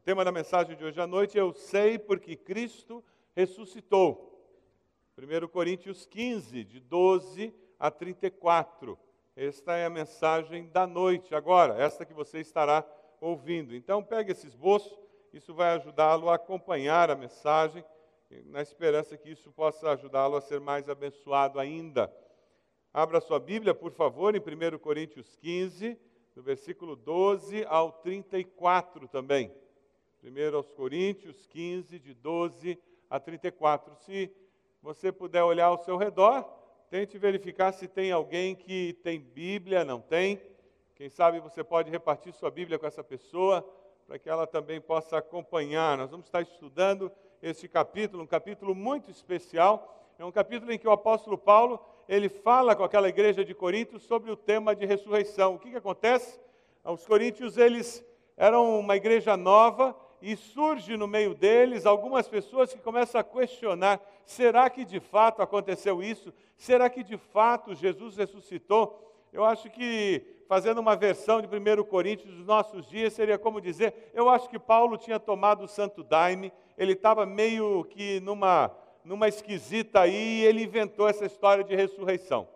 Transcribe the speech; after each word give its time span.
O 0.00 0.02
tema 0.02 0.24
da 0.24 0.32
mensagem 0.32 0.74
de 0.74 0.82
hoje 0.82 0.98
à 0.98 1.06
noite 1.06 1.36
é 1.36 1.42
Eu 1.42 1.52
sei 1.52 1.98
porque 1.98 2.34
Cristo 2.34 3.04
ressuscitou. 3.36 4.50
1 5.18 5.46
Coríntios 5.48 6.06
15, 6.06 6.64
de 6.64 6.80
12 6.80 7.54
a 7.78 7.90
34. 7.90 8.98
Esta 9.36 9.76
é 9.76 9.84
a 9.84 9.90
mensagem 9.90 10.70
da 10.70 10.86
noite 10.86 11.34
agora, 11.34 11.78
esta 11.78 12.06
que 12.06 12.14
você 12.14 12.40
estará 12.40 12.82
ouvindo. 13.20 13.74
Então, 13.76 14.02
pegue 14.02 14.32
esse 14.32 14.46
esboço, 14.46 14.98
isso 15.34 15.52
vai 15.52 15.74
ajudá-lo 15.74 16.30
a 16.30 16.36
acompanhar 16.36 17.10
a 17.10 17.14
mensagem, 17.14 17.84
na 18.46 18.62
esperança 18.62 19.18
que 19.18 19.28
isso 19.30 19.52
possa 19.52 19.90
ajudá-lo 19.90 20.34
a 20.34 20.40
ser 20.40 20.60
mais 20.60 20.88
abençoado 20.88 21.60
ainda. 21.60 22.10
Abra 22.90 23.20
sua 23.20 23.38
Bíblia, 23.38 23.74
por 23.74 23.92
favor, 23.92 24.34
em 24.34 24.40
1 24.40 24.78
Coríntios 24.78 25.36
15, 25.36 25.94
do 26.34 26.42
versículo 26.42 26.96
12 26.96 27.66
ao 27.66 27.92
34 27.92 29.06
também. 29.06 29.52
1 30.22 30.54
aos 30.54 30.70
Coríntios 30.70 31.46
15, 31.46 31.98
de 31.98 32.12
12 32.12 32.78
a 33.08 33.18
34. 33.18 33.94
Se 33.96 34.30
você 34.82 35.10
puder 35.10 35.42
olhar 35.42 35.66
ao 35.66 35.78
seu 35.78 35.96
redor, 35.96 36.44
tente 36.90 37.16
verificar 37.16 37.72
se 37.72 37.88
tem 37.88 38.12
alguém 38.12 38.54
que 38.54 38.92
tem 39.02 39.18
Bíblia, 39.18 39.82
não 39.82 39.98
tem. 39.98 40.40
Quem 40.94 41.08
sabe 41.08 41.40
você 41.40 41.64
pode 41.64 41.90
repartir 41.90 42.34
sua 42.34 42.50
Bíblia 42.50 42.78
com 42.78 42.86
essa 42.86 43.02
pessoa, 43.02 43.66
para 44.06 44.18
que 44.18 44.28
ela 44.28 44.46
também 44.46 44.78
possa 44.78 45.16
acompanhar. 45.16 45.96
Nós 45.96 46.10
vamos 46.10 46.26
estar 46.26 46.42
estudando 46.42 47.10
este 47.42 47.66
capítulo, 47.66 48.22
um 48.22 48.26
capítulo 48.26 48.74
muito 48.74 49.10
especial. 49.10 50.12
É 50.18 50.24
um 50.24 50.32
capítulo 50.32 50.70
em 50.70 50.78
que 50.78 50.86
o 50.86 50.92
apóstolo 50.92 51.38
Paulo 51.38 51.80
ele 52.06 52.28
fala 52.28 52.76
com 52.76 52.84
aquela 52.84 53.08
igreja 53.08 53.42
de 53.42 53.54
Corinto 53.54 53.98
sobre 53.98 54.30
o 54.30 54.36
tema 54.36 54.76
de 54.76 54.84
ressurreição. 54.84 55.54
O 55.54 55.58
que, 55.58 55.70
que 55.70 55.76
acontece? 55.76 56.38
Os 56.84 57.06
coríntios 57.06 57.56
eles 57.56 58.04
eram 58.36 58.78
uma 58.78 58.96
igreja 58.96 59.34
nova 59.34 59.96
e 60.22 60.36
surge 60.36 60.96
no 60.96 61.06
meio 61.06 61.34
deles 61.34 61.86
algumas 61.86 62.28
pessoas 62.28 62.72
que 62.72 62.78
começam 62.78 63.20
a 63.20 63.24
questionar: 63.24 64.00
será 64.24 64.68
que 64.68 64.84
de 64.84 65.00
fato 65.00 65.42
aconteceu 65.42 66.02
isso? 66.02 66.32
Será 66.56 66.90
que 66.90 67.02
de 67.02 67.16
fato 67.16 67.74
Jesus 67.74 68.16
ressuscitou? 68.16 69.06
Eu 69.32 69.44
acho 69.44 69.70
que, 69.70 70.22
fazendo 70.48 70.78
uma 70.78 70.96
versão 70.96 71.40
de 71.40 71.46
1 71.46 71.84
Coríntios 71.84 72.34
dos 72.34 72.46
nossos 72.46 72.86
dias, 72.88 73.12
seria 73.12 73.38
como 73.38 73.60
dizer: 73.60 74.10
eu 74.12 74.28
acho 74.28 74.48
que 74.48 74.58
Paulo 74.58 74.98
tinha 74.98 75.18
tomado 75.18 75.64
o 75.64 75.68
santo 75.68 76.02
daime, 76.02 76.52
ele 76.76 76.92
estava 76.92 77.24
meio 77.24 77.84
que 77.84 78.20
numa, 78.20 78.70
numa 79.04 79.28
esquisita 79.28 80.00
aí 80.00 80.40
e 80.40 80.44
ele 80.44 80.64
inventou 80.64 81.08
essa 81.08 81.24
história 81.24 81.64
de 81.64 81.74
ressurreição. 81.74 82.48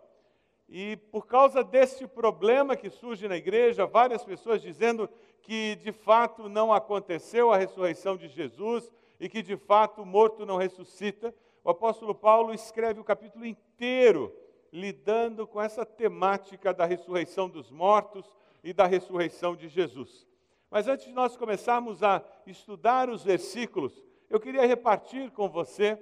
E 0.67 0.97
por 1.11 1.27
causa 1.27 1.63
desse 1.63 2.07
problema 2.07 2.75
que 2.75 2.89
surge 2.89 3.27
na 3.27 3.37
igreja, 3.37 3.85
várias 3.85 4.23
pessoas 4.23 4.61
dizendo 4.61 5.09
que 5.45 5.75
de 5.75 5.91
fato 5.91 6.49
não 6.49 6.73
aconteceu 6.73 7.53
a 7.53 7.57
ressurreição 7.57 8.17
de 8.17 8.27
Jesus 8.27 8.91
e 9.19 9.29
que 9.29 9.43
de 9.43 9.55
fato 9.55 10.01
o 10.01 10.05
morto 10.05 10.43
não 10.43 10.57
ressuscita, 10.57 11.33
o 11.63 11.69
apóstolo 11.69 12.15
Paulo 12.15 12.51
escreve 12.51 12.99
o 12.99 13.03
capítulo 13.03 13.45
inteiro 13.45 14.35
lidando 14.73 15.45
com 15.45 15.61
essa 15.61 15.85
temática 15.85 16.73
da 16.73 16.83
ressurreição 16.83 17.47
dos 17.47 17.69
mortos 17.69 18.25
e 18.63 18.73
da 18.73 18.87
ressurreição 18.87 19.55
de 19.55 19.67
Jesus. 19.69 20.27
Mas 20.69 20.87
antes 20.87 21.05
de 21.05 21.13
nós 21.13 21.37
começarmos 21.37 22.01
a 22.01 22.23
estudar 22.47 23.07
os 23.07 23.23
versículos, 23.23 24.03
eu 24.27 24.39
queria 24.39 24.65
repartir 24.65 25.29
com 25.29 25.47
você 25.47 25.97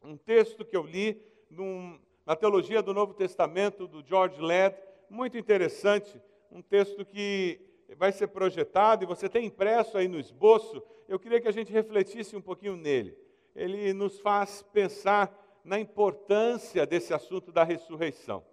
um 0.00 0.16
texto 0.16 0.64
que 0.64 0.76
eu 0.76 0.84
li 0.84 1.20
num, 1.50 1.98
na 2.24 2.36
teologia 2.36 2.80
do 2.80 2.94
Novo 2.94 3.14
Testamento 3.14 3.88
do 3.88 4.00
George 4.06 4.40
Led, 4.40 4.76
muito 5.10 5.36
interessante, 5.36 6.22
um 6.52 6.62
texto 6.62 7.04
que 7.04 7.69
vai 7.96 8.12
ser 8.12 8.28
projetado 8.28 9.04
e 9.04 9.06
você 9.06 9.28
tem 9.28 9.46
impresso 9.46 9.98
aí 9.98 10.08
no 10.08 10.18
esboço, 10.18 10.82
eu 11.08 11.18
queria 11.18 11.40
que 11.40 11.48
a 11.48 11.52
gente 11.52 11.72
refletisse 11.72 12.36
um 12.36 12.40
pouquinho 12.40 12.76
nele. 12.76 13.16
Ele 13.54 13.92
nos 13.92 14.20
faz 14.20 14.62
pensar 14.72 15.36
na 15.64 15.78
importância 15.78 16.86
desse 16.86 17.12
assunto 17.12 17.50
da 17.52 17.64
ressurreição. 17.64 18.44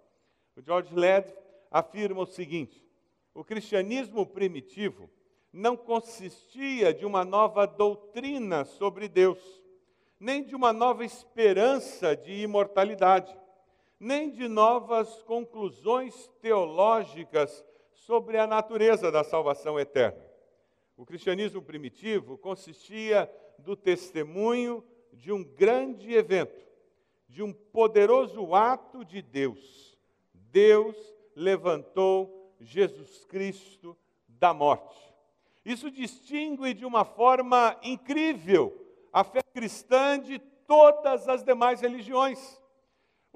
O 0.56 0.60
George 0.60 0.94
Led 0.94 1.32
afirma 1.70 2.22
o 2.22 2.26
seguinte: 2.26 2.84
o 3.32 3.44
cristianismo 3.44 4.26
primitivo 4.26 5.08
não 5.52 5.76
consistia 5.76 6.92
de 6.92 7.06
uma 7.06 7.24
nova 7.24 7.66
doutrina 7.66 8.64
sobre 8.64 9.08
Deus, 9.08 9.62
nem 10.18 10.42
de 10.42 10.54
uma 10.54 10.72
nova 10.72 11.04
esperança 11.04 12.16
de 12.16 12.42
imortalidade, 12.42 13.36
nem 13.98 14.30
de 14.30 14.48
novas 14.48 15.22
conclusões 15.22 16.28
teológicas 16.40 17.64
sobre 18.08 18.38
a 18.38 18.46
natureza 18.46 19.12
da 19.12 19.22
salvação 19.22 19.78
eterna. 19.78 20.24
O 20.96 21.04
cristianismo 21.04 21.60
primitivo 21.60 22.38
consistia 22.38 23.30
do 23.58 23.76
testemunho 23.76 24.82
de 25.12 25.30
um 25.30 25.44
grande 25.44 26.14
evento, 26.14 26.58
de 27.28 27.42
um 27.42 27.52
poderoso 27.52 28.54
ato 28.54 29.04
de 29.04 29.20
Deus. 29.20 29.94
Deus 30.32 30.96
levantou 31.36 32.50
Jesus 32.58 33.26
Cristo 33.26 33.94
da 34.26 34.54
morte. 34.54 34.98
Isso 35.62 35.90
distingue 35.90 36.72
de 36.72 36.86
uma 36.86 37.04
forma 37.04 37.78
incrível 37.82 38.74
a 39.12 39.22
fé 39.22 39.42
cristã 39.52 40.18
de 40.18 40.38
todas 40.66 41.28
as 41.28 41.44
demais 41.44 41.82
religiões. 41.82 42.58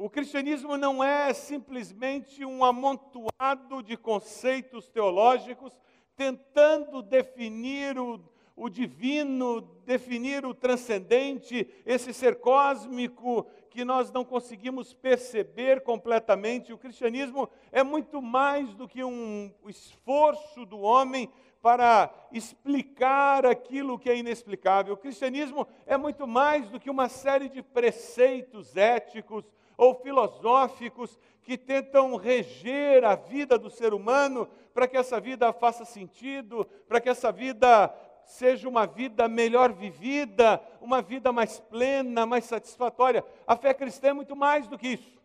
O 0.02 0.10
cristianismo 0.10 0.76
não 0.76 1.02
é 1.02 1.32
simplesmente 1.32 2.44
um 2.44 2.64
amontoado 2.64 3.80
de 3.84 3.96
conceitos 3.96 4.88
teológicos 4.88 5.78
tentando 6.16 7.00
definir 7.02 7.96
o, 7.96 8.20
o 8.56 8.68
divino, 8.68 9.60
definir 9.86 10.44
o 10.44 10.52
transcendente, 10.52 11.68
esse 11.86 12.12
ser 12.12 12.40
cósmico 12.40 13.46
que 13.70 13.84
nós 13.84 14.10
não 14.10 14.24
conseguimos 14.24 14.92
perceber 14.92 15.82
completamente. 15.82 16.72
O 16.72 16.78
cristianismo 16.78 17.48
é 17.70 17.84
muito 17.84 18.20
mais 18.20 18.74
do 18.74 18.88
que 18.88 19.04
um 19.04 19.52
esforço 19.68 20.66
do 20.66 20.80
homem 20.80 21.30
para 21.62 22.12
explicar 22.32 23.46
aquilo 23.46 23.96
que 23.96 24.10
é 24.10 24.16
inexplicável. 24.16 24.94
O 24.94 24.98
cristianismo 24.98 25.64
é 25.86 25.96
muito 25.96 26.26
mais 26.26 26.68
do 26.70 26.80
que 26.80 26.90
uma 26.90 27.08
série 27.08 27.48
de 27.48 27.62
preceitos 27.62 28.76
éticos 28.76 29.44
ou 29.82 29.96
filosóficos 29.96 31.18
que 31.42 31.58
tentam 31.58 32.14
reger 32.14 33.04
a 33.04 33.16
vida 33.16 33.58
do 33.58 33.68
ser 33.68 33.92
humano 33.92 34.48
para 34.72 34.86
que 34.86 34.96
essa 34.96 35.18
vida 35.18 35.52
faça 35.52 35.84
sentido, 35.84 36.64
para 36.86 37.00
que 37.00 37.08
essa 37.08 37.32
vida 37.32 37.92
seja 38.24 38.68
uma 38.68 38.86
vida 38.86 39.26
melhor 39.26 39.72
vivida, 39.72 40.62
uma 40.80 41.02
vida 41.02 41.32
mais 41.32 41.58
plena, 41.58 42.24
mais 42.24 42.44
satisfatória. 42.44 43.24
A 43.44 43.56
fé 43.56 43.74
cristã 43.74 44.10
é 44.10 44.12
muito 44.12 44.36
mais 44.36 44.68
do 44.68 44.78
que 44.78 44.86
isso. 44.86 45.20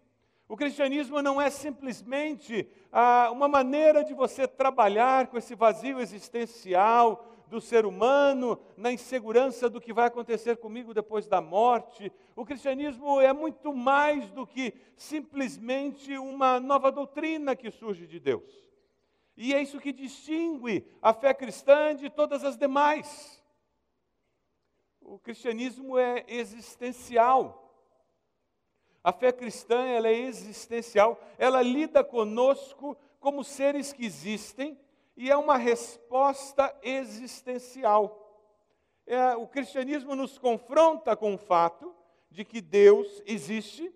O 0.49 0.57
cristianismo 0.57 1.21
não 1.21 1.39
é 1.39 1.51
simplesmente 1.51 2.67
ah, 2.91 3.29
uma 3.31 3.47
maneira 3.47 4.03
de 4.03 4.15
você 4.15 4.47
trabalhar 4.47 5.27
com 5.27 5.37
esse 5.37 5.53
vazio 5.53 5.99
existencial, 5.99 7.31
do 7.49 7.61
ser 7.61 7.85
humano, 7.85 8.59
na 8.75 8.91
insegurança 8.91 9.69
do 9.69 9.79
que 9.79 9.93
vai 9.93 10.07
acontecer 10.07 10.57
comigo 10.57 10.93
depois 10.93 11.27
da 11.27 11.41
morte. 11.41 12.11
O 12.35 12.45
cristianismo 12.45 13.21
é 13.21 13.31
muito 13.31 13.73
mais 13.73 14.29
do 14.31 14.45
que 14.45 14.73
simplesmente 14.95 16.17
uma 16.17 16.59
nova 16.59 16.91
doutrina 16.91 17.55
que 17.55 17.71
surge 17.71 18.05
de 18.05 18.19
Deus. 18.19 18.67
E 19.35 19.53
é 19.53 19.61
isso 19.61 19.79
que 19.79 19.93
distingue 19.93 20.85
a 21.01 21.13
fé 21.13 21.33
cristã 21.33 21.95
de 21.95 22.09
todas 22.09 22.43
as 22.43 22.57
demais. 22.57 23.41
O 24.99 25.17
cristianismo 25.19 25.97
é 25.97 26.25
existencial. 26.27 27.63
A 29.03 29.13
fé 29.13 29.31
cristã 29.31 29.85
ela 29.85 30.09
é 30.09 30.13
existencial, 30.13 31.21
ela 31.37 31.61
lida 31.61 32.03
conosco 32.03 32.97
como 33.21 33.41
seres 33.41 33.93
que 33.93 34.05
existem 34.05 34.77
e 35.17 35.31
é 35.31 35.35
uma 35.35 35.57
resposta 35.57 36.73
existencial. 36.83 38.23
É, 39.07 39.35
o 39.35 39.47
cristianismo 39.47 40.15
nos 40.15 40.37
confronta 40.37 41.15
com 41.15 41.33
o 41.33 41.37
fato 41.39 41.93
de 42.29 42.45
que 42.45 42.61
Deus 42.61 43.23
existe 43.25 43.91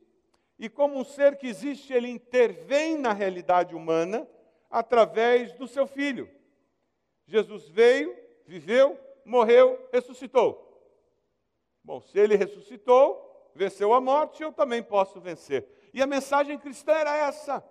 e, 0.58 0.68
como 0.68 0.98
um 0.98 1.04
ser 1.04 1.38
que 1.38 1.46
existe, 1.46 1.94
ele 1.94 2.10
intervém 2.10 2.98
na 2.98 3.14
realidade 3.14 3.76
humana 3.76 4.28
através 4.70 5.54
do 5.54 5.68
seu 5.68 5.86
filho. 5.86 6.28
Jesus 7.28 7.70
veio, 7.70 8.18
viveu, 8.48 9.00
morreu, 9.24 9.80
ressuscitou. 9.94 10.68
Bom, 11.84 12.02
se 12.02 12.18
ele 12.18 12.36
ressuscitou, 12.36 13.52
venceu 13.54 13.94
a 13.94 14.02
morte, 14.02 14.42
eu 14.42 14.52
também 14.52 14.82
posso 14.82 15.20
vencer. 15.20 15.68
E 15.94 16.02
a 16.02 16.08
mensagem 16.08 16.58
cristã 16.58 16.94
era 16.94 17.16
essa. 17.16 17.64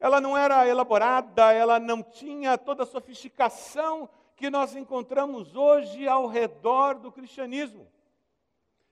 Ela 0.00 0.20
não 0.20 0.36
era 0.36 0.66
elaborada, 0.66 1.52
ela 1.52 1.80
não 1.80 2.02
tinha 2.02 2.56
toda 2.56 2.84
a 2.84 2.86
sofisticação 2.86 4.08
que 4.36 4.48
nós 4.48 4.76
encontramos 4.76 5.56
hoje 5.56 6.06
ao 6.06 6.26
redor 6.26 6.94
do 6.94 7.10
cristianismo. 7.10 7.90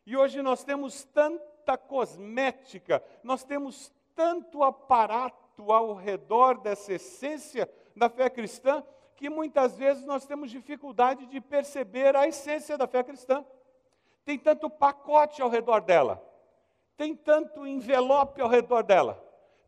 E 0.04 0.16
hoje 0.16 0.42
nós 0.42 0.64
temos 0.64 1.04
tanta 1.04 1.76
cosmética, 1.78 3.02
nós 3.22 3.44
temos 3.44 3.92
tanto 4.14 4.64
aparato 4.64 5.70
ao 5.70 5.94
redor 5.94 6.58
dessa 6.58 6.94
essência 6.94 7.70
da 7.94 8.08
fé 8.08 8.28
cristã, 8.28 8.84
que 9.14 9.30
muitas 9.30 9.76
vezes 9.76 10.04
nós 10.04 10.26
temos 10.26 10.50
dificuldade 10.50 11.26
de 11.26 11.40
perceber 11.40 12.14
a 12.16 12.26
essência 12.26 12.76
da 12.76 12.86
fé 12.86 13.02
cristã. 13.02 13.44
Tem 14.24 14.38
tanto 14.38 14.68
pacote 14.68 15.40
ao 15.40 15.48
redor 15.48 15.80
dela, 15.80 16.22
tem 16.96 17.14
tanto 17.14 17.66
envelope 17.66 18.40
ao 18.40 18.48
redor 18.48 18.82
dela, 18.82 19.24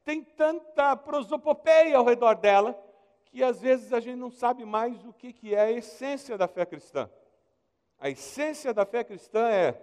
tem 0.09 0.25
tanta 0.25 0.97
prosopopeia 0.97 1.99
ao 1.99 2.05
redor 2.07 2.35
dela, 2.37 2.75
que 3.27 3.45
às 3.45 3.61
vezes 3.61 3.93
a 3.93 4.01
gente 4.01 4.17
não 4.17 4.31
sabe 4.31 4.65
mais 4.65 5.05
o 5.05 5.13
que, 5.13 5.35
que 5.35 5.55
é 5.55 5.61
a 5.61 5.71
essência 5.71 6.39
da 6.39 6.49
fé 6.49 6.65
cristã. 6.65 7.11
A 7.99 8.09
essência 8.09 8.73
da 8.73 8.87
fé 8.87 9.05
cristã 9.05 9.51
é 9.51 9.79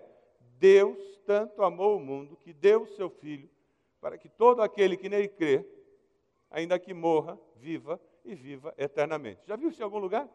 Deus 0.58 0.98
tanto 1.28 1.62
amou 1.62 1.98
o 1.98 2.00
mundo 2.00 2.36
que 2.38 2.52
deu 2.54 2.82
o 2.82 2.88
seu 2.88 3.08
Filho 3.08 3.48
para 4.02 4.18
que 4.18 4.28
todo 4.28 4.64
aquele 4.64 4.98
que 4.98 5.10
nele 5.10 5.28
crê, 5.28 5.64
ainda 6.50 6.80
que 6.80 6.92
morra, 6.92 7.38
viva 7.58 8.02
e 8.24 8.34
viva 8.34 8.74
eternamente. 8.80 9.42
Já 9.46 9.56
viu 9.56 9.70
isso 9.70 9.80
em 9.80 9.84
algum 9.84 10.00
lugar? 10.00 10.28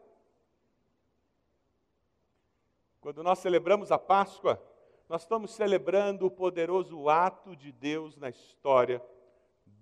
Quando 3.01 3.21
nós 3.21 3.39
celebramos 3.39 3.91
a 3.91 3.99
Páscoa, 3.99 4.57
nós 5.09 5.23
estamos 5.23 5.51
celebrando 5.51 6.27
o 6.27 6.31
poderoso 6.31 7.09
ato 7.09 7.57
de 7.57 7.73
Deus 7.73 8.15
na 8.15 8.29
história. 8.29 9.03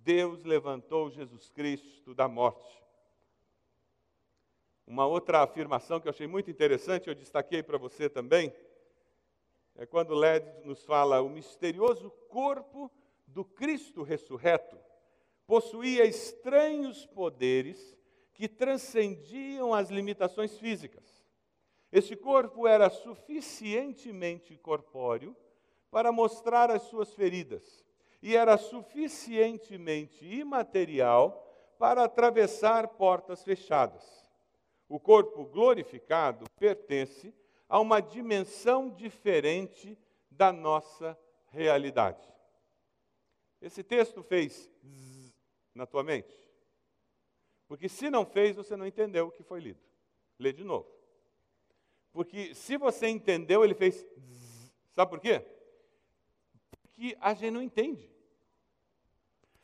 Deus 0.09 0.43
levantou 0.43 1.11
Jesus 1.11 1.51
Cristo 1.51 2.15
da 2.15 2.27
morte. 2.27 2.83
Uma 4.87 5.05
outra 5.05 5.43
afirmação 5.43 5.99
que 5.99 6.07
eu 6.07 6.09
achei 6.09 6.25
muito 6.25 6.49
interessante, 6.49 7.07
eu 7.07 7.13
destaquei 7.13 7.61
para 7.61 7.77
você 7.77 8.09
também, 8.09 8.51
é 9.75 9.85
quando 9.85 10.15
Led 10.15 10.65
nos 10.65 10.83
fala 10.83 11.21
o 11.21 11.29
misterioso 11.29 12.09
corpo 12.27 12.91
do 13.27 13.45
Cristo 13.45 14.01
ressurreto 14.01 14.79
possuía 15.45 16.05
estranhos 16.05 17.05
poderes 17.05 17.95
que 18.33 18.47
transcendiam 18.47 19.75
as 19.75 19.91
limitações 19.91 20.57
físicas. 20.57 21.23
Este 21.91 22.15
corpo 22.15 22.67
era 22.67 22.89
suficientemente 22.89 24.57
corpóreo 24.57 25.37
para 25.91 26.11
mostrar 26.11 26.71
as 26.71 26.81
suas 26.81 27.13
feridas 27.13 27.87
e 28.21 28.35
era 28.35 28.57
suficientemente 28.57 30.25
imaterial 30.25 31.45
para 31.77 32.03
atravessar 32.03 32.87
portas 32.89 33.43
fechadas. 33.43 34.03
O 34.87 34.99
corpo 34.99 35.45
glorificado 35.45 36.45
pertence 36.57 37.33
a 37.67 37.79
uma 37.79 38.01
dimensão 38.01 38.89
diferente 38.89 39.97
da 40.29 40.51
nossa 40.51 41.17
realidade. 41.47 42.27
Esse 43.61 43.83
texto 43.83 44.23
fez 44.23 44.69
zzz 44.83 45.33
na 45.75 45.85
tua 45.85 46.03
mente? 46.03 46.35
Porque 47.67 47.87
se 47.87 48.09
não 48.09 48.25
fez, 48.25 48.55
você 48.55 48.75
não 48.75 48.87
entendeu 48.87 49.27
o 49.27 49.31
que 49.31 49.43
foi 49.43 49.59
lido. 49.59 49.79
Lê 50.39 50.51
de 50.51 50.63
novo. 50.63 50.89
Porque 52.11 52.55
se 52.55 52.77
você 52.77 53.07
entendeu, 53.07 53.63
ele 53.63 53.75
fez 53.75 53.95
zzz. 53.95 54.73
Sabe 54.91 55.11
por 55.11 55.19
quê? 55.19 55.45
Porque 56.99 57.17
a 57.21 57.33
gente 57.33 57.51
não 57.51 57.61
entende. 57.61 58.11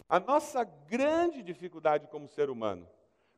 A 0.07 0.21
nossa 0.21 0.63
grande 0.63 1.43
dificuldade 1.43 2.07
como 2.07 2.29
ser 2.29 2.49
humano 2.49 2.87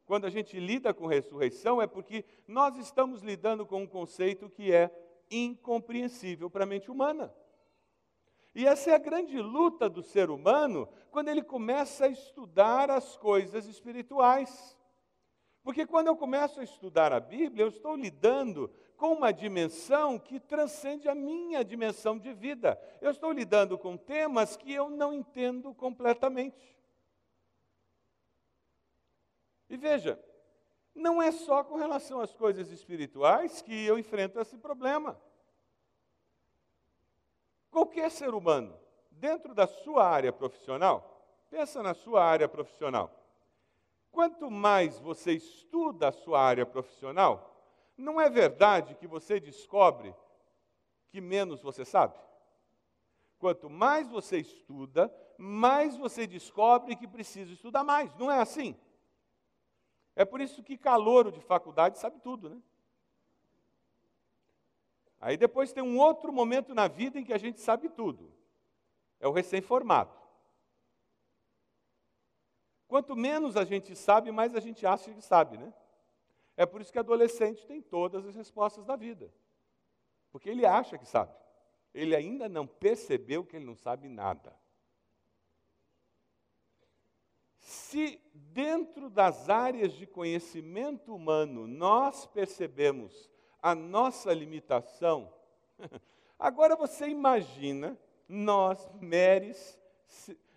quando 0.06 0.26
a 0.26 0.30
gente 0.30 0.58
lida 0.58 0.94
com 0.94 1.06
ressurreição, 1.06 1.82
é 1.82 1.88
porque 1.88 2.24
nós 2.48 2.78
estamos 2.78 3.22
lidando 3.22 3.66
com 3.66 3.82
um 3.82 3.88
conceito 3.88 4.50
que 4.50 4.72
é 4.72 4.90
incompreensível 5.30 6.50
para 6.50 6.64
a 6.64 6.68
mente 6.68 6.90
humana. 6.90 7.34
E 8.56 8.66
essa 8.66 8.92
é 8.92 8.94
a 8.94 9.00
grande 9.00 9.42
luta 9.42 9.90
do 9.90 10.02
ser 10.02 10.30
humano 10.30 10.88
quando 11.12 11.28
ele 11.28 11.44
começa 11.44 12.06
a 12.06 12.10
estudar 12.10 12.90
as 12.90 13.18
coisas 13.18 13.66
espirituais. 13.66 14.80
Porque 15.62 15.86
quando 15.86 16.08
eu 16.08 16.16
começo 16.16 16.62
a 16.62 16.64
estudar 16.64 17.12
a 17.12 17.20
Bíblia, 17.20 17.66
eu 17.66 17.70
estou 17.70 17.96
lidando 17.96 18.72
com 18.98 19.14
uma 19.14 19.32
dimensão 19.32 20.18
que 20.18 20.40
transcende 20.40 21.08
a 21.08 21.14
minha 21.14 21.64
dimensão 21.64 22.18
de 22.18 22.34
vida. 22.34 22.82
Eu 23.00 23.12
estou 23.12 23.32
lidando 23.32 23.78
com 23.78 23.96
temas 23.96 24.58
que 24.58 24.74
eu 24.74 24.90
não 24.90 25.14
entendo 25.14 25.74
completamente. 25.76 26.76
E 29.70 29.78
veja, 29.78 30.20
não 30.96 31.22
é 31.22 31.32
só 31.32 31.64
com 31.64 31.76
relação 31.76 32.20
às 32.20 32.34
coisas 32.34 32.72
espirituais 32.72 33.62
que 33.62 33.86
eu 33.86 34.00
enfrento 34.00 34.40
esse 34.40 34.58
problema. 34.58 35.20
Qualquer 37.70 38.10
ser 38.10 38.34
humano, 38.34 38.76
dentro 39.12 39.54
da 39.54 39.68
sua 39.68 40.08
área 40.08 40.34
profissional, 40.34 41.24
pensa 41.52 41.84
na 41.84 41.94
sua 41.94 42.24
área 42.24 42.50
profissional. 42.50 43.14
Quanto 44.12 44.50
mais 44.50 44.98
você 44.98 45.34
estuda 45.34 46.08
a 46.08 46.12
sua 46.12 46.42
área 46.42 46.66
profissional, 46.66 47.57
não 47.98 48.22
é 48.22 48.30
verdade 48.30 48.96
que 48.96 49.08
você 49.08 49.40
descobre 49.40 50.16
que 51.10 51.20
menos 51.20 51.62
você 51.62 51.84
sabe? 51.84 52.18
Quanto 53.40 53.70
mais 53.70 54.08
você 54.08 54.40
estuda, 54.40 55.14
mais 55.38 55.98
você 55.98 56.28
descobre 56.28 56.96
que 56.96 57.08
precisa 57.08 57.54
estudar 57.54 57.84
mais. 57.84 58.14
Não 58.16 58.32
é 58.32 58.40
assim? 58.40 58.76
É 60.16 60.26
por 60.26 60.42
isso 60.42 60.64
que 60.64 60.78
calouro 60.78 61.32
de 61.32 61.42
faculdade 61.42 61.98
sabe 62.00 62.20
tudo, 62.20 62.50
né? 62.50 62.62
Aí 65.20 65.38
depois 65.38 65.74
tem 65.74 65.84
um 65.84 65.98
outro 65.98 66.32
momento 66.32 66.76
na 66.76 66.88
vida 66.88 67.20
em 67.20 67.24
que 67.24 67.34
a 67.34 67.38
gente 67.38 67.60
sabe 67.60 67.90
tudo. 67.90 68.32
É 69.20 69.28
o 69.28 69.32
recém-formado. 69.32 70.16
Quanto 72.88 73.16
menos 73.16 73.58
a 73.58 73.66
gente 73.66 73.96
sabe, 73.96 74.32
mais 74.32 74.56
a 74.56 74.60
gente 74.60 74.86
acha 74.86 75.12
que 75.12 75.22
sabe, 75.22 75.58
né? 75.58 75.74
É 76.58 76.66
por 76.66 76.82
isso 76.82 76.92
que 76.92 76.98
adolescente 76.98 77.66
tem 77.68 77.80
todas 77.80 78.26
as 78.26 78.36
respostas 78.36 78.84
da 78.84 78.96
vida. 78.96 79.32
Porque 80.32 80.50
ele 80.50 80.66
acha 80.66 80.98
que 80.98 81.06
sabe. 81.06 81.32
Ele 81.94 82.16
ainda 82.16 82.50
não 82.50 82.66
percebeu 82.66 83.46
que 83.46 83.56
ele 83.56 83.66
não 83.66 83.76
sabe 83.76 84.10
nada. 84.10 84.54
Se 87.60 88.20
dentro 88.34 89.10
das 89.10 89.50
áreas 89.50 89.94
de 89.94 90.08
conhecimento 90.08 91.14
humano 91.14 91.68
nós 91.68 92.26
percebemos 92.26 93.30
a 93.62 93.76
nossa 93.76 94.34
limitação, 94.34 95.32
agora 96.40 96.76
você 96.76 97.08
imagina 97.08 97.98
nós, 98.28 98.90
meres, 99.00 99.80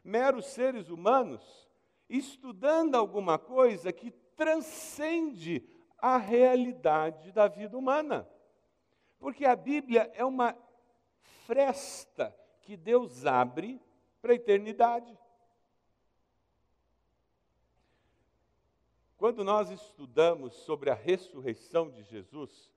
meros 0.02 0.46
seres 0.46 0.88
humanos, 0.88 1.68
estudando 2.08 2.94
alguma 2.94 3.38
coisa 3.38 3.92
que 3.92 4.10
transcende 4.10 5.68
a 6.00 6.16
realidade 6.16 7.32
da 7.32 7.48
vida 7.48 7.76
humana. 7.76 8.28
Porque 9.18 9.44
a 9.44 9.54
Bíblia 9.54 10.10
é 10.14 10.24
uma 10.24 10.56
fresta 11.46 12.34
que 12.62 12.76
Deus 12.76 13.26
abre 13.26 13.80
para 14.20 14.32
a 14.32 14.36
eternidade. 14.36 15.18
Quando 19.16 19.44
nós 19.44 19.70
estudamos 19.70 20.54
sobre 20.54 20.88
a 20.88 20.94
ressurreição 20.94 21.90
de 21.90 22.02
Jesus, 22.04 22.72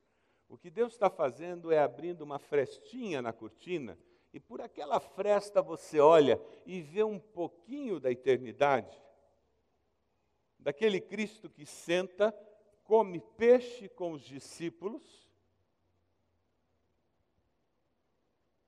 o 0.49 0.57
que 0.57 0.69
Deus 0.69 0.93
está 0.93 1.09
fazendo 1.09 1.71
é 1.71 1.79
abrindo 1.79 2.21
uma 2.21 2.37
frestinha 2.37 3.21
na 3.21 3.31
cortina, 3.31 3.97
e 4.33 4.39
por 4.39 4.59
aquela 4.59 4.99
fresta 4.99 5.61
você 5.61 5.99
olha 5.99 6.41
e 6.65 6.81
vê 6.81 7.03
um 7.03 7.17
pouquinho 7.17 7.99
da 7.99 8.11
eternidade, 8.11 9.01
daquele 10.59 10.99
Cristo 10.99 11.49
que 11.49 11.65
senta, 11.65 12.35
come 12.93 13.19
peixe 13.19 13.89
com 13.89 14.11
os 14.11 14.21
discípulos, 14.21 15.27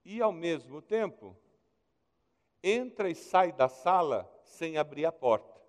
e 0.04 0.20
ao 0.20 0.32
mesmo 0.32 0.82
tempo 0.82 1.38
entra 2.64 3.08
e 3.08 3.14
sai 3.14 3.52
da 3.52 3.70
sala 3.70 4.28
sem 4.44 4.80
abrir 4.80 5.06
a 5.06 5.12
porta. 5.12 5.62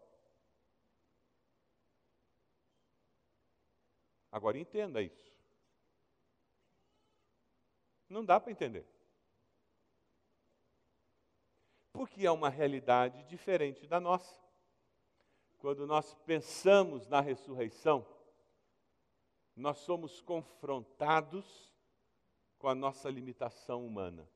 Agora 4.32 4.56
entenda 4.56 5.02
isso. 5.02 5.36
Não 8.08 8.24
dá 8.24 8.40
para 8.40 8.52
entender. 8.52 8.86
Porque 11.92 12.24
é 12.24 12.30
uma 12.30 12.48
realidade 12.48 13.22
diferente 13.24 13.86
da 13.86 14.00
nossa. 14.00 14.34
Quando 15.58 15.86
nós 15.86 16.14
pensamos 16.24 17.06
na 17.06 17.20
ressurreição, 17.20 18.15
nós 19.56 19.78
somos 19.78 20.20
confrontados 20.20 21.72
com 22.58 22.68
a 22.68 22.74
nossa 22.74 23.08
limitação 23.08 23.86
humana. 23.86 24.28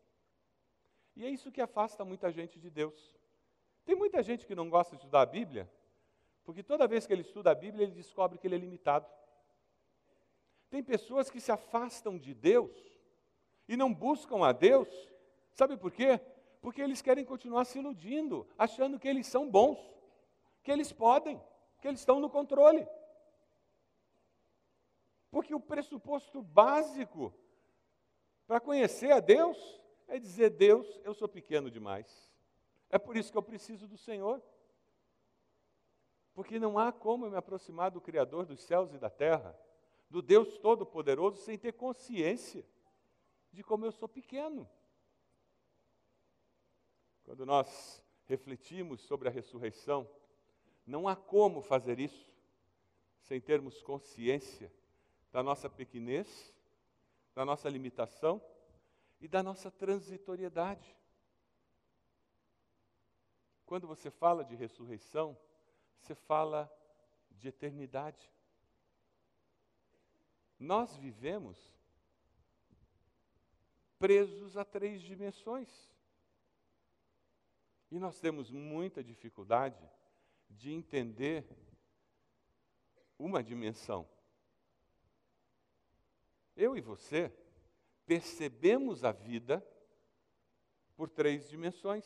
E 1.15 1.25
é 1.25 1.29
isso 1.29 1.53
que 1.53 1.61
afasta 1.61 2.05
muita 2.05 2.33
gente 2.33 2.59
de 2.59 2.71
Deus. 2.71 3.15
Tem 3.85 3.95
muita 3.95 4.23
gente 4.23 4.47
que 4.47 4.55
não 4.55 4.71
gosta 4.71 4.97
de 4.97 5.03
estudar 5.03 5.21
a 5.21 5.27
Bíblia, 5.27 5.71
porque 6.45 6.63
toda 6.63 6.89
vez 6.89 7.07
que 7.07 7.13
ele 7.13 7.23
estuda 7.23 7.51
a 7.51 7.55
Bíblia, 7.55 7.85
ele 7.85 7.93
descobre 7.93 8.39
que 8.39 8.47
ele 8.47 8.55
é 8.55 8.59
limitado. 8.59 9.07
Tem 10.71 10.83
pessoas 10.83 11.29
que 11.29 11.41
se 11.41 11.53
afastam 11.53 12.17
de 12.17 12.33
Deus 12.33 12.71
e 13.69 13.77
não 13.77 13.93
buscam 13.93 14.45
a 14.45 14.53
Deus. 14.53 14.89
Sabe 15.53 15.77
por 15.77 15.93
quê? 15.93 16.21
Porque 16.63 16.81
eles 16.81 17.03
querem 17.03 17.25
continuar 17.25 17.65
se 17.65 17.79
iludindo, 17.79 18.47
achando 18.57 18.99
que 18.99 19.09
eles 19.09 19.27
são 19.27 19.51
bons, 19.51 19.79
que 20.63 20.71
eles 20.71 20.93
podem, 20.93 21.41
que 21.81 21.89
eles 21.89 22.01
estão 22.01 22.21
no 22.21 22.31
controle. 22.31 22.87
Porque 25.31 25.55
o 25.55 25.61
pressuposto 25.61 26.43
básico 26.43 27.33
para 28.47 28.61
conhecer 28.61 29.13
a 29.13 29.21
Deus 29.21 29.81
é 30.09 30.19
dizer: 30.19 30.51
Deus, 30.51 31.01
eu 31.05 31.15
sou 31.15 31.29
pequeno 31.29 31.71
demais. 31.71 32.31
É 32.89 32.99
por 32.99 33.17
isso 33.17 33.31
que 33.31 33.39
eu 33.39 33.43
preciso 33.43 33.87
do 33.87 33.97
Senhor. 33.97 34.43
Porque 36.35 36.59
não 36.59 36.79
há 36.79 36.93
como 36.93 37.27
eu 37.27 37.31
me 37.31 37.37
aproximar 37.37 37.91
do 37.91 38.01
Criador 38.01 38.47
dos 38.47 38.61
céus 38.63 38.93
e 38.93 38.99
da 38.99 39.11
terra, 39.11 39.57
do 40.09 40.21
Deus 40.21 40.59
Todo-Poderoso, 40.59 41.43
sem 41.43 41.57
ter 41.57 41.73
consciência 41.73 42.67
de 43.53 43.63
como 43.63 43.85
eu 43.85 43.93
sou 43.93 44.09
pequeno. 44.09 44.69
Quando 47.25 47.47
nós 47.47 48.05
refletimos 48.25 49.01
sobre 49.03 49.29
a 49.29 49.31
ressurreição, 49.31 50.09
não 50.85 51.07
há 51.07 51.15
como 51.15 51.63
fazer 51.63 52.01
isso 52.01 52.33
sem 53.21 53.41
termos 53.41 53.81
consciência 53.83 54.73
da 55.33 55.43
nossa 55.43 55.69
pequenez, 55.69 56.53
da 57.35 57.45
nossa 57.45 57.69
limitação 57.69 58.43
e 59.21 59.29
da 59.29 59.43
nossa 59.43 59.71
transitoriedade. 59.71 60.97
Quando 63.65 63.87
você 63.87 64.11
fala 64.11 64.45
de 64.45 64.57
ressurreição, 64.57 65.39
você 66.01 66.15
fala 66.15 66.71
de 67.31 67.49
eternidade. 67.49 68.31
Nós 70.59 70.97
vivemos 70.97 71.57
presos 73.99 74.57
a 74.57 74.65
três 74.65 75.01
dimensões. 75.03 75.69
E 77.91 77.99
nós 77.99 78.19
temos 78.19 78.51
muita 78.51 79.05
dificuldade 79.05 79.89
de 80.49 80.73
entender 80.73 81.47
uma 83.19 83.43
dimensão. 83.43 84.09
Eu 86.61 86.77
e 86.77 86.81
você 86.83 87.33
percebemos 88.05 89.03
a 89.03 89.13
vida 89.13 89.67
por 90.95 91.09
três 91.09 91.49
dimensões: 91.49 92.05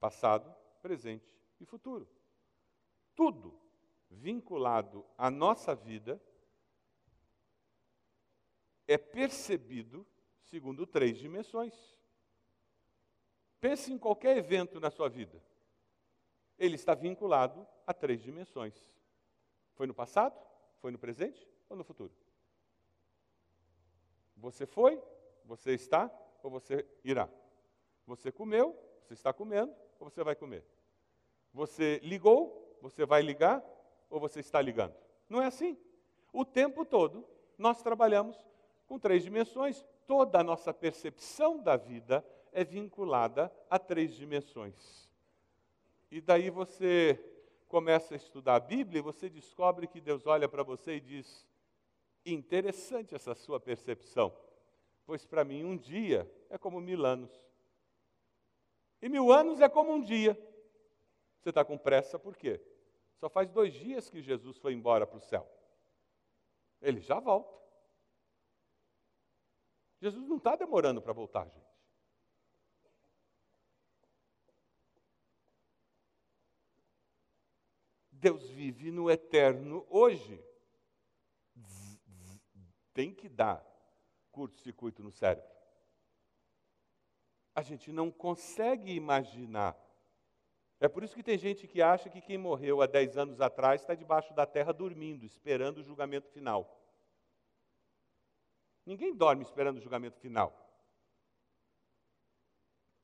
passado, 0.00 0.50
presente 0.80 1.30
e 1.60 1.66
futuro. 1.66 2.08
Tudo 3.14 3.60
vinculado 4.08 5.04
à 5.18 5.30
nossa 5.30 5.74
vida 5.74 6.18
é 8.86 8.96
percebido 8.96 10.06
segundo 10.44 10.86
três 10.86 11.18
dimensões. 11.18 11.74
Pense 13.60 13.92
em 13.92 13.98
qualquer 13.98 14.38
evento 14.38 14.80
na 14.80 14.90
sua 14.90 15.10
vida. 15.10 15.44
Ele 16.58 16.76
está 16.76 16.94
vinculado 16.94 17.68
a 17.86 17.92
três 17.92 18.22
dimensões. 18.22 18.74
Foi 19.74 19.86
no 19.86 19.92
passado, 19.92 20.34
foi 20.80 20.90
no 20.90 20.98
presente 20.98 21.46
ou 21.68 21.76
no 21.76 21.84
futuro? 21.84 22.27
Você 24.40 24.66
foi, 24.66 25.00
você 25.44 25.72
está 25.72 26.10
ou 26.42 26.50
você 26.50 26.86
irá? 27.04 27.28
Você 28.06 28.30
comeu, 28.32 28.76
você 29.02 29.14
está 29.14 29.32
comendo 29.32 29.74
ou 29.98 30.08
você 30.08 30.22
vai 30.22 30.34
comer? 30.34 30.64
Você 31.52 32.00
ligou, 32.02 32.76
você 32.80 33.04
vai 33.04 33.22
ligar 33.22 33.62
ou 34.08 34.20
você 34.20 34.40
está 34.40 34.60
ligando? 34.60 34.94
Não 35.28 35.42
é 35.42 35.46
assim. 35.46 35.76
O 36.32 36.44
tempo 36.44 36.84
todo 36.84 37.26
nós 37.56 37.82
trabalhamos 37.82 38.36
com 38.86 38.98
três 38.98 39.22
dimensões. 39.22 39.84
Toda 40.06 40.40
a 40.40 40.44
nossa 40.44 40.72
percepção 40.72 41.58
da 41.58 41.76
vida 41.76 42.24
é 42.52 42.64
vinculada 42.64 43.52
a 43.68 43.78
três 43.78 44.14
dimensões. 44.14 45.08
E 46.10 46.20
daí 46.20 46.48
você 46.48 47.22
começa 47.68 48.14
a 48.14 48.16
estudar 48.16 48.56
a 48.56 48.60
Bíblia 48.60 49.00
e 49.00 49.02
você 49.02 49.28
descobre 49.28 49.86
que 49.86 50.00
Deus 50.00 50.26
olha 50.26 50.48
para 50.48 50.62
você 50.62 50.96
e 50.96 51.00
diz: 51.00 51.46
interessante 52.32 53.14
essa 53.14 53.34
sua 53.34 53.60
percepção, 53.60 54.36
pois 55.04 55.24
para 55.24 55.44
mim 55.44 55.64
um 55.64 55.76
dia 55.76 56.30
é 56.50 56.58
como 56.58 56.80
mil 56.80 57.04
anos. 57.04 57.30
E 59.00 59.08
mil 59.08 59.32
anos 59.32 59.60
é 59.60 59.68
como 59.68 59.92
um 59.92 60.02
dia. 60.02 60.34
Você 61.40 61.50
está 61.50 61.64
com 61.64 61.78
pressa 61.78 62.18
por 62.18 62.36
quê? 62.36 62.60
Só 63.16 63.28
faz 63.28 63.50
dois 63.50 63.72
dias 63.72 64.10
que 64.10 64.22
Jesus 64.22 64.58
foi 64.58 64.72
embora 64.72 65.06
para 65.06 65.18
o 65.18 65.20
céu. 65.20 65.48
Ele 66.80 67.00
já 67.00 67.18
volta. 67.18 67.56
Jesus 70.00 70.28
não 70.28 70.36
está 70.36 70.54
demorando 70.54 71.02
para 71.02 71.12
voltar, 71.12 71.48
gente. 71.48 71.68
Deus 78.12 78.48
vive 78.50 78.90
no 78.90 79.10
eterno 79.10 79.86
hoje. 79.88 80.44
Tem 82.98 83.14
que 83.14 83.28
dar 83.28 83.64
curto-circuito 84.32 85.04
no 85.04 85.12
cérebro. 85.12 85.48
A 87.54 87.62
gente 87.62 87.92
não 87.92 88.10
consegue 88.10 88.92
imaginar. 88.92 89.78
É 90.80 90.88
por 90.88 91.04
isso 91.04 91.14
que 91.14 91.22
tem 91.22 91.38
gente 91.38 91.68
que 91.68 91.80
acha 91.80 92.10
que 92.10 92.20
quem 92.20 92.36
morreu 92.36 92.82
há 92.82 92.86
10 92.86 93.16
anos 93.16 93.40
atrás 93.40 93.82
está 93.82 93.94
debaixo 93.94 94.34
da 94.34 94.44
terra 94.44 94.72
dormindo, 94.72 95.24
esperando 95.24 95.78
o 95.78 95.82
julgamento 95.84 96.28
final. 96.30 96.76
Ninguém 98.84 99.14
dorme 99.14 99.44
esperando 99.44 99.76
o 99.76 99.80
julgamento 99.80 100.18
final. 100.18 100.52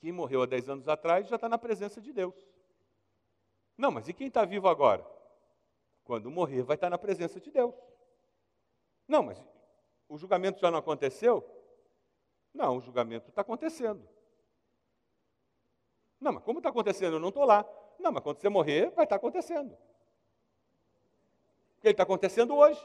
Quem 0.00 0.10
morreu 0.10 0.42
há 0.42 0.46
10 0.46 0.70
anos 0.70 0.88
atrás 0.88 1.28
já 1.28 1.36
está 1.36 1.48
na 1.48 1.56
presença 1.56 2.00
de 2.00 2.12
Deus. 2.12 2.34
Não, 3.78 3.92
mas 3.92 4.08
e 4.08 4.12
quem 4.12 4.26
está 4.26 4.44
vivo 4.44 4.66
agora? 4.66 5.08
Quando 6.02 6.32
morrer, 6.32 6.64
vai 6.64 6.74
estar 6.74 6.90
na 6.90 6.98
presença 6.98 7.38
de 7.38 7.52
Deus. 7.52 7.76
Não, 9.06 9.22
mas 9.22 9.53
o 10.14 10.18
julgamento 10.18 10.61
já 10.61 10.71
não 10.71 10.78
aconteceu? 10.78 11.44
Não, 12.54 12.76
o 12.76 12.80
julgamento 12.80 13.28
está 13.30 13.42
acontecendo. 13.42 14.09
Não, 16.21 16.35
mas 16.35 16.44
como 16.44 16.61
está 16.61 16.68
acontecendo? 16.68 17.14
Eu 17.14 17.21
não 17.21 17.30
estou 17.30 17.44
lá. 17.44 17.68
Não, 17.99 18.12
mas 18.12 18.23
quando 18.23 18.38
você 18.38 18.49
morrer, 18.49 18.90
vai 18.90 19.06
estar 19.06 19.16
acontecendo. 19.16 19.76
Porque 21.75 21.88
ele 21.88 21.94
está 21.94 22.04
acontecendo 22.04 22.54
hoje. 22.54 22.80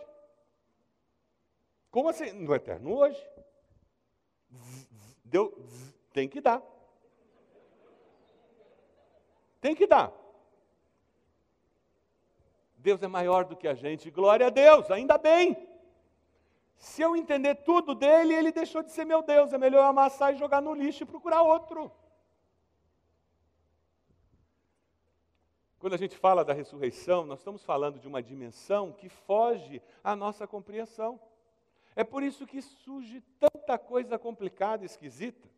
Como 1.92 2.10
assim? 2.10 2.32
No 2.32 2.56
eterno 2.56 2.96
hoje. 2.96 3.30
Deu, 5.24 5.56
tem 6.12 6.28
que 6.28 6.42
dar. 6.42 6.64
Tem 9.62 9.76
que 9.76 9.86
dar. 9.86 10.12
Deus 12.76 13.04
é 13.04 13.08
maior 13.08 13.46
do 13.46 13.56
que 13.56 13.68
a 13.68 13.76
gente. 13.76 14.10
Glória 14.10 14.48
a 14.48 14.50
Deus, 14.50 14.90
ainda 14.90 15.16
bem. 15.20 15.69
Se 16.80 17.02
eu 17.02 17.14
entender 17.14 17.56
tudo 17.56 17.94
dele, 17.94 18.34
ele 18.34 18.54
deixou 18.54 18.82
de 18.82 18.92
ser 18.94 19.06
meu 19.06 19.22
Deus. 19.22 19.52
É 19.52 19.58
melhor 19.58 19.80
eu 19.80 19.90
amassar 19.90 20.34
e 20.34 20.38
jogar 20.38 20.62
no 20.62 20.74
lixo 20.74 21.04
e 21.04 21.06
procurar 21.06 21.42
outro. 21.42 21.92
Quando 25.78 25.94
a 25.94 25.98
gente 25.98 26.18
fala 26.18 26.44
da 26.44 26.54
ressurreição, 26.54 27.26
nós 27.26 27.40
estamos 27.40 27.64
falando 27.64 28.00
de 28.00 28.08
uma 28.08 28.24
dimensão 28.24 28.94
que 28.94 29.10
foge 29.10 29.82
à 30.02 30.16
nossa 30.16 30.48
compreensão. 30.48 31.20
É 31.96 32.04
por 32.04 32.24
isso 32.24 32.48
que 32.48 32.62
surge 32.62 33.22
tanta 33.38 33.78
coisa 33.78 34.18
complicada, 34.18 34.86
esquisita, 34.86 35.50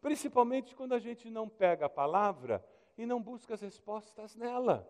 principalmente 0.00 0.74
quando 0.74 0.94
a 0.94 0.98
gente 0.98 1.30
não 1.30 1.48
pega 1.48 1.86
a 1.86 1.88
palavra 1.88 2.64
e 2.98 3.06
não 3.06 3.22
busca 3.22 3.54
as 3.54 3.60
respostas 3.60 4.34
nela. 4.34 4.88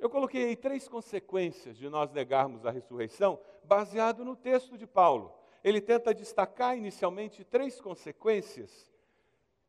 Eu 0.00 0.08
coloquei 0.08 0.56
três 0.56 0.88
consequências 0.88 1.76
de 1.76 1.86
nós 1.90 2.10
negarmos 2.10 2.64
a 2.64 2.70
ressurreição, 2.70 3.38
baseado 3.62 4.24
no 4.24 4.34
texto 4.34 4.78
de 4.78 4.86
Paulo. 4.86 5.30
Ele 5.62 5.78
tenta 5.78 6.14
destacar 6.14 6.74
inicialmente 6.74 7.44
três 7.44 7.78
consequências 7.82 8.90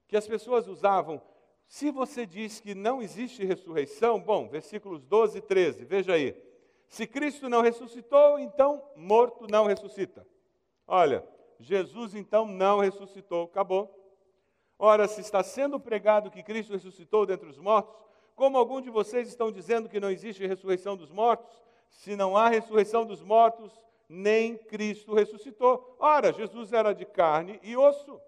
que 0.07 0.15
as 0.15 0.25
pessoas 0.25 0.69
usavam. 0.69 1.21
Se 1.67 1.91
você 1.91 2.25
diz 2.25 2.61
que 2.61 2.73
não 2.73 3.01
existe 3.01 3.43
ressurreição, 3.43 4.21
bom, 4.21 4.47
versículos 4.47 5.03
12 5.03 5.39
e 5.39 5.41
13, 5.41 5.83
veja 5.83 6.13
aí. 6.13 6.33
Se 6.87 7.05
Cristo 7.05 7.49
não 7.49 7.61
ressuscitou, 7.61 8.39
então 8.39 8.81
morto 8.95 9.47
não 9.47 9.65
ressuscita. 9.65 10.25
Olha, 10.87 11.25
Jesus 11.59 12.15
então 12.15 12.45
não 12.45 12.79
ressuscitou, 12.79 13.43
acabou. 13.43 13.97
Ora, 14.79 15.09
se 15.09 15.19
está 15.19 15.43
sendo 15.43 15.77
pregado 15.77 16.31
que 16.31 16.41
Cristo 16.41 16.71
ressuscitou 16.71 17.25
dentre 17.25 17.49
os 17.49 17.57
mortos, 17.57 18.01
como 18.41 18.57
algum 18.57 18.81
de 18.81 18.89
vocês 18.89 19.27
estão 19.27 19.51
dizendo 19.51 19.87
que 19.87 19.99
não 19.99 20.09
existe 20.09 20.47
ressurreição 20.47 20.97
dos 20.97 21.11
mortos? 21.11 21.61
Se 21.91 22.15
não 22.15 22.35
há 22.35 22.49
ressurreição 22.49 23.05
dos 23.05 23.21
mortos, 23.21 23.71
nem 24.09 24.57
Cristo 24.57 25.13
ressuscitou. 25.13 25.95
Ora, 25.99 26.33
Jesus 26.33 26.73
era 26.73 26.91
de 26.91 27.05
carne 27.05 27.59
e 27.61 27.77
osso. 27.77 28.19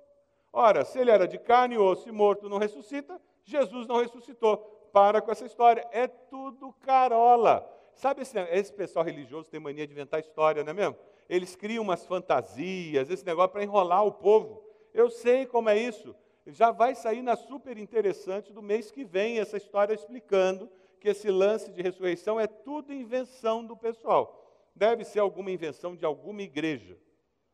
Ora, 0.52 0.86
se 0.86 1.00
ele 1.00 1.10
era 1.10 1.28
de 1.28 1.40
carne 1.40 1.74
e 1.74 1.78
osso 1.80 2.08
e 2.08 2.12
morto 2.12 2.48
não 2.48 2.60
ressuscita, 2.60 3.20
Jesus 3.44 3.88
não 3.88 3.96
ressuscitou. 3.98 4.58
Para 4.94 5.20
com 5.20 5.32
essa 5.32 5.48
história. 5.48 5.84
É 5.92 6.08
tudo 6.08 6.72
carola. 6.74 7.68
Sabe 7.96 8.22
esse, 8.22 8.38
esse 8.52 8.72
pessoal 8.72 9.04
religioso 9.04 9.50
tem 9.50 9.60
mania 9.60 9.88
de 9.88 9.94
inventar 9.94 10.20
história, 10.20 10.64
não 10.64 10.70
é 10.70 10.74
mesmo? 10.76 10.96
Eles 11.28 11.56
criam 11.56 11.84
umas 11.84 12.06
fantasias, 12.06 13.10
esse 13.10 13.26
negócio 13.26 13.50
para 13.50 13.64
enrolar 13.64 14.06
o 14.06 14.12
povo. 14.12 14.64
Eu 14.94 15.10
sei 15.10 15.48
como 15.48 15.70
é 15.70 15.80
isso. 15.80 16.16
Já 16.46 16.72
vai 16.72 16.94
sair 16.94 17.22
na 17.22 17.36
super 17.36 17.78
interessante 17.78 18.52
do 18.52 18.62
mês 18.62 18.92
que 18.92 19.06
vem 19.06 19.40
essa 19.40 19.58
história 19.58 19.94
explicando 19.94 20.70
que 21.00 21.10
esse 21.10 21.30
lance 21.30 21.72
de 21.72 21.82
ressurreição 21.82 22.40
é 22.40 22.48
tudo 22.48 22.94
invenção 22.94 23.66
do 23.66 23.78
pessoal. 23.78 24.42
Deve 24.76 25.06
ser 25.06 25.20
alguma 25.20 25.52
invenção 25.52 25.96
de 25.96 26.06
alguma 26.06 26.42
igreja. 26.42 26.98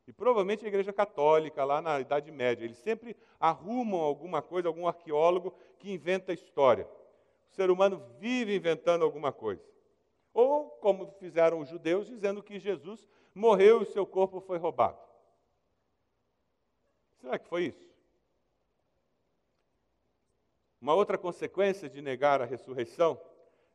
E 0.08 0.14
provavelmente 0.14 0.66
a 0.66 0.68
igreja 0.68 0.92
católica, 0.92 1.64
lá 1.64 1.82
na 1.82 2.00
Idade 2.00 2.32
Média. 2.32 2.66
Eles 2.66 2.78
sempre 2.78 3.16
arrumam 3.40 4.00
alguma 4.00 4.42
coisa, 4.42 4.68
algum 4.68 4.88
arqueólogo 4.88 5.54
que 5.78 5.92
inventa 5.92 6.34
história. 6.34 6.88
O 7.52 7.56
ser 7.56 7.70
humano 7.70 8.04
vive 8.18 8.56
inventando 8.56 9.04
alguma 9.04 9.32
coisa. 9.32 9.64
Ou, 10.34 10.70
como 10.70 11.12
fizeram 11.20 11.60
os 11.60 11.70
judeus, 11.70 12.08
dizendo 12.08 12.42
que 12.42 12.60
Jesus 12.60 13.08
morreu 13.36 13.84
e 13.84 13.86
seu 13.86 14.06
corpo 14.06 14.40
foi 14.40 14.58
roubado. 14.58 14.98
Será 17.22 17.38
que 17.38 17.48
foi 17.48 17.66
isso? 17.66 17.89
Uma 20.82 20.94
outra 20.94 21.18
consequência 21.18 21.90
de 21.90 22.02
negar 22.02 22.42
a 22.42 22.46
ressurreição 22.46 23.20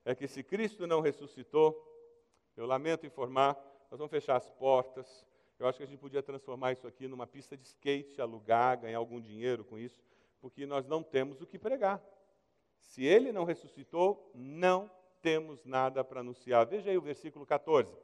é 0.04 0.14
que 0.14 0.26
se 0.26 0.42
Cristo 0.42 0.86
não 0.86 1.00
ressuscitou, 1.00 1.80
eu 2.56 2.66
lamento 2.66 3.06
informar, 3.06 3.54
nós 3.90 3.98
vamos 3.98 4.10
fechar 4.10 4.36
as 4.36 4.48
portas. 4.50 5.26
Eu 5.58 5.66
acho 5.66 5.78
que 5.78 5.84
a 5.84 5.86
gente 5.86 5.98
podia 5.98 6.22
transformar 6.22 6.72
isso 6.72 6.86
aqui 6.86 7.06
numa 7.06 7.26
pista 7.26 7.56
de 7.56 7.66
skate, 7.66 8.20
alugar, 8.20 8.80
ganhar 8.80 8.98
algum 8.98 9.20
dinheiro 9.20 9.64
com 9.64 9.78
isso, 9.78 10.02
porque 10.40 10.66
nós 10.66 10.86
não 10.86 11.02
temos 11.02 11.40
o 11.40 11.46
que 11.46 11.58
pregar. 11.58 12.02
Se 12.78 13.04
ele 13.04 13.32
não 13.32 13.44
ressuscitou, 13.44 14.30
não 14.34 14.90
temos 15.20 15.64
nada 15.64 16.02
para 16.04 16.20
anunciar. 16.20 16.66
Veja 16.66 16.90
aí 16.90 16.98
o 16.98 17.02
versículo 17.02 17.46
14. 17.46 17.94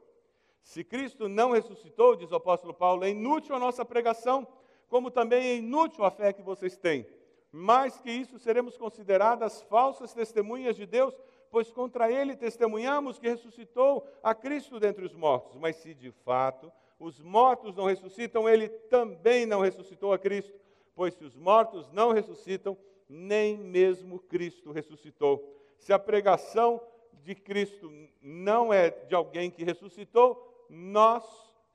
Se 0.61 0.83
Cristo 0.83 1.27
não 1.27 1.51
ressuscitou, 1.51 2.15
diz 2.15 2.31
o 2.31 2.35
apóstolo 2.35 2.73
Paulo, 2.73 3.03
é 3.03 3.09
inútil 3.09 3.55
a 3.55 3.59
nossa 3.59 3.83
pregação, 3.83 4.47
como 4.87 5.09
também 5.09 5.43
é 5.43 5.55
inútil 5.55 6.03
a 6.03 6.11
fé 6.11 6.33
que 6.33 6.41
vocês 6.41 6.77
têm. 6.77 7.05
Mais 7.51 7.99
que 7.99 8.09
isso, 8.09 8.39
seremos 8.39 8.77
consideradas 8.77 9.61
falsas 9.63 10.13
testemunhas 10.13 10.75
de 10.75 10.85
Deus, 10.85 11.13
pois 11.49 11.69
contra 11.69 12.09
ele 12.09 12.35
testemunhamos 12.35 13.19
que 13.19 13.27
ressuscitou 13.27 14.07
a 14.23 14.33
Cristo 14.33 14.79
dentre 14.79 15.03
os 15.03 15.13
mortos. 15.13 15.57
Mas 15.57 15.75
se 15.75 15.93
de 15.93 16.11
fato 16.11 16.71
os 16.97 17.19
mortos 17.19 17.75
não 17.75 17.85
ressuscitam, 17.85 18.47
ele 18.47 18.69
também 18.69 19.45
não 19.45 19.59
ressuscitou 19.59 20.13
a 20.13 20.19
Cristo. 20.19 20.57
Pois 20.95 21.13
se 21.13 21.25
os 21.25 21.35
mortos 21.35 21.91
não 21.91 22.13
ressuscitam, 22.13 22.77
nem 23.09 23.57
mesmo 23.57 24.19
Cristo 24.19 24.71
ressuscitou. 24.71 25.57
Se 25.77 25.91
a 25.91 25.99
pregação 25.99 26.81
de 27.23 27.35
Cristo 27.35 27.91
não 28.21 28.71
é 28.71 28.89
de 28.89 29.13
alguém 29.13 29.51
que 29.51 29.63
ressuscitou, 29.63 30.65
nós 30.69 31.23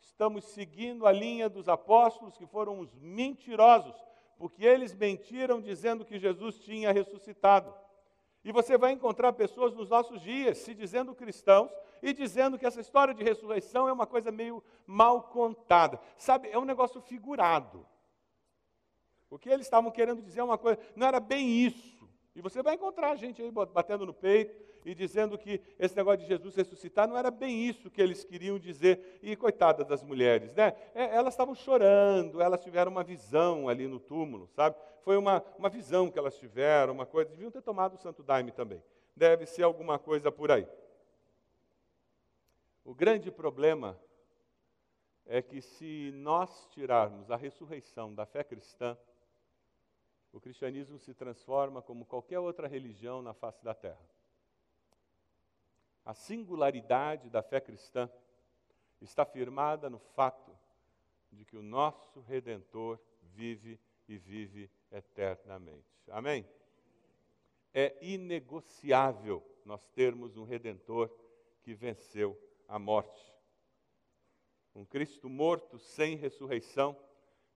estamos 0.01 0.45
seguindo 0.45 1.07
a 1.07 1.13
linha 1.13 1.49
dos 1.49 1.69
apóstolos 1.69 2.39
que 2.39 2.47
foram 2.47 2.81
os 2.81 2.95
mentirosos 2.95 3.95
porque 4.39 4.65
eles 4.65 4.95
mentiram 4.95 5.61
dizendo 5.61 6.05
que 6.05 6.19
Jesus 6.19 6.59
tinha 6.59 6.93
ressuscitado. 6.93 7.75
E 8.45 8.53
você 8.53 8.79
vai 8.79 8.93
encontrar 8.93 9.33
pessoas 9.33 9.75
nos 9.75 9.89
nossos 9.89 10.21
dias 10.21 10.59
se 10.59 10.75
dizendo 10.75 11.15
cristãos 11.15 11.71
e 12.03 12.13
dizendo 12.13 12.59
que 12.59 12.67
essa 12.67 12.81
história 12.81 13.13
de 13.13 13.25
ressurreição 13.25 13.89
é 13.89 13.93
uma 13.93 14.07
coisa 14.07 14.31
meio 14.31 14.63
mal 14.87 15.25
contada. 15.25 15.99
Sabe, 16.17 16.49
é 16.51 16.59
um 16.59 16.65
negócio 16.65 17.01
figurado. 17.01 17.87
O 19.29 19.39
que 19.39 19.49
eles 19.49 19.67
estavam 19.67 19.91
querendo 19.91 20.23
dizer 20.23 20.41
é 20.41 20.45
uma 20.45 20.59
coisa, 20.59 20.79
não 20.95 21.07
era 21.07 21.19
bem 21.19 21.49
isso. 21.49 22.09
E 22.35 22.41
você 22.41 22.63
vai 22.63 22.75
encontrar 22.75 23.17
gente 23.17 23.43
aí 23.43 23.51
batendo 23.51 24.07
no 24.07 24.15
peito, 24.15 24.55
e 24.87 24.95
dizendo 24.95 25.37
que 25.37 25.61
esse 25.81 25.97
negócio 25.97 26.21
de 26.21 26.27
Jesus 26.27 26.55
ressuscitar 26.55 27.09
não 27.09 27.19
era 27.19 27.29
bem 27.29 27.67
isso 27.69 27.91
que 27.91 28.01
eles 28.01 28.23
queriam 28.23 28.57
dizer. 28.57 29.19
E 29.21 29.35
coitada 29.35 29.85
das 29.85 30.01
mulheres, 30.05 30.55
né? 30.55 30.77
É, 30.95 31.17
elas 31.17 31.35
estavam 31.35 31.57
chorando, 31.57 32.41
elas 32.41 32.63
tiveram 32.63 32.93
uma 32.93 33.03
visão 33.03 33.69
ali 33.69 33.89
no 33.89 33.99
túmulo, 33.99 34.47
sabe? 34.47 34.77
Foi 35.03 35.17
uma, 35.17 35.45
uma 35.59 35.69
visão 35.69 36.09
que 36.09 36.17
elas 36.17 36.39
tiveram, 36.39 36.93
uma 36.93 37.05
coisa. 37.05 37.29
Deviam 37.31 37.51
ter 37.51 37.63
tomado 37.63 37.95
o 37.95 37.99
santo 37.99 38.23
daime 38.23 38.53
também. 38.53 38.81
Deve 39.17 39.45
ser 39.45 39.65
alguma 39.65 39.99
coisa 39.99 40.31
por 40.31 40.53
aí. 40.53 40.69
O 42.85 42.95
grande 42.95 43.33
problema 43.33 43.99
é 45.27 45.43
que 45.43 45.61
se 45.61 46.13
nós 46.15 46.69
tirarmos 46.71 47.29
a 47.29 47.37
ressurreição 47.37 48.15
da 48.15 48.25
fé 48.25 48.45
cristã, 48.45 48.97
o 50.33 50.41
cristianismo 50.41 50.97
se 51.01 51.13
transforma 51.13 51.83
como 51.83 52.05
qualquer 52.05 52.39
outra 52.39 52.69
religião 52.69 53.21
na 53.21 53.35
face 53.35 53.65
da 53.65 53.75
terra. 53.75 54.16
A 56.07 56.15
singularidade 56.15 57.29
da 57.29 57.43
fé 57.43 57.61
cristã 57.61 58.09
está 59.01 59.27
firmada 59.27 59.91
no 59.91 59.99
fato 59.99 60.57
de 61.33 61.45
que 61.45 61.57
o 61.57 61.63
nosso 61.63 62.21
Redentor 62.21 63.01
vive 63.21 63.81
e 64.07 64.17
vive 64.17 64.71
eternamente. 64.93 66.09
Amém? 66.09 66.49
É 67.75 67.99
inegociável 68.01 69.45
nós 69.65 69.85
termos 69.89 70.37
um 70.37 70.45
Redentor 70.45 71.11
que 71.61 71.75
venceu 71.75 72.41
a 72.69 72.79
morte. 72.79 73.35
Um 74.77 74.85
Cristo 74.85 75.29
morto 75.29 75.77
sem 75.77 76.15
ressurreição 76.15 76.97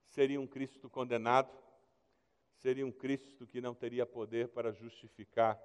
seria 0.09 0.41
um 0.41 0.47
Cristo 0.47 0.91
condenado, 0.91 1.57
seria 2.57 2.85
um 2.85 2.91
Cristo 2.91 3.47
que 3.47 3.61
não 3.61 3.77
teria 3.77 4.05
poder 4.05 4.49
para 4.49 4.73
justificar 4.73 5.57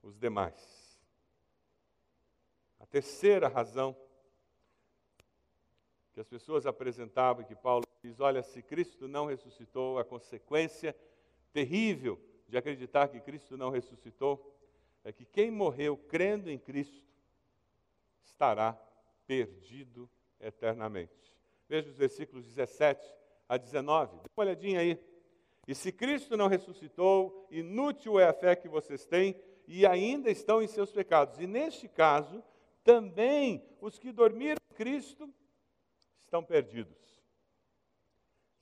os 0.00 0.16
demais. 0.16 0.81
A 2.82 2.86
terceira 2.86 3.46
razão 3.46 3.96
que 6.12 6.20
as 6.20 6.26
pessoas 6.26 6.66
apresentavam, 6.66 7.44
que 7.44 7.54
Paulo 7.54 7.86
diz: 8.02 8.18
olha, 8.18 8.42
se 8.42 8.60
Cristo 8.60 9.06
não 9.06 9.26
ressuscitou, 9.26 9.98
a 9.98 10.04
consequência 10.04 10.94
terrível 11.52 12.20
de 12.48 12.58
acreditar 12.58 13.08
que 13.08 13.20
Cristo 13.20 13.56
não 13.56 13.70
ressuscitou 13.70 14.52
é 15.04 15.12
que 15.12 15.24
quem 15.24 15.50
morreu 15.50 15.96
crendo 15.96 16.50
em 16.50 16.58
Cristo 16.58 17.06
estará 18.24 18.76
perdido 19.26 20.10
eternamente. 20.40 21.32
Veja 21.68 21.88
os 21.88 21.96
versículos 21.96 22.44
17 22.44 23.00
a 23.48 23.56
19, 23.56 24.16
dê 24.16 24.28
uma 24.36 24.44
olhadinha 24.44 24.80
aí. 24.80 24.98
E 25.68 25.74
se 25.74 25.92
Cristo 25.92 26.36
não 26.36 26.48
ressuscitou, 26.48 27.46
inútil 27.50 28.18
é 28.18 28.24
a 28.24 28.32
fé 28.32 28.56
que 28.56 28.68
vocês 28.68 29.06
têm 29.06 29.40
e 29.68 29.86
ainda 29.86 30.30
estão 30.30 30.60
em 30.60 30.66
seus 30.66 30.90
pecados. 30.90 31.38
E 31.38 31.46
neste 31.46 31.88
caso, 31.88 32.42
também 32.84 33.64
os 33.80 33.98
que 33.98 34.12
dormiram 34.12 34.58
em 34.70 34.74
Cristo 34.74 35.32
estão 36.20 36.42
perdidos. 36.42 37.22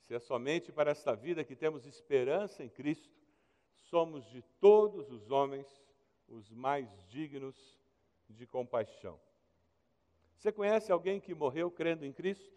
Se 0.05 0.13
é 0.13 0.19
somente 0.19 0.71
para 0.71 0.91
esta 0.91 1.15
vida 1.15 1.43
que 1.43 1.55
temos 1.55 1.85
esperança 1.85 2.63
em 2.63 2.69
Cristo, 2.69 3.15
somos 3.73 4.25
de 4.29 4.41
todos 4.59 5.09
os 5.09 5.31
homens 5.31 5.67
os 6.27 6.51
mais 6.51 6.87
dignos 7.07 7.55
de 8.29 8.45
compaixão. 8.45 9.19
Você 10.37 10.51
conhece 10.51 10.91
alguém 10.91 11.19
que 11.19 11.35
morreu 11.35 11.69
crendo 11.69 12.05
em 12.05 12.13
Cristo? 12.13 12.51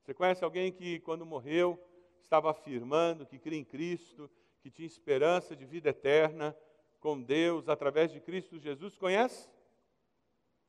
Você 0.00 0.12
conhece 0.12 0.42
alguém 0.42 0.72
que, 0.72 0.98
quando 1.00 1.24
morreu, 1.24 1.78
estava 2.22 2.50
afirmando 2.50 3.26
que 3.26 3.38
cria 3.38 3.58
em 3.58 3.64
Cristo, 3.64 4.28
que 4.60 4.70
tinha 4.70 4.86
esperança 4.86 5.54
de 5.54 5.64
vida 5.64 5.90
eterna 5.90 6.56
com 6.98 7.20
Deus 7.20 7.68
através 7.68 8.10
de 8.10 8.20
Cristo 8.20 8.58
Jesus? 8.58 8.96
Conhece? 8.96 9.48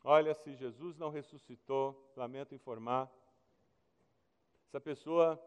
Olha, 0.04 0.34
se 0.34 0.54
Jesus 0.54 0.98
não 0.98 1.10
ressuscitou, 1.10 2.12
lamento 2.16 2.54
informar, 2.54 3.10
essa 4.68 4.82
pessoa 4.82 5.42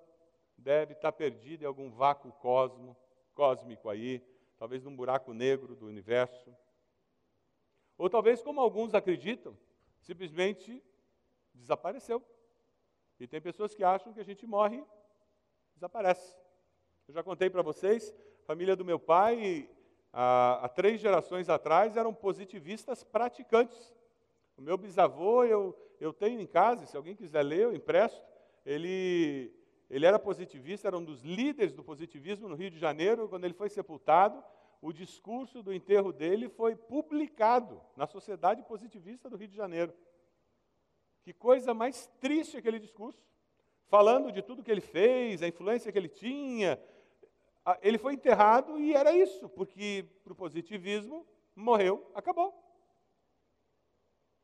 deve 0.56 0.94
estar 0.94 1.12
perdida 1.12 1.64
em 1.64 1.66
algum 1.66 1.90
vácuo 1.90 2.32
cosmo, 2.32 2.96
cósmico 3.34 3.90
aí, 3.90 4.22
talvez 4.56 4.82
num 4.82 4.96
buraco 4.96 5.34
negro 5.34 5.76
do 5.76 5.86
universo. 5.86 6.56
Ou 7.98 8.08
talvez, 8.08 8.42
como 8.42 8.60
alguns 8.60 8.94
acreditam, 8.94 9.56
simplesmente 10.00 10.82
desapareceu. 11.52 12.24
E 13.20 13.26
tem 13.26 13.40
pessoas 13.40 13.74
que 13.74 13.84
acham 13.84 14.12
que 14.12 14.20
a 14.20 14.24
gente 14.24 14.46
morre 14.46 14.82
desaparece. 15.74 16.34
Eu 17.06 17.12
já 17.12 17.22
contei 17.22 17.50
para 17.50 17.60
vocês, 17.60 18.14
a 18.42 18.46
família 18.46 18.74
do 18.74 18.84
meu 18.84 18.98
pai, 18.98 19.68
há, 20.10 20.64
há 20.64 20.68
três 20.68 20.98
gerações 20.98 21.50
atrás, 21.50 21.96
eram 21.96 22.14
positivistas 22.14 23.04
praticantes. 23.04 23.94
O 24.56 24.62
meu 24.62 24.78
bisavô, 24.78 25.44
eu, 25.44 25.76
eu 26.00 26.12
tenho 26.12 26.40
em 26.40 26.46
casa, 26.46 26.86
se 26.86 26.96
alguém 26.96 27.14
quiser 27.14 27.42
ler, 27.42 27.60
eu 27.60 27.74
empresto. 27.74 28.24
Ele, 28.64 29.52
ele 29.90 30.06
era 30.06 30.18
positivista, 30.18 30.88
era 30.88 30.96
um 30.96 31.04
dos 31.04 31.22
líderes 31.22 31.74
do 31.74 31.84
positivismo 31.84 32.48
no 32.48 32.54
Rio 32.54 32.70
de 32.70 32.78
Janeiro. 32.78 33.28
Quando 33.28 33.44
ele 33.44 33.54
foi 33.54 33.68
sepultado, 33.68 34.42
o 34.80 34.92
discurso 34.92 35.62
do 35.62 35.74
enterro 35.74 36.12
dele 36.12 36.48
foi 36.48 36.74
publicado 36.74 37.80
na 37.96 38.06
Sociedade 38.06 38.62
Positivista 38.62 39.28
do 39.28 39.36
Rio 39.36 39.48
de 39.48 39.56
Janeiro. 39.56 39.92
Que 41.22 41.32
coisa 41.32 41.74
mais 41.74 42.06
triste 42.20 42.56
aquele 42.56 42.78
discurso. 42.78 43.20
Falando 43.88 44.32
de 44.32 44.42
tudo 44.42 44.62
que 44.62 44.70
ele 44.70 44.80
fez, 44.80 45.42
a 45.42 45.48
influência 45.48 45.92
que 45.92 45.98
ele 45.98 46.08
tinha. 46.08 46.80
Ele 47.82 47.98
foi 47.98 48.14
enterrado 48.14 48.78
e 48.78 48.94
era 48.94 49.12
isso, 49.12 49.48
porque 49.50 50.04
para 50.24 50.32
o 50.32 50.36
positivismo 50.36 51.26
morreu, 51.54 52.10
acabou. 52.14 52.65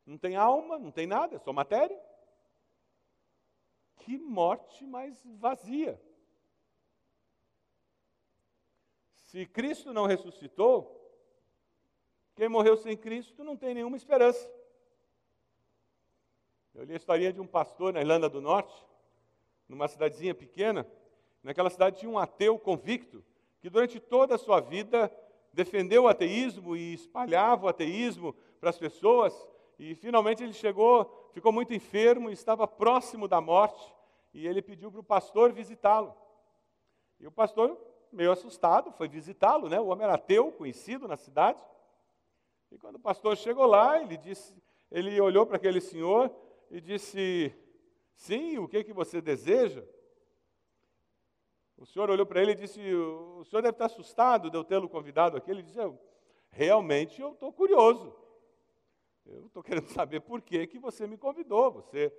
Não 0.04 0.18
tem 0.18 0.36
alma, 0.36 0.78
não 0.78 0.90
tem 0.90 1.06
nada, 1.06 1.36
é 1.36 1.38
só 1.38 1.52
matéria. 1.52 1.98
Que 3.96 4.18
morte 4.18 4.84
mais 4.84 5.22
vazia. 5.24 6.00
Se 9.14 9.46
Cristo 9.46 9.92
não 9.92 10.06
ressuscitou, 10.06 10.98
Quem 12.34 12.48
morreu 12.48 12.76
sem 12.76 12.96
Cristo 12.96 13.44
não 13.44 13.56
tem 13.56 13.74
nenhuma 13.74 13.96
esperança. 13.96 14.50
Eu 16.74 16.84
li 16.84 16.94
a 16.94 16.96
historinha 16.96 17.32
de 17.32 17.40
um 17.40 17.46
pastor 17.46 17.92
na 17.92 18.00
Irlanda 18.00 18.28
do 18.28 18.40
Norte, 18.40 18.74
numa 19.68 19.86
cidadezinha 19.86 20.34
pequena. 20.34 20.86
Naquela 21.42 21.68
cidade 21.68 22.00
tinha 22.00 22.10
um 22.10 22.18
ateu 22.18 22.58
convicto, 22.58 23.22
que 23.60 23.68
durante 23.68 24.00
toda 24.00 24.34
a 24.34 24.38
sua 24.38 24.60
vida 24.60 25.14
defendeu 25.52 26.04
o 26.04 26.08
ateísmo 26.08 26.74
e 26.74 26.94
espalhava 26.94 27.66
o 27.66 27.68
ateísmo 27.68 28.32
para 28.58 28.70
as 28.70 28.78
pessoas. 28.78 29.34
E 29.78 29.94
finalmente 29.94 30.42
ele 30.42 30.52
chegou, 30.52 31.30
ficou 31.32 31.52
muito 31.52 31.74
enfermo, 31.74 32.30
estava 32.30 32.66
próximo 32.66 33.26
da 33.26 33.40
morte, 33.40 33.94
e 34.32 34.46
ele 34.46 34.62
pediu 34.62 34.90
para 34.90 35.00
o 35.00 35.04
pastor 35.04 35.52
visitá-lo. 35.52 36.14
E 37.18 37.26
o 37.26 37.32
pastor, 37.32 37.78
meio 38.12 38.32
assustado, 38.32 38.90
foi 38.92 39.08
visitá-lo, 39.08 39.68
né? 39.68 39.80
O 39.80 39.86
homem 39.86 40.04
era 40.04 40.14
ateu, 40.14 40.52
conhecido 40.52 41.06
na 41.06 41.16
cidade. 41.16 41.62
E 42.70 42.78
quando 42.78 42.96
o 42.96 43.00
pastor 43.00 43.36
chegou 43.36 43.66
lá, 43.66 44.00
ele 44.00 44.16
disse, 44.16 44.54
ele 44.90 45.20
olhou 45.20 45.46
para 45.46 45.56
aquele 45.56 45.80
senhor 45.80 46.34
e 46.70 46.80
disse: 46.80 47.54
Sim, 48.14 48.58
o 48.58 48.68
que, 48.68 48.84
que 48.84 48.92
você 48.92 49.20
deseja? 49.20 49.84
O 51.76 51.86
senhor 51.86 52.10
olhou 52.10 52.26
para 52.26 52.40
ele 52.40 52.52
e 52.52 52.56
disse: 52.56 52.80
O 52.94 53.44
senhor 53.44 53.62
deve 53.62 53.74
estar 53.74 53.86
assustado 53.86 54.50
de 54.50 54.56
eu 54.56 54.64
tê-lo 54.64 54.88
convidado 54.88 55.36
aqui. 55.36 55.50
Ele 55.50 55.62
disse: 55.62 55.78
Realmente 56.50 57.20
eu 57.20 57.32
estou 57.32 57.52
curioso. 57.52 58.14
Eu 59.24 59.46
estou 59.46 59.62
querendo 59.62 59.88
saber 59.92 60.20
por 60.20 60.42
que, 60.42 60.66
que 60.66 60.78
você 60.78 61.06
me 61.06 61.16
convidou. 61.16 61.72
Você 61.72 62.12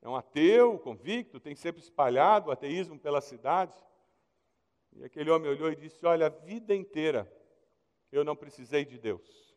é 0.00 0.08
um 0.08 0.16
ateu 0.16 0.78
convicto, 0.78 1.40
tem 1.40 1.54
sempre 1.54 1.80
espalhado 1.80 2.48
o 2.48 2.52
ateísmo 2.52 2.98
pela 2.98 3.20
cidade. 3.20 3.74
E 4.92 5.04
aquele 5.04 5.30
homem 5.30 5.50
olhou 5.50 5.70
e 5.70 5.76
disse: 5.76 6.04
Olha, 6.06 6.26
a 6.26 6.30
vida 6.30 6.74
inteira 6.74 7.30
eu 8.12 8.24
não 8.24 8.36
precisei 8.36 8.84
de 8.84 8.98
Deus. 8.98 9.54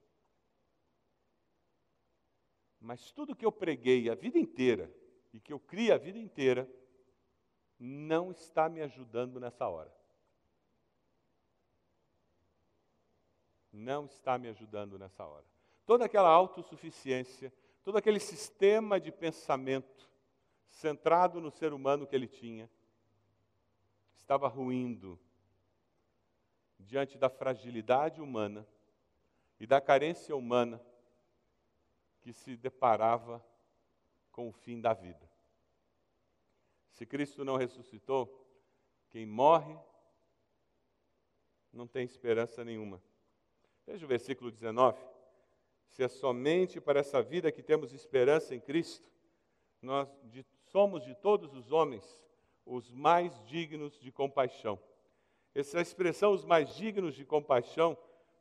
Mas 2.80 3.12
tudo 3.12 3.36
que 3.36 3.46
eu 3.46 3.52
preguei 3.52 4.10
a 4.10 4.16
vida 4.16 4.38
inteira 4.38 4.92
e 5.34 5.40
que 5.40 5.52
eu 5.52 5.60
criei 5.60 5.92
a 5.92 5.98
vida 5.98 6.18
inteira 6.18 6.70
não 7.80 8.32
está 8.32 8.70
me 8.70 8.82
ajudando 8.82 9.40
nessa 9.40 9.68
hora. 9.68 9.94
Não 13.72 14.06
está 14.06 14.38
me 14.38 14.48
ajudando 14.48 14.98
nessa 14.98 15.26
hora. 15.26 15.46
Toda 15.88 16.04
aquela 16.04 16.30
autossuficiência, 16.30 17.52
todo 17.82 17.98
aquele 17.98 18.20
sistema 18.20 19.00
de 19.00 19.10
pensamento 19.10 20.12
centrado 20.68 21.40
no 21.40 21.50
ser 21.50 21.72
humano 21.72 22.06
que 22.06 22.14
ele 22.14 22.28
tinha, 22.28 22.70
estava 24.14 24.50
ruindo 24.50 25.18
diante 26.78 27.18
da 27.18 27.30
fragilidade 27.30 28.20
humana 28.20 28.68
e 29.58 29.66
da 29.66 29.80
carência 29.80 30.36
humana 30.36 30.86
que 32.20 32.34
se 32.34 32.58
deparava 32.58 33.42
com 34.30 34.50
o 34.50 34.52
fim 34.52 34.82
da 34.82 34.94
vida. 34.94 35.26
Se 36.92 37.06
Cristo 37.06 37.46
não 37.46 37.56
ressuscitou, 37.56 38.46
quem 39.10 39.26
morre 39.26 39.80
não 41.72 41.88
tem 41.88 42.04
esperança 42.04 42.66
nenhuma. 42.66 43.02
Veja 43.86 44.06
o 44.06 44.10
versículo 44.10 44.52
19. 44.52 45.17
Se 45.98 46.04
é 46.04 46.08
somente 46.08 46.80
para 46.80 47.00
essa 47.00 47.24
vida 47.24 47.52
que 47.52 47.64
temos 47.64 47.92
esperança 47.92 48.54
em 48.54 48.60
Cristo, 48.60 49.10
nós 49.82 50.08
de, 50.26 50.46
somos 50.68 51.04
de 51.04 51.16
todos 51.16 51.56
os 51.56 51.72
homens 51.72 52.22
os 52.64 52.92
mais 52.92 53.34
dignos 53.46 54.00
de 54.00 54.12
compaixão. 54.12 54.80
Essa 55.56 55.82
expressão, 55.82 56.34
os 56.34 56.46
mais 56.46 56.76
dignos 56.76 57.16
de 57.16 57.26
compaixão, 57.26 57.98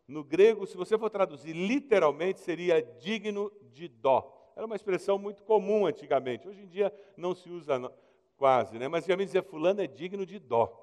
no 0.07 0.23
grego, 0.23 0.67
se 0.67 0.77
você 0.77 0.99
for 0.99 1.09
traduzir 1.09 1.55
literalmente, 1.55 2.41
seria 2.41 2.83
digno 2.83 3.51
de 3.73 3.89
dó. 3.89 4.53
Era 4.55 4.67
uma 4.67 4.77
expressão 4.77 5.19
muito 5.19 5.43
comum 5.43 5.87
antigamente. 5.87 6.47
Hoje 6.47 6.61
em 6.61 6.67
dia 6.67 6.93
não 7.17 7.35
se 7.35 7.49
usa 7.49 7.91
quase, 8.37 8.79
né? 8.79 8.87
mas 8.87 9.05
antigamente 9.05 9.29
dizia 9.29 9.43
fulano 9.43 9.81
é 9.81 9.87
digno 9.87 10.27
de 10.27 10.39
dó. 10.39 10.83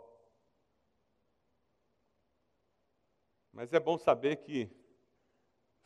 Mas 3.51 3.71
é 3.73 3.79
bom 3.79 3.95
saber 3.95 4.37
que 4.37 4.82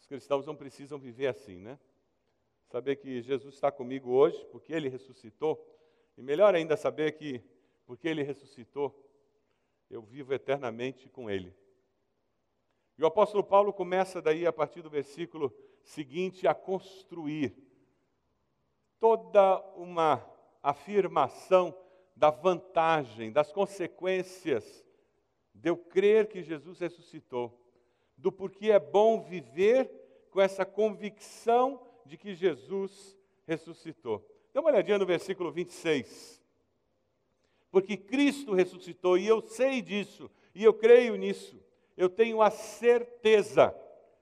os 0.08 0.10
cristãos 0.10 0.48
não 0.48 0.56
precisam 0.56 0.98
viver 0.98 1.28
assim, 1.28 1.58
né? 1.58 1.78
Saber 2.70 2.96
que 2.96 3.22
Jesus 3.22 3.56
está 3.56 3.70
comigo 3.70 4.12
hoje, 4.12 4.42
porque 4.54 4.72
Ele 4.72 4.88
ressuscitou. 4.88 5.62
E 6.18 6.22
melhor 6.22 6.56
ainda 6.56 6.78
saber 6.78 7.12
que, 7.18 7.44
porque 7.86 8.08
Ele 8.08 8.24
ressuscitou, 8.24 9.06
eu 9.90 10.02
vivo 10.02 10.34
eternamente 10.34 11.10
com 11.10 11.30
Ele. 11.30 11.54
E 12.98 13.04
o 13.04 13.06
apóstolo 13.06 13.44
Paulo 13.44 13.74
começa 13.74 14.22
daí, 14.22 14.48
a 14.48 14.54
partir 14.54 14.82
do 14.82 14.90
versículo 14.90 15.54
seguinte, 15.84 16.48
a 16.48 16.56
construir 16.56 17.54
toda 19.02 19.60
uma 19.76 20.26
afirmação 20.64 21.78
da 22.16 22.30
vantagem, 22.30 23.30
das 23.30 23.52
consequências 23.52 24.86
de 25.54 25.70
eu 25.70 25.76
crer 25.76 26.30
que 26.30 26.42
Jesus 26.42 26.80
ressuscitou, 26.80 27.62
do 28.18 28.32
porquê 28.32 28.72
é 28.72 28.80
bom 28.80 29.22
viver 29.22 29.97
com 30.38 30.42
essa 30.42 30.64
convicção 30.64 31.82
de 32.06 32.16
que 32.16 32.36
Jesus 32.36 33.18
ressuscitou. 33.48 34.24
Dê 34.54 34.60
uma 34.60 34.70
olhadinha 34.70 35.00
no 35.00 35.06
versículo 35.08 35.52
26. 35.52 36.40
Porque 37.72 37.98
Cristo 37.98 38.54
ressuscitou, 38.54 39.18
e 39.18 39.26
eu 39.26 39.42
sei 39.42 39.82
disso, 39.82 40.30
e 40.54 40.64
eu 40.64 40.76
creio 40.76 41.16
nisso 41.16 41.60
eu 41.98 42.08
tenho 42.08 42.44
a 42.44 42.52
certeza 42.52 43.76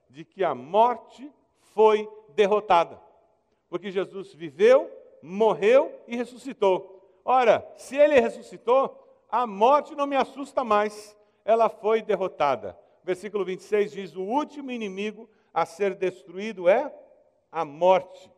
de 0.10 0.24
que 0.24 0.46
a 0.46 0.56
morte 0.56 1.30
foi 1.74 2.10
derrotada. 2.30 3.02
Porque 3.68 3.92
Jesus 3.92 4.34
viveu, 4.34 4.90
morreu 5.22 5.92
e 6.08 6.16
ressuscitou. 6.16 7.20
Ora, 7.26 7.70
se 7.76 7.98
ele 7.98 8.18
ressuscitou, 8.22 8.98
a 9.30 9.46
morte 9.46 9.94
não 9.94 10.08
me 10.08 10.16
assusta 10.16 10.64
mais, 10.64 11.18
ela 11.44 11.68
foi 11.68 12.02
derrotada. 12.02 12.80
Versículo 13.04 13.44
26 13.44 13.92
diz: 13.92 14.16
O 14.16 14.22
último 14.22 14.72
inimigo 14.72 15.30
a 15.56 15.66
ser 15.66 15.96
destruído 15.96 16.68
é 16.68 16.94
a 17.50 17.64
morte. 17.64 18.30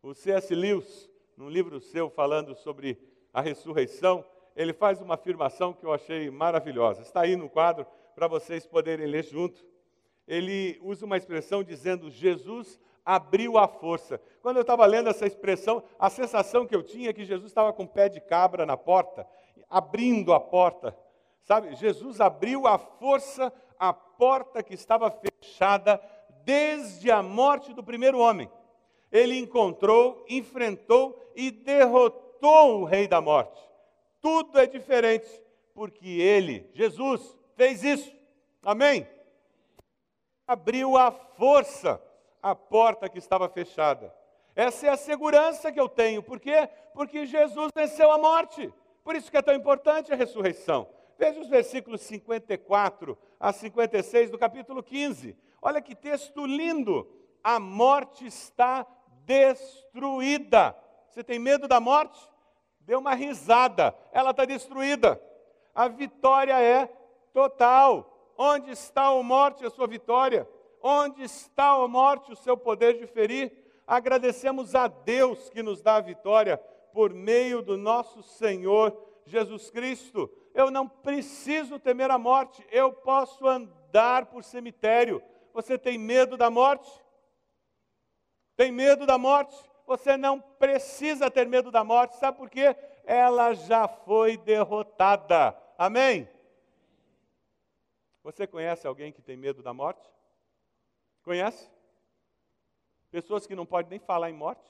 O 0.00 0.14
C.S. 0.14 0.54
Lewis, 0.54 1.10
num 1.36 1.48
livro 1.48 1.80
seu 1.80 2.08
falando 2.08 2.54
sobre 2.54 2.96
a 3.34 3.40
ressurreição, 3.40 4.24
ele 4.54 4.72
faz 4.72 5.00
uma 5.00 5.14
afirmação 5.14 5.72
que 5.72 5.84
eu 5.84 5.92
achei 5.92 6.30
maravilhosa. 6.30 7.02
Está 7.02 7.22
aí 7.22 7.34
no 7.34 7.50
quadro 7.50 7.84
para 8.14 8.28
vocês 8.28 8.64
poderem 8.64 9.06
ler 9.06 9.24
junto. 9.24 9.66
Ele 10.28 10.78
usa 10.80 11.04
uma 11.04 11.16
expressão 11.16 11.64
dizendo: 11.64 12.12
Jesus 12.12 12.78
abriu 13.04 13.58
a 13.58 13.66
força. 13.66 14.20
Quando 14.40 14.58
eu 14.58 14.62
estava 14.62 14.86
lendo 14.86 15.10
essa 15.10 15.26
expressão, 15.26 15.82
a 15.98 16.08
sensação 16.08 16.64
que 16.64 16.76
eu 16.76 16.82
tinha 16.84 17.10
é 17.10 17.12
que 17.12 17.24
Jesus 17.24 17.50
estava 17.50 17.72
com 17.72 17.82
o 17.82 17.88
pé 17.88 18.08
de 18.08 18.20
cabra 18.20 18.64
na 18.64 18.76
porta, 18.76 19.26
abrindo 19.68 20.32
a 20.32 20.38
porta. 20.38 20.96
Sabe, 21.42 21.74
Jesus 21.74 22.20
abriu 22.20 22.68
a 22.68 22.78
força 22.78 23.52
porta 24.16 24.62
que 24.62 24.74
estava 24.74 25.10
fechada 25.10 26.00
desde 26.44 27.10
a 27.10 27.22
morte 27.22 27.72
do 27.72 27.82
primeiro 27.82 28.18
homem. 28.18 28.50
Ele 29.10 29.38
encontrou, 29.38 30.24
enfrentou 30.28 31.20
e 31.34 31.50
derrotou 31.50 32.80
o 32.80 32.84
rei 32.84 33.06
da 33.06 33.20
morte 33.20 33.66
tudo 34.26 34.58
é 34.58 34.66
diferente, 34.66 35.40
porque 35.72 36.08
Ele, 36.08 36.68
Jesus, 36.74 37.38
fez 37.54 37.84
isso. 37.84 38.12
Amém? 38.60 39.08
Abriu 40.48 40.96
a 40.96 41.12
força 41.12 42.02
a 42.42 42.52
porta 42.52 43.08
que 43.08 43.18
estava 43.18 43.48
fechada. 43.48 44.12
Essa 44.56 44.88
é 44.88 44.90
a 44.90 44.96
segurança 44.96 45.70
que 45.70 45.78
eu 45.78 45.88
tenho. 45.88 46.24
Por 46.24 46.40
quê? 46.40 46.68
Porque 46.92 47.24
Jesus 47.24 47.70
venceu 47.72 48.10
a 48.10 48.18
morte. 48.18 48.74
Por 49.04 49.14
isso 49.14 49.30
que 49.30 49.36
é 49.36 49.42
tão 49.42 49.54
importante 49.54 50.12
a 50.12 50.16
ressurreição. 50.16 50.88
Veja 51.18 51.40
os 51.40 51.48
versículos 51.48 52.00
54 52.02 53.16
a 53.38 53.52
56 53.52 54.30
do 54.30 54.38
capítulo 54.38 54.82
15. 54.82 55.36
Olha 55.60 55.80
que 55.80 55.94
texto 55.94 56.46
lindo. 56.46 57.08
A 57.42 57.58
morte 57.58 58.26
está 58.26 58.86
destruída. 59.24 60.76
Você 61.08 61.24
tem 61.24 61.38
medo 61.38 61.66
da 61.66 61.80
morte? 61.80 62.18
deu 62.86 63.00
uma 63.00 63.14
risada, 63.14 63.94
ela 64.12 64.30
está 64.30 64.44
destruída. 64.44 65.20
A 65.74 65.88
vitória 65.88 66.58
é 66.58 66.86
total. 67.34 68.12
Onde 68.38 68.70
está 68.70 69.06
a 69.06 69.22
morte, 69.22 69.66
a 69.66 69.70
sua 69.70 69.86
vitória? 69.86 70.48
Onde 70.80 71.22
está 71.24 71.70
a 71.70 71.88
morte, 71.88 72.32
o 72.32 72.36
seu 72.36 72.56
poder 72.56 72.98
de 72.98 73.06
ferir? 73.06 73.52
Agradecemos 73.86 74.74
a 74.74 74.86
Deus 74.86 75.50
que 75.50 75.62
nos 75.62 75.82
dá 75.82 75.96
a 75.96 76.00
vitória 76.00 76.58
por 76.92 77.12
meio 77.12 77.60
do 77.60 77.76
nosso 77.76 78.22
Senhor 78.22 78.96
Jesus 79.24 79.70
Cristo. 79.70 80.30
Eu 80.56 80.70
não 80.70 80.88
preciso 80.88 81.78
temer 81.78 82.10
a 82.10 82.18
morte, 82.18 82.66
eu 82.72 82.92
posso 82.92 83.46
andar 83.46 84.26
por 84.26 84.42
cemitério. 84.42 85.22
Você 85.52 85.78
tem 85.78 85.96
medo 85.96 86.36
da 86.36 86.50
morte? 86.50 86.90
Tem 88.56 88.72
medo 88.72 89.06
da 89.06 89.16
morte? 89.16 89.56
você 89.86 90.16
não 90.16 90.40
precisa 90.40 91.30
ter 91.30 91.46
medo 91.46 91.70
da 91.70 91.84
morte, 91.84 92.16
sabe 92.16 92.36
por 92.36 92.50
quê? 92.50 92.76
Ela 93.04 93.54
já 93.54 93.86
foi 93.86 94.36
derrotada. 94.36 95.56
Amém? 95.78 96.28
Você 98.24 98.46
conhece 98.46 98.86
alguém 98.86 99.12
que 99.12 99.22
tem 99.22 99.36
medo 99.36 99.62
da 99.62 99.72
morte? 99.72 100.04
Conhece? 101.22 101.70
Pessoas 103.10 103.46
que 103.46 103.54
não 103.54 103.64
podem 103.64 103.90
nem 103.90 103.98
falar 104.00 104.28
em 104.28 104.34
morte. 104.34 104.68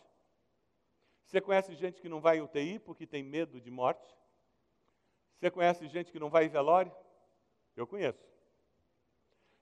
Você 1.24 1.40
conhece 1.40 1.74
gente 1.74 2.00
que 2.00 2.08
não 2.08 2.20
vai 2.20 2.36
em 2.36 2.42
UTI 2.42 2.78
porque 2.78 3.06
tem 3.06 3.22
medo 3.22 3.58
de 3.58 3.70
morte? 3.70 4.14
Você 5.38 5.50
conhece 5.50 5.86
gente 5.86 6.10
que 6.10 6.18
não 6.18 6.30
vai 6.30 6.46
em 6.46 6.48
velório? 6.48 6.94
Eu 7.76 7.86
conheço. 7.86 8.24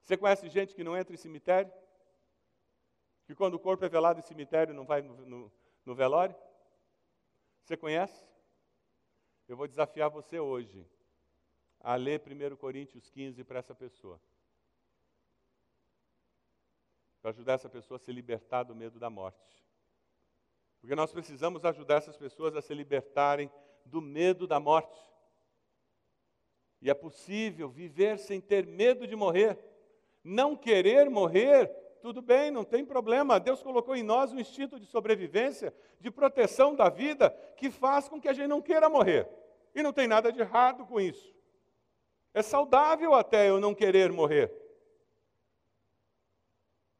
Você 0.00 0.16
conhece 0.16 0.48
gente 0.48 0.74
que 0.74 0.84
não 0.84 0.96
entra 0.96 1.14
em 1.14 1.18
cemitério? 1.18 1.72
Que 3.26 3.34
quando 3.34 3.54
o 3.54 3.58
corpo 3.58 3.84
é 3.84 3.88
velado 3.88 4.20
em 4.20 4.22
cemitério 4.22 4.74
não 4.74 4.84
vai 4.84 5.02
no, 5.02 5.14
no, 5.26 5.52
no 5.84 5.94
velório? 5.94 6.36
Você 7.64 7.76
conhece? 7.76 8.28
Eu 9.48 9.56
vou 9.56 9.66
desafiar 9.66 10.10
você 10.10 10.38
hoje 10.38 10.86
a 11.80 11.96
ler 11.96 12.20
1 12.20 12.56
Coríntios 12.56 13.10
15 13.10 13.42
para 13.44 13.58
essa 13.58 13.74
pessoa. 13.74 14.20
Para 17.20 17.30
ajudar 17.30 17.54
essa 17.54 17.68
pessoa 17.68 17.96
a 17.96 17.98
se 17.98 18.12
libertar 18.12 18.62
do 18.62 18.74
medo 18.74 18.98
da 18.98 19.10
morte. 19.10 19.64
Porque 20.80 20.94
nós 20.94 21.10
precisamos 21.12 21.64
ajudar 21.64 21.96
essas 21.96 22.16
pessoas 22.16 22.54
a 22.54 22.62
se 22.62 22.74
libertarem 22.74 23.50
do 23.86 24.02
medo 24.02 24.46
da 24.46 24.60
morte. 24.60 25.00
E 26.84 26.90
é 26.90 26.94
possível 26.94 27.70
viver 27.70 28.18
sem 28.18 28.42
ter 28.42 28.66
medo 28.66 29.06
de 29.06 29.16
morrer. 29.16 29.58
Não 30.22 30.54
querer 30.54 31.08
morrer, 31.08 31.68
tudo 32.02 32.20
bem, 32.20 32.50
não 32.50 32.62
tem 32.62 32.84
problema. 32.84 33.40
Deus 33.40 33.62
colocou 33.62 33.96
em 33.96 34.02
nós 34.02 34.34
um 34.34 34.38
instinto 34.38 34.78
de 34.78 34.84
sobrevivência, 34.84 35.74
de 35.98 36.10
proteção 36.10 36.76
da 36.76 36.90
vida, 36.90 37.30
que 37.56 37.70
faz 37.70 38.06
com 38.06 38.20
que 38.20 38.28
a 38.28 38.34
gente 38.34 38.48
não 38.48 38.60
queira 38.60 38.90
morrer. 38.90 39.26
E 39.74 39.82
não 39.82 39.94
tem 39.94 40.06
nada 40.06 40.30
de 40.30 40.40
errado 40.40 40.84
com 40.84 41.00
isso. 41.00 41.34
É 42.34 42.42
saudável 42.42 43.14
até 43.14 43.48
eu 43.48 43.58
não 43.58 43.74
querer 43.74 44.12
morrer. 44.12 44.52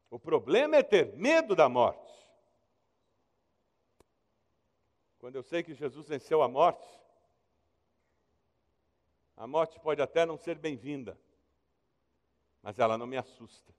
O 0.09 0.17
problema 0.17 0.77
é 0.77 0.81
ter 0.81 1.13
medo 1.15 1.55
da 1.55 1.69
morte. 1.69 2.11
Quando 5.19 5.35
eu 5.35 5.43
sei 5.43 5.61
que 5.61 5.75
Jesus 5.75 6.07
venceu 6.07 6.41
a 6.41 6.47
morte, 6.47 6.87
a 9.35 9.47
morte 9.47 9.79
pode 9.79 10.01
até 10.01 10.25
não 10.25 10.37
ser 10.37 10.57
bem-vinda, 10.57 11.17
mas 12.61 12.79
ela 12.79 12.97
não 12.97 13.05
me 13.05 13.17
assusta, 13.17 13.73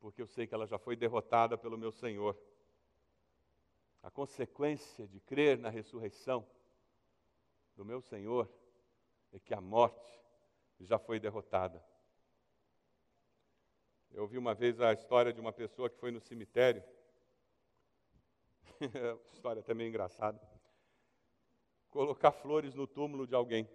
porque 0.00 0.22
eu 0.22 0.26
sei 0.26 0.46
que 0.46 0.54
ela 0.54 0.66
já 0.66 0.78
foi 0.78 0.96
derrotada 0.96 1.56
pelo 1.56 1.78
meu 1.78 1.92
Senhor. 1.92 2.36
A 4.02 4.10
consequência 4.10 5.06
de 5.06 5.20
crer 5.20 5.58
na 5.58 5.68
ressurreição 5.68 6.46
do 7.76 7.84
meu 7.84 8.00
Senhor 8.00 8.50
é 9.32 9.38
que 9.38 9.54
a 9.54 9.60
morte 9.60 10.20
já 10.80 10.98
foi 10.98 11.20
derrotada. 11.20 11.82
Eu 14.10 14.22
ouvi 14.22 14.36
uma 14.36 14.54
vez 14.54 14.80
a 14.80 14.92
história 14.92 15.32
de 15.32 15.40
uma 15.40 15.52
pessoa 15.52 15.88
que 15.88 15.96
foi 15.96 16.10
no 16.10 16.20
cemitério 16.20 16.82
história 19.32 19.62
também 19.62 19.88
engraçada. 19.88 20.40
Colocar 21.90 22.32
flores 22.32 22.74
no 22.74 22.86
túmulo 22.86 23.26
de 23.26 23.34
alguém. 23.34 23.68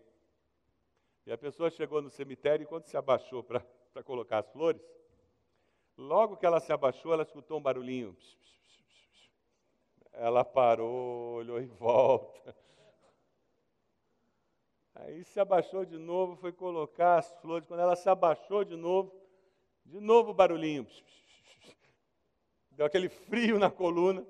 E 1.28 1.32
a 1.34 1.38
pessoa 1.38 1.70
chegou 1.70 2.02
no 2.02 2.10
cemitério 2.10 2.64
e 2.64 2.66
quando 2.66 2.86
se 2.86 2.96
abaixou 2.96 3.44
para 3.44 3.62
colocar 4.06 4.38
as 4.38 4.50
flores, 4.50 4.82
logo 5.98 6.38
que 6.38 6.46
ela 6.46 6.62
se 6.62 6.72
abaixou, 6.72 7.12
ela 7.12 7.24
escutou 7.24 7.60
um 7.60 7.62
barulhinho. 7.62 8.16
Ela 10.14 10.46
parou, 10.46 11.34
olhou 11.34 11.60
em 11.60 11.68
volta. 11.68 12.56
Aí 14.96 15.22
se 15.26 15.38
abaixou 15.38 15.84
de 15.84 15.98
novo, 15.98 16.38
foi 16.38 16.54
colocar 16.54 17.18
as 17.18 17.30
flores. 17.42 17.68
Quando 17.68 17.82
ela 17.82 17.98
se 17.98 18.08
abaixou 18.08 18.64
de 18.64 18.78
novo, 18.78 19.14
de 19.86 20.00
novo 20.00 20.32
o 20.32 20.34
barulhinho. 20.34 20.88
Deu 22.72 22.86
aquele 22.86 23.10
frio 23.10 23.60
na 23.60 23.70
coluna. 23.70 24.26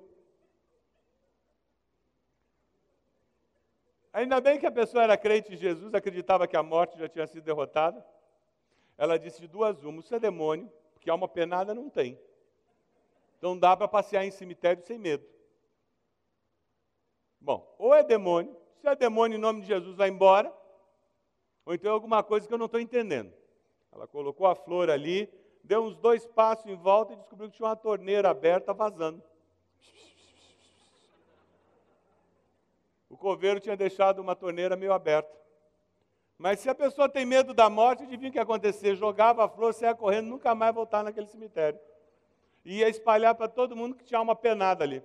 Ainda 4.18 4.40
bem 4.40 4.58
que 4.58 4.66
a 4.66 4.70
pessoa 4.72 5.04
era 5.04 5.16
crente 5.16 5.54
em 5.54 5.56
Jesus, 5.56 5.94
acreditava 5.94 6.48
que 6.48 6.56
a 6.56 6.62
morte 6.62 6.98
já 6.98 7.08
tinha 7.08 7.24
sido 7.28 7.44
derrotada. 7.44 8.04
Ela 8.96 9.16
disse 9.16 9.40
de 9.40 9.46
duas 9.46 9.84
uma, 9.84 10.00
isso 10.00 10.12
é 10.12 10.18
demônio, 10.18 10.68
porque 10.92 11.08
alma 11.08 11.28
penada 11.28 11.72
não 11.72 11.88
tem. 11.88 12.18
Então 13.36 13.56
dá 13.56 13.76
para 13.76 13.86
passear 13.86 14.24
em 14.24 14.32
cemitério 14.32 14.82
sem 14.82 14.98
medo. 14.98 15.24
Bom, 17.40 17.72
ou 17.78 17.94
é 17.94 18.02
demônio, 18.02 18.56
se 18.80 18.88
é 18.88 18.96
demônio 18.96 19.36
em 19.36 19.40
nome 19.40 19.60
de 19.60 19.68
Jesus, 19.68 19.94
vai 19.94 20.08
embora, 20.08 20.52
ou 21.64 21.72
então 21.72 21.88
é 21.88 21.94
alguma 21.94 22.20
coisa 22.20 22.48
que 22.48 22.52
eu 22.52 22.58
não 22.58 22.66
estou 22.66 22.80
entendendo. 22.80 23.32
Ela 23.92 24.08
colocou 24.08 24.48
a 24.48 24.56
flor 24.56 24.90
ali, 24.90 25.32
deu 25.62 25.84
uns 25.84 25.94
dois 25.94 26.26
passos 26.26 26.66
em 26.66 26.74
volta 26.74 27.12
e 27.12 27.16
descobriu 27.16 27.48
que 27.48 27.56
tinha 27.56 27.68
uma 27.68 27.76
torneira 27.76 28.30
aberta 28.30 28.74
vazando. 28.74 29.22
O 33.07 33.07
coveiro 33.18 33.60
tinha 33.60 33.76
deixado 33.76 34.20
uma 34.20 34.34
torneira 34.34 34.76
meio 34.76 34.92
aberta. 34.92 35.36
Mas 36.38 36.60
se 36.60 36.70
a 36.70 36.74
pessoa 36.74 37.08
tem 37.08 37.26
medo 37.26 37.52
da 37.52 37.68
morte, 37.68 38.04
adivinha 38.04 38.30
o 38.30 38.32
que 38.32 38.38
ia 38.38 38.42
acontecer? 38.42 38.94
Jogava 38.94 39.44
a 39.44 39.48
flor, 39.48 39.74
saia 39.74 39.94
correndo, 39.94 40.28
nunca 40.28 40.54
mais 40.54 40.74
voltar 40.74 41.02
naquele 41.02 41.26
cemitério. 41.26 41.78
E 42.64 42.78
ia 42.78 42.88
espalhar 42.88 43.34
para 43.34 43.48
todo 43.48 43.76
mundo 43.76 43.96
que 43.96 44.04
tinha 44.04 44.20
uma 44.20 44.36
penada 44.36 44.84
ali. 44.84 45.02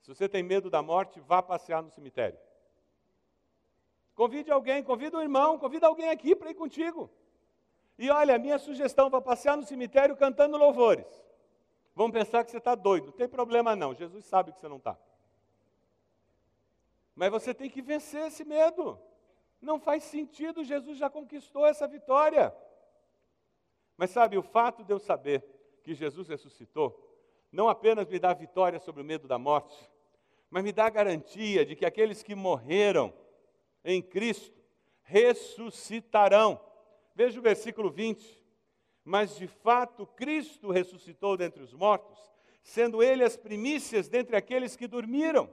Se 0.00 0.14
você 0.14 0.28
tem 0.28 0.42
medo 0.42 0.70
da 0.70 0.82
morte, 0.82 1.20
vá 1.20 1.42
passear 1.42 1.82
no 1.82 1.90
cemitério. 1.90 2.38
Convide 4.14 4.50
alguém, 4.50 4.82
convida 4.82 5.18
um 5.18 5.20
irmão, 5.20 5.58
convida 5.58 5.86
alguém 5.86 6.08
aqui 6.08 6.34
para 6.34 6.50
ir 6.50 6.54
contigo. 6.54 7.10
E 7.98 8.08
olha, 8.08 8.34
a 8.36 8.38
minha 8.38 8.58
sugestão, 8.58 9.10
vá 9.10 9.20
passear 9.20 9.56
no 9.56 9.64
cemitério 9.64 10.16
cantando 10.16 10.56
louvores 10.56 11.25
vão 11.96 12.10
pensar 12.10 12.44
que 12.44 12.50
você 12.50 12.58
está 12.58 12.74
doido. 12.74 13.06
Não 13.06 13.12
tem 13.12 13.26
problema 13.26 13.74
não, 13.74 13.94
Jesus 13.94 14.26
sabe 14.26 14.52
que 14.52 14.60
você 14.60 14.68
não 14.68 14.76
está. 14.76 14.96
Mas 17.14 17.30
você 17.30 17.54
tem 17.54 17.70
que 17.70 17.80
vencer 17.80 18.26
esse 18.26 18.44
medo. 18.44 19.00
Não 19.62 19.80
faz 19.80 20.04
sentido, 20.04 20.62
Jesus 20.62 20.98
já 20.98 21.08
conquistou 21.08 21.64
essa 21.64 21.88
vitória. 21.88 22.54
Mas 23.96 24.10
sabe, 24.10 24.36
o 24.36 24.42
fato 24.42 24.84
de 24.84 24.92
eu 24.92 24.98
saber 24.98 25.42
que 25.82 25.94
Jesus 25.94 26.28
ressuscitou, 26.28 27.02
não 27.50 27.66
apenas 27.66 28.06
me 28.06 28.18
dá 28.18 28.34
vitória 28.34 28.78
sobre 28.78 29.00
o 29.00 29.04
medo 29.04 29.26
da 29.26 29.38
morte, 29.38 29.90
mas 30.50 30.62
me 30.62 30.72
dá 30.72 30.90
garantia 30.90 31.64
de 31.64 31.74
que 31.74 31.86
aqueles 31.86 32.22
que 32.22 32.34
morreram 32.34 33.14
em 33.82 34.02
Cristo 34.02 34.62
ressuscitarão. 35.02 36.60
Veja 37.14 37.38
o 37.38 37.42
versículo 37.42 37.90
20 37.90 38.45
mas 39.06 39.36
de 39.36 39.46
fato 39.46 40.04
Cristo 40.04 40.72
ressuscitou 40.72 41.36
dentre 41.36 41.62
os 41.62 41.72
mortos, 41.72 42.18
sendo 42.60 43.00
ele 43.00 43.22
as 43.22 43.36
primícias 43.36 44.08
dentre 44.08 44.34
aqueles 44.34 44.74
que 44.74 44.88
dormiram. 44.88 45.48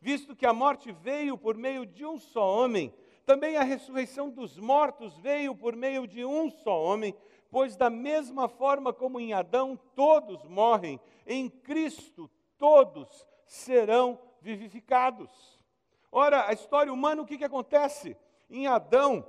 Visto 0.00 0.34
que 0.34 0.46
a 0.46 0.54
morte 0.54 0.90
veio 0.90 1.36
por 1.36 1.54
meio 1.54 1.84
de 1.84 2.06
um 2.06 2.18
só 2.18 2.50
homem, 2.50 2.94
também 3.26 3.58
a 3.58 3.62
ressurreição 3.62 4.30
dos 4.30 4.56
mortos 4.56 5.18
veio 5.18 5.54
por 5.54 5.76
meio 5.76 6.06
de 6.06 6.24
um 6.24 6.50
só 6.50 6.82
homem, 6.82 7.14
pois 7.50 7.76
da 7.76 7.90
mesma 7.90 8.48
forma 8.48 8.90
como 8.90 9.20
em 9.20 9.34
Adão 9.34 9.78
todos 9.94 10.42
morrem, 10.46 10.98
em 11.26 11.50
Cristo 11.50 12.30
todos 12.56 13.26
serão 13.46 14.18
vivificados. 14.40 15.30
Ora, 16.10 16.48
a 16.48 16.54
história 16.54 16.92
humana, 16.92 17.20
o 17.20 17.26
que, 17.26 17.36
que 17.36 17.44
acontece? 17.44 18.16
Em 18.48 18.66
Adão, 18.66 19.26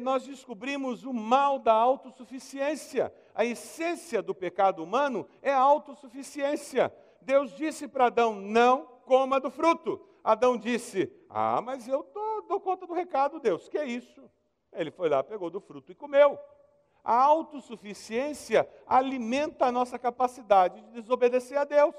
nós 0.00 0.26
descobrimos 0.26 1.04
o 1.04 1.12
mal 1.12 1.58
da 1.58 1.72
autossuficiência. 1.72 3.12
A 3.34 3.44
essência 3.44 4.20
do 4.20 4.34
pecado 4.34 4.82
humano 4.82 5.28
é 5.40 5.52
a 5.52 5.60
autossuficiência. 5.60 6.92
Deus 7.20 7.54
disse 7.56 7.86
para 7.86 8.06
Adão: 8.06 8.34
não 8.34 8.86
coma 9.04 9.38
do 9.38 9.50
fruto. 9.50 10.00
Adão 10.22 10.56
disse: 10.56 11.12
ah, 11.28 11.60
mas 11.60 11.86
eu 11.86 12.02
tô, 12.02 12.42
dou 12.48 12.60
conta 12.60 12.86
do 12.86 12.92
recado, 12.92 13.38
Deus, 13.38 13.68
que 13.68 13.78
é 13.78 13.84
isso? 13.84 14.28
Ele 14.72 14.90
foi 14.90 15.08
lá, 15.08 15.22
pegou 15.22 15.50
do 15.50 15.60
fruto 15.60 15.92
e 15.92 15.94
comeu. 15.94 16.38
A 17.02 17.14
autossuficiência 17.14 18.68
alimenta 18.86 19.66
a 19.66 19.72
nossa 19.72 19.98
capacidade 19.98 20.80
de 20.82 21.00
desobedecer 21.00 21.56
a 21.56 21.64
Deus. 21.64 21.94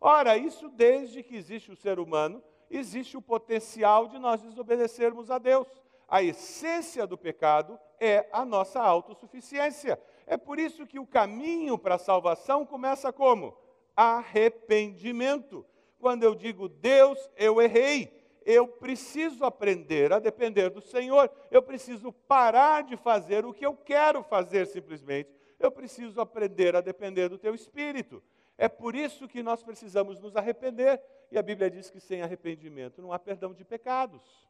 Ora, 0.00 0.36
isso 0.36 0.68
desde 0.68 1.22
que 1.22 1.34
existe 1.34 1.72
o 1.72 1.76
ser 1.76 1.98
humano, 1.98 2.42
existe 2.70 3.16
o 3.16 3.22
potencial 3.22 4.06
de 4.06 4.18
nós 4.18 4.40
desobedecermos 4.40 5.30
a 5.30 5.38
Deus 5.38 5.66
a 6.08 6.22
essência 6.22 7.06
do 7.06 7.18
pecado 7.18 7.78
é 8.00 8.26
a 8.32 8.44
nossa 8.44 8.80
autossuficiência. 8.80 10.00
É 10.26 10.36
por 10.36 10.58
isso 10.58 10.86
que 10.86 10.98
o 10.98 11.06
caminho 11.06 11.76
para 11.76 11.96
a 11.96 11.98
salvação 11.98 12.64
começa 12.64 13.12
como? 13.12 13.56
Arrependimento. 13.94 15.64
Quando 15.98 16.22
eu 16.22 16.34
digo, 16.34 16.68
Deus, 16.68 17.18
eu 17.36 17.60
errei, 17.60 18.18
eu 18.46 18.66
preciso 18.66 19.44
aprender 19.44 20.12
a 20.12 20.18
depender 20.18 20.70
do 20.70 20.80
Senhor, 20.80 21.30
eu 21.50 21.60
preciso 21.60 22.12
parar 22.12 22.82
de 22.82 22.96
fazer 22.96 23.44
o 23.44 23.52
que 23.52 23.66
eu 23.66 23.74
quero 23.74 24.22
fazer 24.22 24.66
simplesmente, 24.66 25.28
eu 25.58 25.70
preciso 25.70 26.20
aprender 26.20 26.74
a 26.74 26.80
depender 26.80 27.28
do 27.28 27.36
Teu 27.36 27.54
Espírito. 27.54 28.22
É 28.56 28.68
por 28.68 28.94
isso 28.94 29.28
que 29.28 29.42
nós 29.42 29.62
precisamos 29.62 30.18
nos 30.18 30.36
arrepender, 30.36 31.02
e 31.30 31.36
a 31.36 31.42
Bíblia 31.42 31.70
diz 31.70 31.90
que 31.90 32.00
sem 32.00 32.22
arrependimento 32.22 33.02
não 33.02 33.12
há 33.12 33.18
perdão 33.18 33.52
de 33.52 33.64
pecados. 33.64 34.47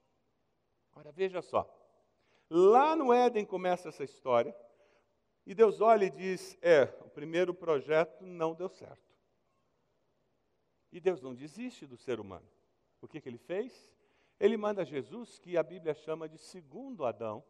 Veja 1.15 1.43
só. 1.43 1.69
Lá 2.51 2.97
no 2.97 3.13
Éden 3.13 3.45
começa 3.45 3.89
essa 3.89 4.05
história. 4.05 4.55
E 5.47 5.55
Deus 5.55 5.81
olha 5.81 6.05
e 6.05 6.11
diz: 6.11 6.59
É, 6.61 6.85
o 7.05 7.11
primeiro 7.11 7.55
projeto 7.55 8.25
não 8.25 8.55
deu 8.55 8.69
certo. 8.69 9.15
E 10.91 11.01
Deus 11.01 11.21
não 11.21 11.35
desiste 11.35 11.87
do 11.87 11.97
ser 11.97 12.19
humano. 12.21 12.49
O 13.01 13.09
que, 13.09 13.21
que 13.21 13.29
ele 13.29 13.39
fez? 13.39 13.95
Ele 14.41 14.57
manda 14.57 14.85
Jesus, 14.85 15.39
que 15.39 15.57
a 15.57 15.63
Bíblia 15.63 15.95
chama 15.95 16.29
de 16.29 16.39
segundo 16.39 17.05
Adão. 17.05 17.45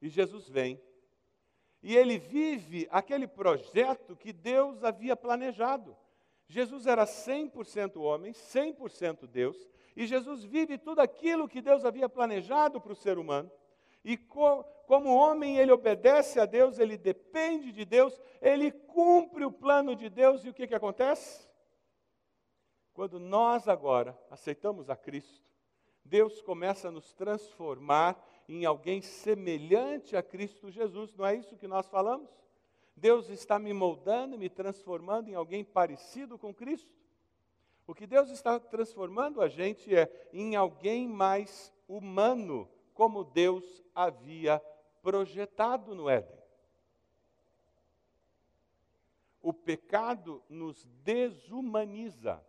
E 0.00 0.08
Jesus 0.08 0.48
vem. 0.48 0.80
E 1.82 1.96
ele 1.96 2.18
vive 2.18 2.86
aquele 2.90 3.26
projeto 3.26 4.16
que 4.16 4.32
Deus 4.32 4.84
havia 4.84 5.16
planejado. 5.16 5.96
Jesus 6.46 6.86
era 6.86 7.04
100% 7.04 7.96
homem, 8.00 8.32
100% 8.32 9.26
Deus, 9.26 9.68
e 9.96 10.06
Jesus 10.06 10.44
vive 10.44 10.78
tudo 10.78 11.00
aquilo 11.00 11.48
que 11.48 11.60
Deus 11.60 11.84
havia 11.84 12.08
planejado 12.08 12.80
para 12.80 12.92
o 12.92 12.96
ser 12.96 13.18
humano. 13.18 13.50
E 14.04 14.16
co 14.16 14.64
como 14.86 15.14
homem, 15.14 15.56
ele 15.56 15.70
obedece 15.70 16.40
a 16.40 16.46
Deus, 16.46 16.80
ele 16.80 16.96
depende 16.96 17.70
de 17.70 17.84
Deus, 17.84 18.20
ele 18.42 18.72
cumpre 18.72 19.44
o 19.44 19.52
plano 19.52 19.94
de 19.94 20.08
Deus, 20.08 20.44
e 20.44 20.48
o 20.48 20.54
que, 20.54 20.66
que 20.66 20.74
acontece? 20.74 21.48
Quando 22.92 23.20
nós 23.20 23.68
agora 23.68 24.18
aceitamos 24.28 24.90
a 24.90 24.96
Cristo, 24.96 25.48
Deus 26.04 26.42
começa 26.42 26.88
a 26.88 26.90
nos 26.90 27.12
transformar 27.12 28.20
em 28.48 28.64
alguém 28.64 29.00
semelhante 29.00 30.16
a 30.16 30.24
Cristo 30.24 30.72
Jesus, 30.72 31.14
não 31.14 31.24
é 31.24 31.36
isso 31.36 31.56
que 31.56 31.68
nós 31.68 31.88
falamos? 31.88 32.28
Deus 32.96 33.28
está 33.30 33.60
me 33.60 33.72
moldando, 33.72 34.36
me 34.36 34.48
transformando 34.48 35.28
em 35.30 35.34
alguém 35.34 35.64
parecido 35.64 36.36
com 36.36 36.52
Cristo. 36.52 36.90
O 37.90 37.94
que 37.94 38.06
Deus 38.06 38.30
está 38.30 38.60
transformando 38.60 39.42
a 39.42 39.48
gente 39.48 39.92
é 39.92 40.08
em 40.32 40.54
alguém 40.54 41.08
mais 41.08 41.72
humano, 41.88 42.70
como 42.94 43.24
Deus 43.24 43.82
havia 43.92 44.60
projetado 45.02 45.92
no 45.92 46.08
Éden. 46.08 46.38
O 49.42 49.52
pecado 49.52 50.40
nos 50.48 50.84
desumaniza. 51.02 52.40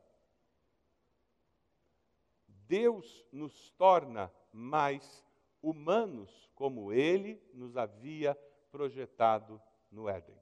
Deus 2.67 3.25
nos 3.31 3.71
torna 3.71 4.31
mais 4.53 5.25
humanos, 5.59 6.51
como 6.53 6.93
Ele 6.93 7.41
nos 7.51 7.75
havia 7.75 8.37
projetado 8.69 9.59
no 9.91 10.07
Éden. 10.07 10.40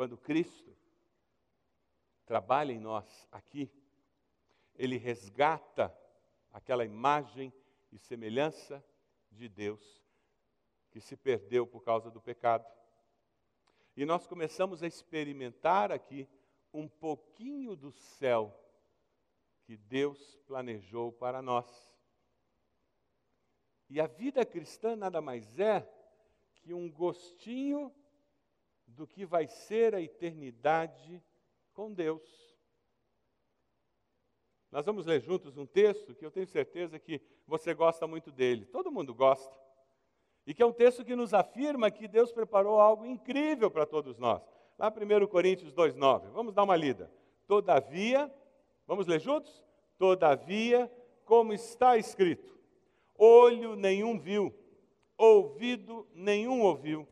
Quando 0.00 0.16
Cristo 0.16 0.74
trabalha 2.24 2.72
em 2.72 2.80
nós 2.80 3.28
aqui, 3.30 3.70
Ele 4.74 4.96
resgata 4.96 5.94
aquela 6.50 6.86
imagem 6.86 7.52
e 7.92 7.98
semelhança 7.98 8.82
de 9.30 9.46
Deus 9.46 10.02
que 10.90 11.02
se 11.02 11.18
perdeu 11.18 11.66
por 11.66 11.84
causa 11.84 12.10
do 12.10 12.18
pecado. 12.18 12.66
E 13.94 14.06
nós 14.06 14.26
começamos 14.26 14.82
a 14.82 14.86
experimentar 14.86 15.92
aqui 15.92 16.26
um 16.72 16.88
pouquinho 16.88 17.76
do 17.76 17.92
céu 17.92 18.58
que 19.64 19.76
Deus 19.76 20.34
planejou 20.46 21.12
para 21.12 21.42
nós. 21.42 21.94
E 23.86 24.00
a 24.00 24.06
vida 24.06 24.46
cristã 24.46 24.96
nada 24.96 25.20
mais 25.20 25.58
é 25.58 25.86
que 26.54 26.72
um 26.72 26.90
gostinho 26.90 27.94
do 28.90 29.06
que 29.06 29.24
vai 29.24 29.46
ser 29.46 29.94
a 29.94 30.00
eternidade 30.00 31.22
com 31.72 31.92
Deus. 31.92 32.50
Nós 34.70 34.86
vamos 34.86 35.06
ler 35.06 35.20
juntos 35.20 35.56
um 35.56 35.66
texto 35.66 36.14
que 36.14 36.24
eu 36.24 36.30
tenho 36.30 36.46
certeza 36.46 36.98
que 36.98 37.20
você 37.46 37.74
gosta 37.74 38.06
muito 38.06 38.30
dele. 38.30 38.64
Todo 38.66 38.92
mundo 38.92 39.12
gosta. 39.12 39.52
E 40.46 40.54
que 40.54 40.62
é 40.62 40.66
um 40.66 40.72
texto 40.72 41.04
que 41.04 41.16
nos 41.16 41.34
afirma 41.34 41.90
que 41.90 42.06
Deus 42.06 42.32
preparou 42.32 42.80
algo 42.80 43.04
incrível 43.04 43.70
para 43.70 43.84
todos 43.84 44.16
nós. 44.18 44.42
Lá 44.78 44.88
1 44.88 45.26
Coríntios 45.26 45.74
2,9. 45.74 46.30
Vamos 46.30 46.54
dar 46.54 46.62
uma 46.62 46.76
lida. 46.76 47.10
Todavia, 47.46 48.32
vamos 48.86 49.06
ler 49.06 49.20
juntos? 49.20 49.62
Todavia, 49.98 50.90
como 51.24 51.52
está 51.52 51.98
escrito: 51.98 52.58
olho 53.18 53.74
nenhum 53.74 54.18
viu, 54.18 54.54
ouvido 55.18 56.08
nenhum 56.14 56.62
ouviu, 56.62 57.06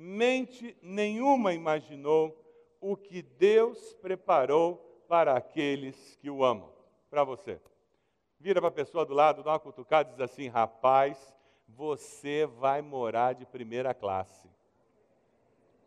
mente 0.00 0.74
nenhuma 0.80 1.52
imaginou 1.52 2.34
o 2.80 2.96
que 2.96 3.20
Deus 3.20 3.92
preparou 4.00 5.04
para 5.06 5.36
aqueles 5.36 6.16
que 6.16 6.30
o 6.30 6.42
amam 6.42 6.72
para 7.10 7.22
você. 7.22 7.60
Vira 8.38 8.60
para 8.60 8.68
a 8.68 8.72
pessoa 8.72 9.04
do 9.04 9.12
lado, 9.12 9.42
dá 9.42 9.50
uma 9.50 9.58
cutucada 9.58 10.08
e 10.08 10.12
diz 10.12 10.20
assim: 10.22 10.48
rapaz, 10.48 11.36
você 11.68 12.46
vai 12.46 12.80
morar 12.80 13.34
de 13.34 13.44
primeira 13.44 13.92
classe. 13.92 14.48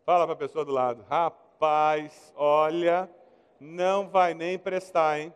Fala 0.04 0.24
para 0.24 0.34
a 0.34 0.38
pessoa 0.38 0.64
do 0.64 0.70
lado: 0.70 1.02
rapaz, 1.08 2.32
olha, 2.36 3.10
não 3.58 4.08
vai 4.08 4.32
nem 4.32 4.56
prestar, 4.56 5.18
hein? 5.18 5.34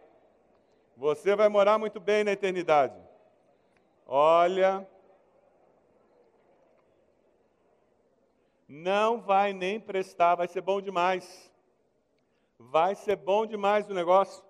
Você 0.96 1.34
vai 1.34 1.48
morar 1.48 1.78
muito 1.78 1.98
bem 1.98 2.22
na 2.22 2.30
eternidade. 2.30 3.00
Olha, 4.06 4.86
não 8.68 9.18
vai 9.18 9.54
nem 9.54 9.80
prestar, 9.80 10.34
vai 10.34 10.46
ser 10.46 10.60
bom 10.60 10.80
demais. 10.80 11.50
Vai 12.58 12.94
ser 12.94 13.16
bom 13.16 13.46
demais 13.46 13.88
o 13.88 13.94
negócio. 13.94 14.44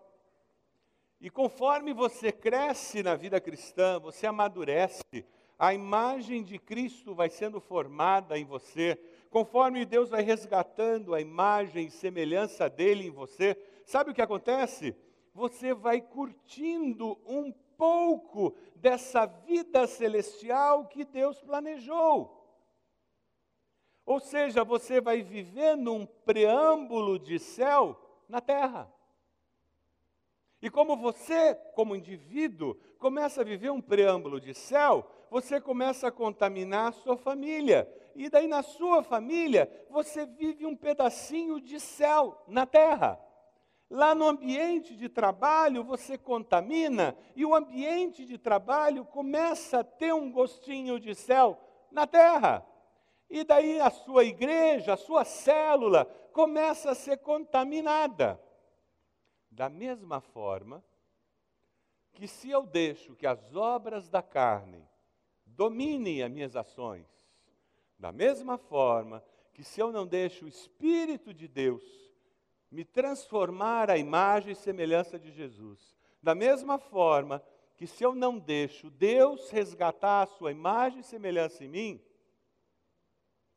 E 1.20 1.30
conforme 1.30 1.92
você 1.92 2.32
cresce 2.32 3.02
na 3.02 3.14
vida 3.14 3.40
cristã, 3.40 4.00
você 4.00 4.26
amadurece, 4.26 5.24
a 5.58 5.74
imagem 5.74 6.42
de 6.42 6.58
Cristo 6.58 7.14
vai 7.14 7.28
sendo 7.28 7.60
formada 7.60 8.38
em 8.38 8.44
você, 8.44 8.98
conforme 9.30 9.84
Deus 9.84 10.10
vai 10.10 10.22
resgatando 10.22 11.14
a 11.14 11.20
imagem 11.20 11.86
e 11.86 11.90
semelhança 11.90 12.68
dele 12.68 13.06
em 13.06 13.10
você, 13.10 13.56
sabe 13.84 14.10
o 14.10 14.14
que 14.14 14.22
acontece? 14.22 14.96
Você 15.34 15.74
vai 15.74 16.00
curtindo 16.00 17.18
um 17.26 17.52
pouco 17.76 18.54
dessa 18.76 19.26
vida 19.26 19.86
celestial 19.86 20.86
que 20.86 21.04
Deus 21.04 21.40
planejou. 21.42 22.37
Ou 24.08 24.20
seja, 24.20 24.64
você 24.64 25.02
vai 25.02 25.20
viver 25.20 25.76
num 25.76 26.06
preâmbulo 26.06 27.18
de 27.18 27.38
céu 27.38 27.94
na 28.26 28.40
terra. 28.40 28.90
E 30.62 30.70
como 30.70 30.96
você, 30.96 31.54
como 31.74 31.94
indivíduo, 31.94 32.74
começa 32.98 33.42
a 33.42 33.44
viver 33.44 33.70
um 33.70 33.82
preâmbulo 33.82 34.40
de 34.40 34.54
céu, 34.54 35.06
você 35.30 35.60
começa 35.60 36.08
a 36.08 36.10
contaminar 36.10 36.88
a 36.88 36.92
sua 36.92 37.18
família. 37.18 37.86
E 38.16 38.30
daí 38.30 38.46
na 38.46 38.62
sua 38.62 39.02
família, 39.02 39.70
você 39.90 40.24
vive 40.24 40.64
um 40.64 40.74
pedacinho 40.74 41.60
de 41.60 41.78
céu 41.78 42.42
na 42.48 42.64
terra. 42.64 43.20
Lá 43.90 44.14
no 44.14 44.26
ambiente 44.26 44.96
de 44.96 45.10
trabalho, 45.10 45.84
você 45.84 46.16
contamina 46.16 47.14
e 47.36 47.44
o 47.44 47.54
ambiente 47.54 48.24
de 48.24 48.38
trabalho 48.38 49.04
começa 49.04 49.80
a 49.80 49.84
ter 49.84 50.14
um 50.14 50.32
gostinho 50.32 50.98
de 50.98 51.14
céu 51.14 51.60
na 51.92 52.06
terra. 52.06 52.66
E 53.30 53.44
daí 53.44 53.80
a 53.80 53.90
sua 53.90 54.24
igreja, 54.24 54.94
a 54.94 54.96
sua 54.96 55.24
célula 55.24 56.04
começa 56.32 56.90
a 56.90 56.94
ser 56.94 57.18
contaminada. 57.18 58.40
Da 59.50 59.68
mesma 59.68 60.20
forma 60.20 60.84
que 62.12 62.26
se 62.26 62.50
eu 62.50 62.64
deixo 62.64 63.14
que 63.14 63.26
as 63.26 63.54
obras 63.54 64.08
da 64.08 64.22
carne 64.22 64.88
dominem 65.44 66.22
as 66.22 66.30
minhas 66.30 66.56
ações, 66.56 67.06
da 67.98 68.12
mesma 68.12 68.56
forma 68.56 69.22
que 69.52 69.64
se 69.64 69.80
eu 69.80 69.90
não 69.90 70.06
deixo 70.06 70.44
o 70.44 70.48
Espírito 70.48 71.34
de 71.34 71.48
Deus 71.48 71.82
me 72.70 72.84
transformar 72.84 73.90
à 73.90 73.98
imagem 73.98 74.52
e 74.52 74.56
semelhança 74.56 75.18
de 75.18 75.32
Jesus, 75.32 75.96
da 76.22 76.34
mesma 76.34 76.78
forma 76.78 77.42
que 77.76 77.86
se 77.86 78.04
eu 78.04 78.14
não 78.14 78.38
deixo 78.38 78.90
Deus 78.90 79.50
resgatar 79.50 80.22
a 80.22 80.26
sua 80.26 80.50
imagem 80.50 81.00
e 81.00 81.04
semelhança 81.04 81.64
em 81.64 81.68
mim, 81.68 82.02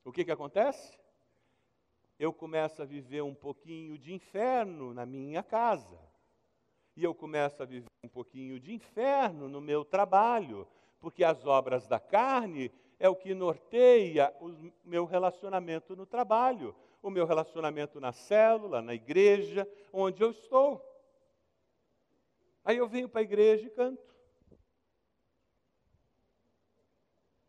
o 0.03 0.11
que, 0.11 0.25
que 0.25 0.31
acontece? 0.31 1.01
eu 2.21 2.31
começo 2.31 2.83
a 2.83 2.85
viver 2.85 3.23
um 3.23 3.33
pouquinho 3.33 3.97
de 3.97 4.13
inferno 4.13 4.93
na 4.93 5.07
minha 5.07 5.41
casa. 5.41 5.99
E 6.95 7.03
eu 7.03 7.15
começo 7.15 7.63
a 7.63 7.65
viver 7.65 7.87
um 8.03 8.07
pouquinho 8.07 8.59
de 8.59 8.75
inferno 8.75 9.49
no 9.49 9.59
meu 9.59 9.83
trabalho, 9.83 10.67
porque 10.99 11.23
as 11.23 11.47
obras 11.47 11.87
da 11.87 11.99
carne 11.99 12.71
é 12.99 13.09
o 13.09 13.15
que 13.15 13.33
norteia 13.33 14.31
o 14.39 14.71
meu 14.85 15.03
relacionamento 15.03 15.95
no 15.95 16.05
trabalho, 16.05 16.75
o 17.01 17.09
meu 17.09 17.25
relacionamento 17.25 17.99
na 17.99 18.11
célula, 18.11 18.83
na 18.83 18.93
igreja, 18.93 19.67
onde 19.91 20.21
eu 20.23 20.29
estou. 20.29 20.79
Aí 22.63 22.77
eu 22.77 22.87
venho 22.87 23.09
para 23.09 23.21
a 23.21 23.23
igreja 23.23 23.65
e 23.65 23.71
canto. 23.71 24.15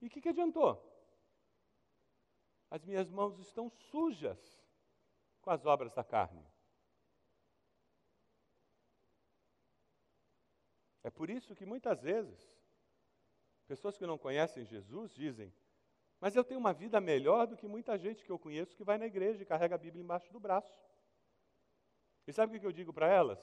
E 0.00 0.06
o 0.06 0.08
que, 0.08 0.22
que 0.22 0.30
adiantou? 0.30 0.91
As 2.72 2.82
minhas 2.84 3.10
mãos 3.10 3.38
estão 3.38 3.68
sujas 3.68 4.40
com 5.42 5.50
as 5.50 5.66
obras 5.66 5.92
da 5.92 6.02
carne. 6.02 6.46
É 11.04 11.10
por 11.10 11.28
isso 11.28 11.54
que 11.54 11.66
muitas 11.66 12.00
vezes 12.00 12.40
Pessoas 13.72 13.96
que 13.96 14.06
não 14.06 14.18
conhecem 14.18 14.66
Jesus 14.66 15.14
dizem: 15.14 15.50
Mas 16.20 16.36
eu 16.36 16.44
tenho 16.44 16.60
uma 16.60 16.74
vida 16.74 17.00
melhor 17.00 17.46
do 17.46 17.56
que 17.56 17.66
muita 17.66 17.96
gente 17.96 18.22
que 18.22 18.30
eu 18.30 18.38
conheço 18.38 18.76
que 18.76 18.84
vai 18.84 18.98
na 18.98 19.06
igreja 19.06 19.42
e 19.42 19.46
carrega 19.46 19.76
a 19.76 19.78
Bíblia 19.78 20.02
embaixo 20.02 20.30
do 20.30 20.38
braço. 20.38 20.70
E 22.26 22.32
sabe 22.34 22.54
o 22.54 22.60
que 22.60 22.66
eu 22.66 22.70
digo 22.70 22.92
para 22.92 23.08
elas? 23.08 23.40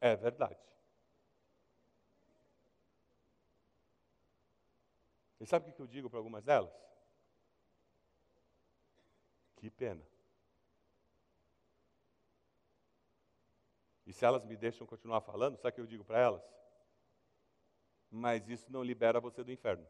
É 0.00 0.16
verdade. 0.16 0.58
E 5.46 5.48
sabe 5.48 5.70
o 5.70 5.72
que 5.72 5.80
eu 5.80 5.86
digo 5.86 6.10
para 6.10 6.18
algumas 6.18 6.42
delas? 6.42 6.74
Que 9.54 9.70
pena. 9.70 10.02
E 14.04 14.12
se 14.12 14.24
elas 14.24 14.44
me 14.44 14.56
deixam 14.56 14.84
continuar 14.88 15.20
falando, 15.20 15.56
sabe 15.56 15.70
o 15.70 15.74
que 15.76 15.80
eu 15.82 15.86
digo 15.86 16.04
para 16.04 16.18
elas? 16.18 16.42
Mas 18.10 18.48
isso 18.48 18.72
não 18.72 18.82
libera 18.82 19.20
você 19.20 19.44
do 19.44 19.52
inferno. 19.52 19.86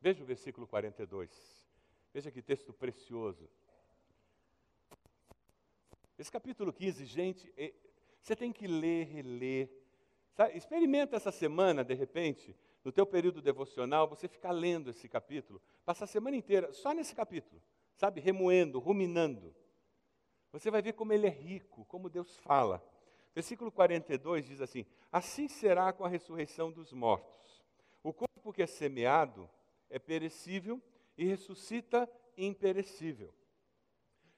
Veja 0.00 0.22
o 0.22 0.26
versículo 0.26 0.66
42. 0.66 1.30
Veja 2.14 2.30
que 2.30 2.40
texto 2.40 2.72
precioso. 2.72 3.46
Esse 6.18 6.30
capítulo 6.30 6.72
15, 6.72 7.04
gente, 7.04 7.52
é, 7.56 7.74
você 8.20 8.34
tem 8.34 8.52
que 8.52 8.66
ler, 8.66 9.06
reler. 9.06 9.70
Sabe? 10.32 10.56
Experimenta 10.56 11.16
essa 11.16 11.30
semana, 11.30 11.84
de 11.84 11.94
repente, 11.94 12.56
no 12.82 12.90
teu 12.90 13.04
período 13.04 13.42
devocional, 13.42 14.08
você 14.08 14.26
ficar 14.26 14.52
lendo 14.52 14.90
esse 14.90 15.08
capítulo, 15.08 15.60
passar 15.84 16.04
a 16.04 16.08
semana 16.08 16.36
inteira 16.36 16.72
só 16.72 16.92
nesse 16.92 17.14
capítulo, 17.14 17.60
sabe, 17.96 18.20
remoendo, 18.20 18.78
ruminando. 18.78 19.54
Você 20.52 20.70
vai 20.70 20.80
ver 20.80 20.94
como 20.94 21.12
ele 21.12 21.26
é 21.26 21.30
rico, 21.30 21.84
como 21.84 22.08
Deus 22.08 22.36
fala. 22.38 22.82
Versículo 23.34 23.70
42 23.70 24.46
diz 24.46 24.60
assim: 24.62 24.86
Assim 25.12 25.48
será 25.48 25.92
com 25.92 26.04
a 26.04 26.08
ressurreição 26.08 26.72
dos 26.72 26.92
mortos. 26.92 27.62
O 28.02 28.12
corpo 28.12 28.52
que 28.52 28.62
é 28.62 28.66
semeado 28.66 29.50
é 29.90 29.98
perecível 29.98 30.80
e 31.18 31.24
ressuscita 31.26 32.08
imperecível. 32.36 33.34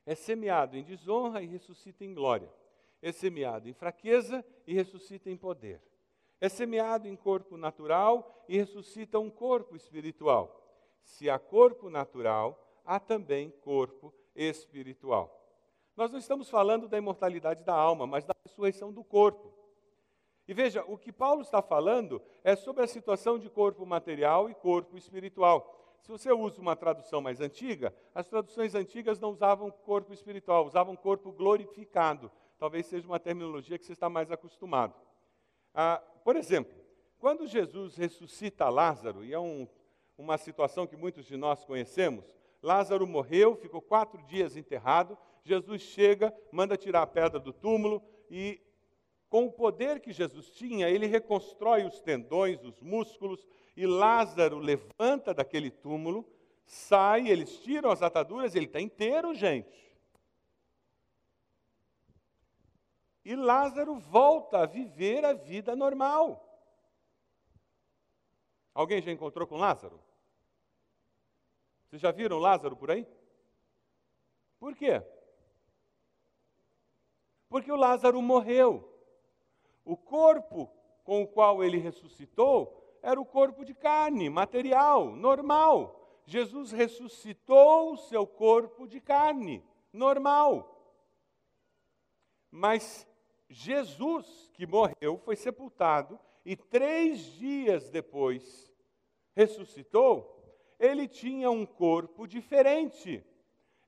É 0.09 0.15
semeado 0.15 0.75
em 0.75 0.83
desonra 0.83 1.43
e 1.43 1.47
ressuscita 1.47 2.03
em 2.03 2.15
glória. 2.15 2.51
É 3.03 3.13
semeado 3.13 3.69
em 3.69 3.75
fraqueza 3.75 4.43
e 4.67 4.73
ressuscita 4.73 5.29
em 5.29 5.37
poder. 5.37 5.83
É 6.41 6.49
semeado 6.49 7.07
em 7.07 7.15
corpo 7.15 7.59
natural 7.59 8.43
e 8.49 8.57
ressuscita 8.57 9.19
um 9.19 9.29
corpo 9.29 9.77
espiritual. 9.77 10.67
Se 11.03 11.29
há 11.29 11.39
corpo 11.39 11.91
natural, 11.91 12.59
há 12.87 12.99
também 12.99 13.51
corpo 13.51 14.15
espiritual. 14.35 15.31
Nós 15.95 16.11
não 16.11 16.19
estamos 16.19 16.49
falando 16.49 16.89
da 16.89 16.97
imortalidade 16.97 17.63
da 17.63 17.75
alma, 17.75 18.07
mas 18.07 18.25
da 18.25 18.35
ressurreição 18.47 18.91
do 18.91 19.05
corpo. 19.05 19.53
E 20.49 20.55
veja, 20.55 20.83
o 20.89 20.97
que 20.97 21.13
Paulo 21.13 21.43
está 21.43 21.61
falando 21.61 22.23
é 22.43 22.57
sobre 22.57 22.83
a 22.83 22.89
situação 22.89 23.39
de 23.39 23.51
corpo 23.51 23.85
material 23.85 24.49
e 24.49 24.55
corpo 24.55 24.97
espiritual. 24.97 25.88
Se 26.01 26.11
você 26.11 26.33
usa 26.33 26.61
uma 26.61 26.77
tradução 26.77 27.21
mais 27.21 27.41
antiga, 27.41 27.95
as 28.15 28.29
traduções 28.29 28.75
antigas 28.75 29.19
não 29.19 29.31
usavam 29.31 29.71
corpo 29.71 30.13
espiritual, 30.13 30.67
usavam 30.67 30.97
corpo 30.97 31.33
glorificado. 31.33 32.31
Talvez 32.59 32.87
seja 32.87 33.07
uma 33.07 33.21
terminologia 33.21 33.79
que 33.79 33.85
você 33.85 33.93
está 33.93 34.09
mais 34.09 34.31
acostumado. 34.31 34.95
Ah, 35.75 36.03
por 36.25 36.37
exemplo, 36.37 36.75
quando 37.19 37.47
Jesus 37.47 37.97
ressuscita 37.97 38.69
Lázaro, 38.69 39.25
e 39.25 39.33
é 39.33 39.39
um, 39.39 39.67
uma 40.17 40.39
situação 40.39 40.87
que 40.87 40.97
muitos 40.97 41.27
de 41.27 41.37
nós 41.37 41.65
conhecemos, 41.65 42.35
Lázaro 42.63 43.07
morreu, 43.07 43.57
ficou 43.57 43.81
quatro 43.81 44.23
dias 44.25 44.57
enterrado. 44.57 45.17
Jesus 45.45 45.83
chega, 45.83 46.35
manda 46.51 46.77
tirar 46.77 47.03
a 47.03 47.07
pedra 47.07 47.39
do 47.39 47.53
túmulo 47.53 48.03
e 48.31 48.61
com 49.29 49.47
o 49.47 49.53
poder 49.53 50.01
que 50.01 50.12
Jesus 50.12 50.51
tinha, 50.51 50.89
ele 50.89 51.07
reconstrói 51.07 51.85
os 51.85 52.01
tendões, 52.01 52.62
os 52.64 52.81
músculos, 52.81 53.47
e 53.76 53.87
Lázaro 53.87 54.59
levanta 54.59 55.35
daquele 55.35 55.70
túmulo, 55.70 56.26
sai, 56.64 57.29
eles 57.29 57.59
tiram 57.61 57.91
as 57.91 58.03
ataduras, 58.03 58.55
ele 58.55 58.66
está 58.66 58.81
inteiro, 58.81 59.35
gente. 59.35 59.89
E 63.24 63.37
Lázaro 63.37 63.99
volta 63.99 64.61
a 64.61 64.66
viver 64.66 65.24
a 65.24 65.35
vida 65.35 65.76
normal. 65.76 66.45
Alguém 68.72 69.03
já 69.03 69.12
encontrou 69.12 69.47
com 69.47 69.57
Lázaro? 69.57 70.01
Vocês 71.85 72.01
já 72.01 72.11
viram 72.11 72.39
Lázaro 72.39 72.76
por 72.76 72.91
aí? 72.91 73.07
Por 74.59 74.74
quê? 74.74 75.03
Porque 77.49 77.70
o 77.70 77.76
Lázaro 77.76 78.20
morreu. 78.22 78.88
O 79.89 79.97
corpo 79.97 80.70
com 81.03 81.22
o 81.22 81.26
qual 81.26 81.64
ele 81.64 81.78
ressuscitou 81.78 82.99
era 83.03 83.18
o 83.18 83.24
corpo 83.24 83.64
de 83.64 83.72
carne, 83.72 84.28
material, 84.28 85.16
normal. 85.16 86.20
Jesus 86.26 86.72
ressuscitou 86.72 87.95
o 87.95 87.97
seu 87.97 88.26
corpo 88.26 88.86
de 88.86 89.01
carne, 89.01 89.64
normal. 89.91 90.78
Mas 92.51 93.09
Jesus, 93.49 94.51
que 94.53 94.66
morreu, 94.66 95.16
foi 95.24 95.36
sepultado 95.36 96.20
e 96.45 96.55
três 96.55 97.20
dias 97.39 97.89
depois 97.89 98.70
ressuscitou, 99.34 100.39
ele 100.78 101.09
tinha 101.09 101.51
um 101.51 101.64
corpo 101.64 102.26
diferente. 102.26 103.24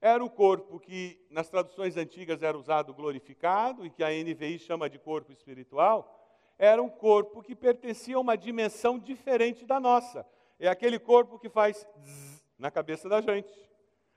Era 0.00 0.24
o 0.24 0.30
corpo 0.30 0.80
que 0.80 1.20
nas 1.28 1.50
traduções 1.50 1.96
antigas 1.96 2.42
era 2.42 2.56
usado 2.56 2.94
glorificado 2.94 3.84
e 3.84 3.90
que 3.90 4.02
a 4.02 4.08
NVI 4.08 4.58
chama 4.58 4.88
de 4.88 4.98
corpo 4.98 5.30
espiritual. 5.30 6.16
Era 6.58 6.82
um 6.82 6.88
corpo 6.88 7.42
que 7.42 7.54
pertencia 7.54 8.16
a 8.16 8.20
uma 8.20 8.36
dimensão 8.36 8.98
diferente 8.98 9.66
da 9.66 9.78
nossa. 9.78 10.26
É 10.58 10.68
aquele 10.68 10.98
corpo 10.98 11.38
que 11.38 11.50
faz 11.50 11.86
zzz 12.02 12.42
na 12.58 12.70
cabeça 12.70 13.08
da 13.08 13.20
gente. 13.20 13.52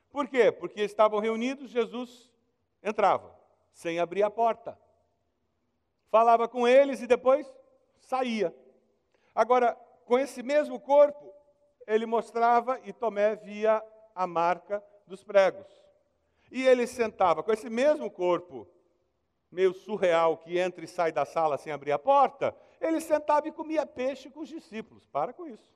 Por 0.09 0.27
quê? 0.27 0.51
Porque 0.51 0.81
estavam 0.81 1.19
reunidos, 1.19 1.69
Jesus 1.69 2.31
entrava, 2.81 3.35
sem 3.73 3.99
abrir 3.99 4.23
a 4.23 4.29
porta. 4.29 4.77
Falava 6.09 6.47
com 6.47 6.67
eles 6.67 7.01
e 7.01 7.07
depois 7.07 7.47
saía. 7.99 8.55
Agora, 9.33 9.73
com 10.05 10.17
esse 10.17 10.43
mesmo 10.43 10.79
corpo, 10.79 11.33
ele 11.87 12.05
mostrava 12.05 12.79
e 12.85 12.93
Tomé 12.93 13.35
via 13.35 13.83
a 14.13 14.27
marca 14.27 14.83
dos 15.13 15.23
pregos. 15.23 15.67
E 16.51 16.65
ele 16.67 16.87
sentava 16.87 17.43
com 17.43 17.51
esse 17.51 17.69
mesmo 17.69 18.09
corpo, 18.09 18.67
meio 19.51 19.71
surreal, 19.73 20.37
que 20.37 20.57
entra 20.57 20.83
e 20.83 20.87
sai 20.87 21.11
da 21.11 21.23
sala 21.23 21.57
sem 21.57 21.71
abrir 21.71 21.91
a 21.91 21.99
porta, 21.99 22.55
ele 22.81 22.99
sentava 22.99 23.47
e 23.47 23.51
comia 23.51 23.85
peixe 23.85 24.29
com 24.29 24.39
os 24.39 24.49
discípulos. 24.49 25.05
Para 25.05 25.31
com 25.31 25.45
isso. 25.45 25.71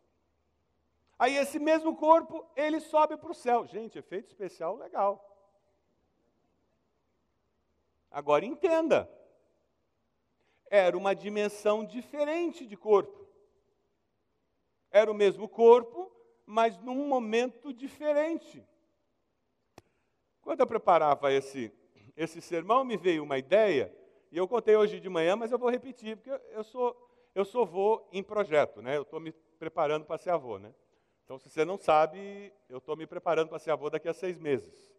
Aí 1.19 1.35
esse 1.35 1.59
mesmo 1.59 1.95
corpo, 1.95 2.45
ele 2.55 2.79
sobe 2.79 3.15
para 3.17 3.31
o 3.31 3.35
céu. 3.35 3.65
Gente, 3.65 3.97
efeito 3.97 4.27
especial 4.27 4.75
legal. 4.75 5.23
Agora 8.09 8.43
entenda. 8.43 9.09
Era 10.69 10.97
uma 10.97 11.15
dimensão 11.15 11.85
diferente 11.85 12.65
de 12.65 12.75
corpo. 12.75 13.25
Era 14.91 15.11
o 15.11 15.15
mesmo 15.15 15.47
corpo, 15.47 16.11
mas 16.45 16.77
num 16.79 17.07
momento 17.07 17.71
diferente. 17.71 18.65
Quando 20.47 20.61
eu 20.61 20.65
preparava 20.65 21.29
esse, 21.33 21.73
esse 22.15 22.39
sermão, 22.39 22.85
me 22.85 22.95
veio 22.95 23.21
uma 23.21 23.37
ideia, 23.37 23.93
e 24.31 24.37
eu 24.37 24.47
contei 24.47 24.77
hoje 24.77 24.97
de 24.97 25.09
manhã, 25.09 25.35
mas 25.35 25.51
eu 25.51 25.59
vou 25.59 25.69
repetir, 25.69 26.15
porque 26.15 26.31
eu 26.51 26.63
sou, 26.63 26.95
eu 27.35 27.43
sou 27.43 27.63
avô 27.63 28.07
em 28.13 28.23
projeto, 28.23 28.81
né? 28.81 28.95
Eu 28.95 29.01
estou 29.01 29.19
me 29.19 29.33
preparando 29.59 30.05
para 30.05 30.17
ser 30.17 30.29
avô, 30.29 30.57
né? 30.57 30.73
Então, 31.25 31.37
se 31.37 31.49
você 31.49 31.65
não 31.65 31.77
sabe, 31.77 32.53
eu 32.69 32.77
estou 32.77 32.95
me 32.95 33.05
preparando 33.05 33.49
para 33.49 33.59
ser 33.59 33.71
avô 33.71 33.89
daqui 33.89 34.07
a 34.07 34.13
seis 34.13 34.39
meses. 34.39 34.89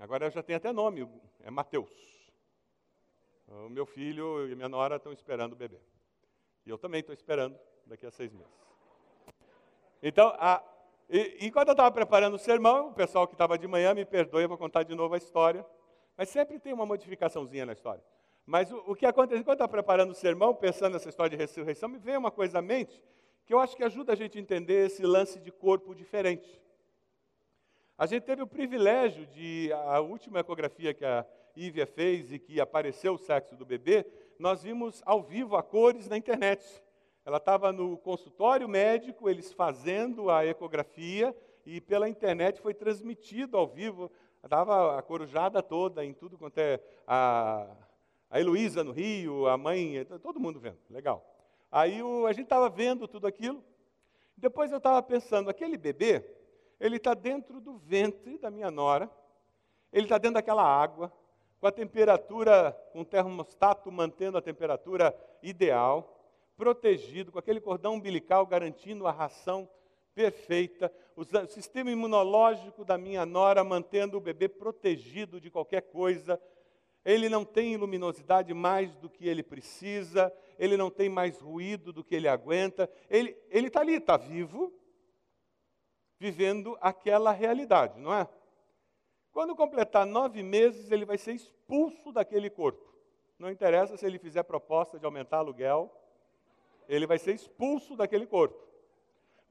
Agora 0.00 0.26
eu 0.26 0.32
já 0.32 0.42
tenho 0.42 0.56
até 0.56 0.72
nome, 0.72 1.08
é 1.38 1.48
Mateus. 1.48 1.92
O 3.46 3.68
meu 3.68 3.86
filho 3.86 4.48
e 4.50 4.56
minha 4.56 4.68
nora 4.68 4.96
estão 4.96 5.12
esperando 5.12 5.52
o 5.52 5.56
bebê. 5.56 5.78
E 6.66 6.70
eu 6.70 6.76
também 6.76 6.98
estou 6.98 7.14
esperando 7.14 7.56
daqui 7.86 8.04
a 8.04 8.10
seis 8.10 8.32
meses. 8.32 8.52
Então, 10.02 10.34
a, 10.40 10.60
e, 11.08 11.46
enquanto 11.46 11.68
eu 11.68 11.72
estava 11.72 11.90
preparando 11.90 12.34
o 12.34 12.38
sermão, 12.38 12.88
o 12.88 12.94
pessoal 12.94 13.26
que 13.26 13.34
estava 13.34 13.58
de 13.58 13.66
manhã, 13.66 13.94
me 13.94 14.04
perdoe, 14.04 14.42
eu 14.42 14.48
vou 14.48 14.58
contar 14.58 14.82
de 14.82 14.94
novo 14.94 15.14
a 15.14 15.18
história. 15.18 15.64
Mas 16.16 16.28
sempre 16.28 16.58
tem 16.58 16.72
uma 16.72 16.86
modificaçãozinha 16.86 17.66
na 17.66 17.72
história. 17.72 18.02
Mas 18.46 18.70
o, 18.70 18.76
o 18.86 18.94
que 18.94 19.06
aconteceu, 19.06 19.40
enquanto 19.40 19.60
eu 19.60 19.64
estava 19.64 19.72
preparando 19.72 20.10
o 20.10 20.14
sermão, 20.14 20.54
pensando 20.54 20.92
nessa 20.92 21.08
história 21.08 21.30
de 21.30 21.36
ressurreição, 21.36 21.88
me 21.88 21.98
veio 21.98 22.18
uma 22.18 22.30
coisa 22.30 22.58
à 22.58 22.62
mente 22.62 23.02
que 23.46 23.52
eu 23.52 23.58
acho 23.58 23.76
que 23.76 23.84
ajuda 23.84 24.12
a 24.12 24.16
gente 24.16 24.38
a 24.38 24.40
entender 24.40 24.86
esse 24.86 25.02
lance 25.02 25.38
de 25.38 25.50
corpo 25.50 25.94
diferente. 25.94 26.60
A 27.96 28.06
gente 28.06 28.24
teve 28.24 28.42
o 28.42 28.46
privilégio 28.46 29.26
de, 29.26 29.70
a 29.72 30.00
última 30.00 30.40
ecografia 30.40 30.94
que 30.94 31.04
a 31.04 31.24
Ívia 31.54 31.86
fez 31.86 32.32
e 32.32 32.38
que 32.38 32.60
apareceu 32.60 33.14
o 33.14 33.18
sexo 33.18 33.54
do 33.54 33.64
bebê, 33.64 34.04
nós 34.38 34.62
vimos 34.62 35.02
ao 35.06 35.22
vivo 35.22 35.56
a 35.56 35.62
cores 35.62 36.08
na 36.08 36.16
internet. 36.16 36.64
Ela 37.24 37.38
estava 37.38 37.72
no 37.72 37.96
consultório 37.96 38.68
médico, 38.68 39.30
eles 39.30 39.52
fazendo 39.52 40.30
a 40.30 40.44
ecografia, 40.44 41.34
e 41.64 41.80
pela 41.80 42.08
internet 42.08 42.60
foi 42.60 42.74
transmitido 42.74 43.56
ao 43.56 43.66
vivo. 43.66 44.12
Estava 44.42 44.98
a 44.98 45.02
corujada 45.02 45.62
toda, 45.62 46.04
em 46.04 46.12
tudo 46.12 46.36
quanto 46.36 46.58
é 46.58 46.78
a, 47.06 47.66
a 48.28 48.38
Heloísa 48.38 48.84
no 48.84 48.92
Rio, 48.92 49.46
a 49.46 49.56
mãe, 49.56 50.04
todo 50.22 50.38
mundo 50.38 50.60
vendo, 50.60 50.78
legal. 50.90 51.24
Aí 51.72 52.02
o, 52.02 52.26
a 52.26 52.32
gente 52.32 52.44
estava 52.44 52.68
vendo 52.68 53.08
tudo 53.08 53.26
aquilo. 53.26 53.64
Depois 54.36 54.70
eu 54.70 54.78
estava 54.78 55.02
pensando, 55.02 55.48
aquele 55.48 55.78
bebê, 55.78 56.22
ele 56.78 56.96
está 56.96 57.14
dentro 57.14 57.58
do 57.58 57.78
ventre 57.78 58.36
da 58.36 58.50
minha 58.50 58.70
nora, 58.70 59.10
ele 59.90 60.04
está 60.04 60.18
dentro 60.18 60.34
daquela 60.34 60.62
água, 60.62 61.10
com 61.58 61.66
a 61.66 61.72
temperatura, 61.72 62.72
com 62.92 63.00
o 63.00 63.04
termostato 63.04 63.90
mantendo 63.90 64.36
a 64.36 64.42
temperatura 64.42 65.16
ideal, 65.42 66.13
protegido, 66.56 67.32
com 67.32 67.38
aquele 67.38 67.60
cordão 67.60 67.94
umbilical 67.94 68.46
garantindo 68.46 69.06
a 69.06 69.12
ração 69.12 69.68
perfeita, 70.14 70.92
o 71.16 71.24
sistema 71.46 71.90
imunológico 71.90 72.84
da 72.84 72.96
minha 72.96 73.26
nora 73.26 73.64
mantendo 73.64 74.16
o 74.16 74.20
bebê 74.20 74.48
protegido 74.48 75.40
de 75.40 75.50
qualquer 75.50 75.82
coisa. 75.82 76.40
Ele 77.04 77.28
não 77.28 77.44
tem 77.44 77.76
luminosidade 77.76 78.54
mais 78.54 78.96
do 78.96 79.10
que 79.10 79.28
ele 79.28 79.42
precisa, 79.42 80.32
ele 80.58 80.76
não 80.76 80.90
tem 80.90 81.08
mais 81.08 81.38
ruído 81.40 81.92
do 81.92 82.02
que 82.02 82.14
ele 82.14 82.28
aguenta. 82.28 82.88
Ele 83.10 83.36
está 83.50 83.80
ali, 83.80 83.96
está 83.96 84.16
vivo, 84.16 84.72
vivendo 86.18 86.78
aquela 86.80 87.32
realidade, 87.32 88.00
não 88.00 88.14
é? 88.14 88.28
Quando 89.32 89.56
completar 89.56 90.06
nove 90.06 90.42
meses, 90.42 90.90
ele 90.92 91.04
vai 91.04 91.18
ser 91.18 91.32
expulso 91.32 92.12
daquele 92.12 92.48
corpo. 92.48 92.94
Não 93.36 93.50
interessa 93.50 93.96
se 93.96 94.06
ele 94.06 94.18
fizer 94.18 94.44
proposta 94.44 94.98
de 94.98 95.04
aumentar 95.04 95.38
aluguel, 95.38 95.92
ele 96.88 97.06
vai 97.06 97.18
ser 97.18 97.34
expulso 97.34 97.96
daquele 97.96 98.26
corpo. 98.26 98.58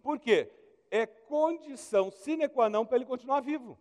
Por 0.01 0.19
quê? 0.19 0.51
É 0.91 1.05
condição 1.05 2.11
sine 2.11 2.47
qua 2.47 2.69
non 2.69 2.85
para 2.85 2.97
ele 2.97 3.05
continuar 3.05 3.41
vivo. 3.41 3.77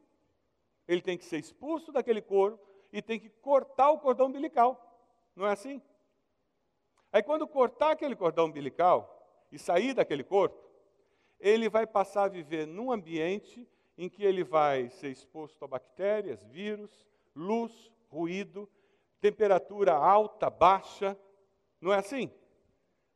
Ele 0.86 1.00
tem 1.00 1.18
que 1.18 1.24
ser 1.24 1.38
expulso 1.38 1.92
daquele 1.92 2.22
corpo 2.22 2.58
e 2.92 3.00
tem 3.02 3.18
que 3.18 3.28
cortar 3.28 3.90
o 3.90 3.98
cordão 3.98 4.26
umbilical. 4.26 4.78
Não 5.34 5.46
é 5.46 5.52
assim? 5.52 5.80
Aí, 7.12 7.22
quando 7.22 7.46
cortar 7.46 7.92
aquele 7.92 8.16
cordão 8.16 8.46
umbilical 8.46 9.46
e 9.50 9.58
sair 9.58 9.94
daquele 9.94 10.24
corpo, 10.24 10.58
ele 11.38 11.68
vai 11.68 11.86
passar 11.86 12.24
a 12.24 12.28
viver 12.28 12.66
num 12.66 12.90
ambiente 12.90 13.68
em 13.98 14.08
que 14.08 14.24
ele 14.24 14.42
vai 14.42 14.88
ser 14.88 15.08
exposto 15.08 15.64
a 15.64 15.68
bactérias, 15.68 16.42
vírus, 16.44 17.06
luz, 17.34 17.92
ruído, 18.08 18.68
temperatura 19.20 19.92
alta, 19.92 20.48
baixa. 20.48 21.18
Não 21.80 21.92
é 21.92 21.98
assim? 21.98 22.30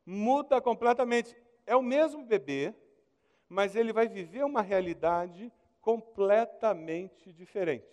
Muda 0.06 0.60
completamente. 0.60 1.36
É 1.66 1.76
o 1.76 1.82
mesmo 1.82 2.24
bebê, 2.24 2.72
mas 3.48 3.74
ele 3.74 3.92
vai 3.92 4.08
viver 4.08 4.44
uma 4.44 4.62
realidade 4.62 5.52
completamente 5.80 7.32
diferente. 7.32 7.84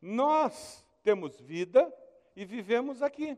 Nós 0.00 0.86
temos 1.02 1.40
vida 1.40 1.92
e 2.36 2.44
vivemos 2.44 3.02
aqui. 3.02 3.36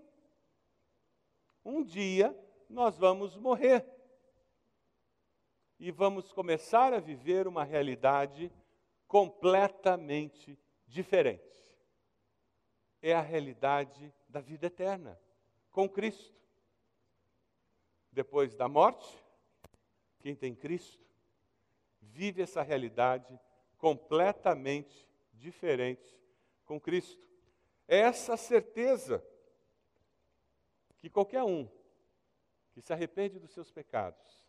Um 1.65 1.83
dia 1.83 2.37
nós 2.69 2.97
vamos 2.99 3.37
morrer 3.37 3.85
e 5.79 5.91
vamos 5.91 6.31
começar 6.33 6.93
a 6.93 7.01
viver 7.01 7.49
uma 7.49 7.65
realidade 7.65 8.53
completamente 9.09 10.59
diferente. 10.87 11.43
É 13.01 13.15
a 13.15 13.23
realidade 13.23 14.13
da 14.29 14.41
vida 14.41 14.67
eterna, 14.67 15.19
com 15.71 15.89
Cristo. 15.89 16.35
Depois 18.13 18.55
da 18.55 18.69
morte, 18.69 19.07
quem 20.19 20.35
tem 20.35 20.55
Cristo 20.55 21.05
vive 22.01 22.43
essa 22.43 22.63
realidade 22.63 23.39
completamente 23.79 25.09
diferente 25.33 26.19
com 26.65 26.81
Cristo. 26.81 27.27
É 27.87 27.99
essa 27.99 28.37
certeza 28.37 29.25
que 30.99 31.09
qualquer 31.09 31.43
um 31.43 31.69
que 32.73 32.81
se 32.81 32.93
arrepende 32.93 33.39
dos 33.39 33.51
seus 33.51 33.71
pecados, 33.71 34.45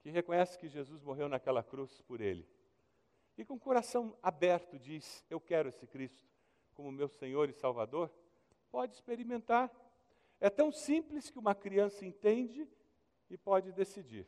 que 0.00 0.10
reconhece 0.10 0.58
que 0.58 0.68
Jesus 0.68 1.02
morreu 1.02 1.28
naquela 1.28 1.62
cruz 1.62 2.00
por 2.02 2.20
ele, 2.20 2.48
e 3.36 3.44
com 3.44 3.54
o 3.54 3.60
coração 3.60 4.16
aberto 4.22 4.78
diz: 4.78 5.24
Eu 5.30 5.40
quero 5.40 5.68
esse 5.68 5.86
Cristo 5.86 6.22
como 6.74 6.92
meu 6.92 7.08
Senhor 7.08 7.48
e 7.48 7.52
Salvador, 7.52 8.10
pode 8.70 8.94
experimentar. 8.94 9.70
É 10.42 10.50
tão 10.50 10.70
simples 10.70 11.30
que 11.30 11.38
uma 11.38 11.54
criança 11.54 12.04
entende 12.04 12.68
e 13.30 13.38
pode 13.38 13.72
decidir 13.72 14.26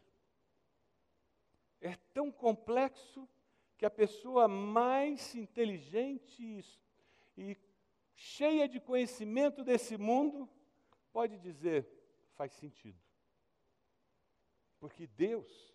é 1.85 1.97
tão 2.15 2.33
complexo 2.33 3.29
que 3.77 3.85
a 3.85 3.91
pessoa 3.91 4.49
mais 4.49 5.35
inteligente 5.35 6.65
e 7.37 7.57
cheia 8.15 8.67
de 8.67 8.81
conhecimento 8.81 9.62
desse 9.62 9.99
mundo 9.99 10.49
pode 11.12 11.39
dizer: 11.39 11.87
faz 12.37 12.53
sentido. 12.53 12.99
Porque 14.81 15.07
Deus, 15.07 15.75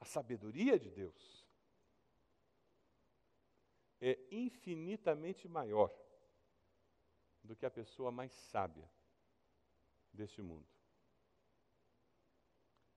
a 0.00 0.04
sabedoria 0.04 0.76
de 0.76 0.90
Deus, 0.90 1.46
é 4.00 4.18
infinitamente 4.32 5.46
maior 5.46 5.94
do 7.44 7.54
que 7.54 7.64
a 7.64 7.70
pessoa 7.70 8.10
mais 8.10 8.32
sábia 8.32 8.90
deste 10.12 10.42
mundo. 10.42 10.66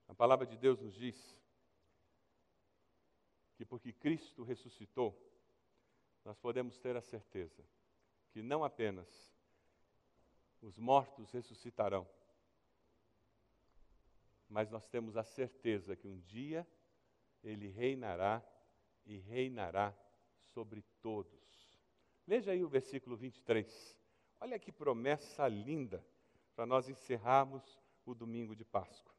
A 0.08 0.14
palavra 0.14 0.46
de 0.46 0.58
Deus 0.58 0.80
nos 0.80 0.94
diz 0.94 1.16
que 3.56 3.66
porque 3.66 3.94
Cristo 3.94 4.44
ressuscitou, 4.44 5.16
nós 6.24 6.38
podemos 6.38 6.78
ter 6.80 6.96
a 6.96 7.02
certeza 7.02 7.64
que 8.32 8.42
não 8.42 8.64
apenas 8.64 9.08
os 10.62 10.78
mortos 10.78 11.32
ressuscitarão, 11.32 12.08
mas 14.50 14.70
nós 14.70 14.88
temos 14.88 15.16
a 15.16 15.24
certeza 15.24 15.96
que 15.96 16.08
um 16.08 16.20
dia 16.22 16.68
ele 17.44 17.68
reinará 17.68 18.44
e 19.06 19.18
reinará 19.20 19.96
sobre 20.54 20.82
todos. 21.02 21.80
Veja 22.26 22.52
aí 22.52 22.64
o 22.64 22.70
versículo 22.70 23.16
23. 23.16 23.98
Olha 24.40 24.60
que 24.60 24.72
promessa 24.72 25.48
linda 25.48 26.06
para 26.56 26.66
nós 26.66 26.90
encerrarmos 26.90 27.80
o 28.06 28.16
domingo 28.16 28.56
de 28.56 28.64
Páscoa 28.64 29.16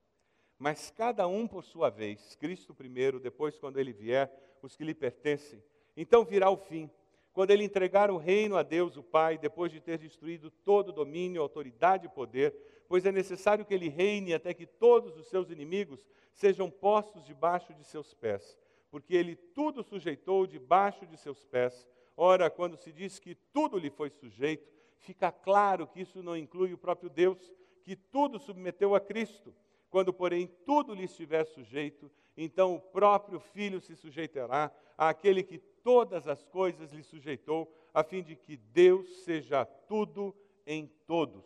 mas 0.59 0.91
cada 0.91 1.27
um 1.27 1.47
por 1.47 1.65
sua 1.65 1.91
vez, 1.91 2.35
Cristo 2.37 2.75
primeiro, 2.75 3.21
depois, 3.21 3.59
quando 3.59 3.79
ele 3.79 3.93
vier, 3.93 4.31
os 4.63 4.75
que 4.75 4.85
lhe 4.85 4.95
pertencem. 4.95 5.63
Então 5.97 6.25
virá 6.25 6.51
o 6.51 6.57
fim, 6.57 6.91
quando 7.33 7.51
ele 7.51 7.65
entregar 7.65 8.11
o 8.11 8.17
reino 8.17 8.57
a 8.57 8.63
Deus, 8.63 8.97
o 8.97 9.03
Pai, 9.03 9.37
depois 9.37 9.71
de 9.71 9.81
ter 9.81 9.99
destruído 9.99 10.51
todo 10.51 10.93
domínio, 10.93 11.43
autoridade 11.43 12.07
e 12.07 12.11
poder, 12.11 12.55
pois 12.89 13.05
é 13.05 13.13
necessário 13.13 13.65
que 13.65 13.75
ele 13.75 13.89
reine 13.89 14.33
até 14.33 14.55
que 14.55 14.67
todos 14.67 15.17
os 15.19 15.27
seus 15.27 15.51
inimigos 15.51 16.07
sejam 16.33 16.71
postos 16.71 17.25
debaixo 17.25 17.75
de 17.75 17.85
seus 17.85 18.15
pés, 18.15 18.57
porque 18.91 19.15
ele 19.15 19.37
tudo 19.37 19.83
sujeitou 19.83 20.47
debaixo 20.47 21.07
de 21.07 21.19
seus 21.19 21.45
pés. 21.45 21.87
Ora, 22.17 22.49
quando 22.49 22.79
se 22.79 22.91
diz 22.91 23.19
que 23.19 23.35
tudo 23.53 23.79
lhe 23.79 23.91
foi 23.91 24.09
sujeito, 24.09 24.67
fica 24.99 25.31
claro 25.31 25.87
que 25.87 26.01
isso 26.01 26.23
não 26.23 26.37
inclui 26.37 26.73
o 26.73 26.79
próprio 26.79 27.09
Deus, 27.11 27.53
que 27.83 27.97
tudo 27.97 28.39
submeteu 28.39 28.95
a 28.95 29.01
Cristo. 29.01 29.55
Quando, 29.91 30.13
porém, 30.13 30.47
tudo 30.65 30.95
lhe 30.95 31.05
estiver 31.05 31.45
sujeito, 31.47 32.11
então 32.37 32.75
o 32.75 32.81
próprio 32.81 33.39
Filho 33.39 33.81
se 33.81 33.95
sujeitará 33.95 34.71
àquele 34.99 35.43
que 35.43 35.59
todas 35.59 36.27
as 36.27 36.45
coisas 36.45 36.93
lhe 36.93 37.03
sujeitou, 37.03 37.73
a 37.95 38.03
fim 38.03 38.23
de 38.23 38.37
que 38.37 38.57
Deus 38.57 39.25
seja 39.25 39.65
tudo 39.65 40.35
em 40.67 40.87
todos. 41.07 41.45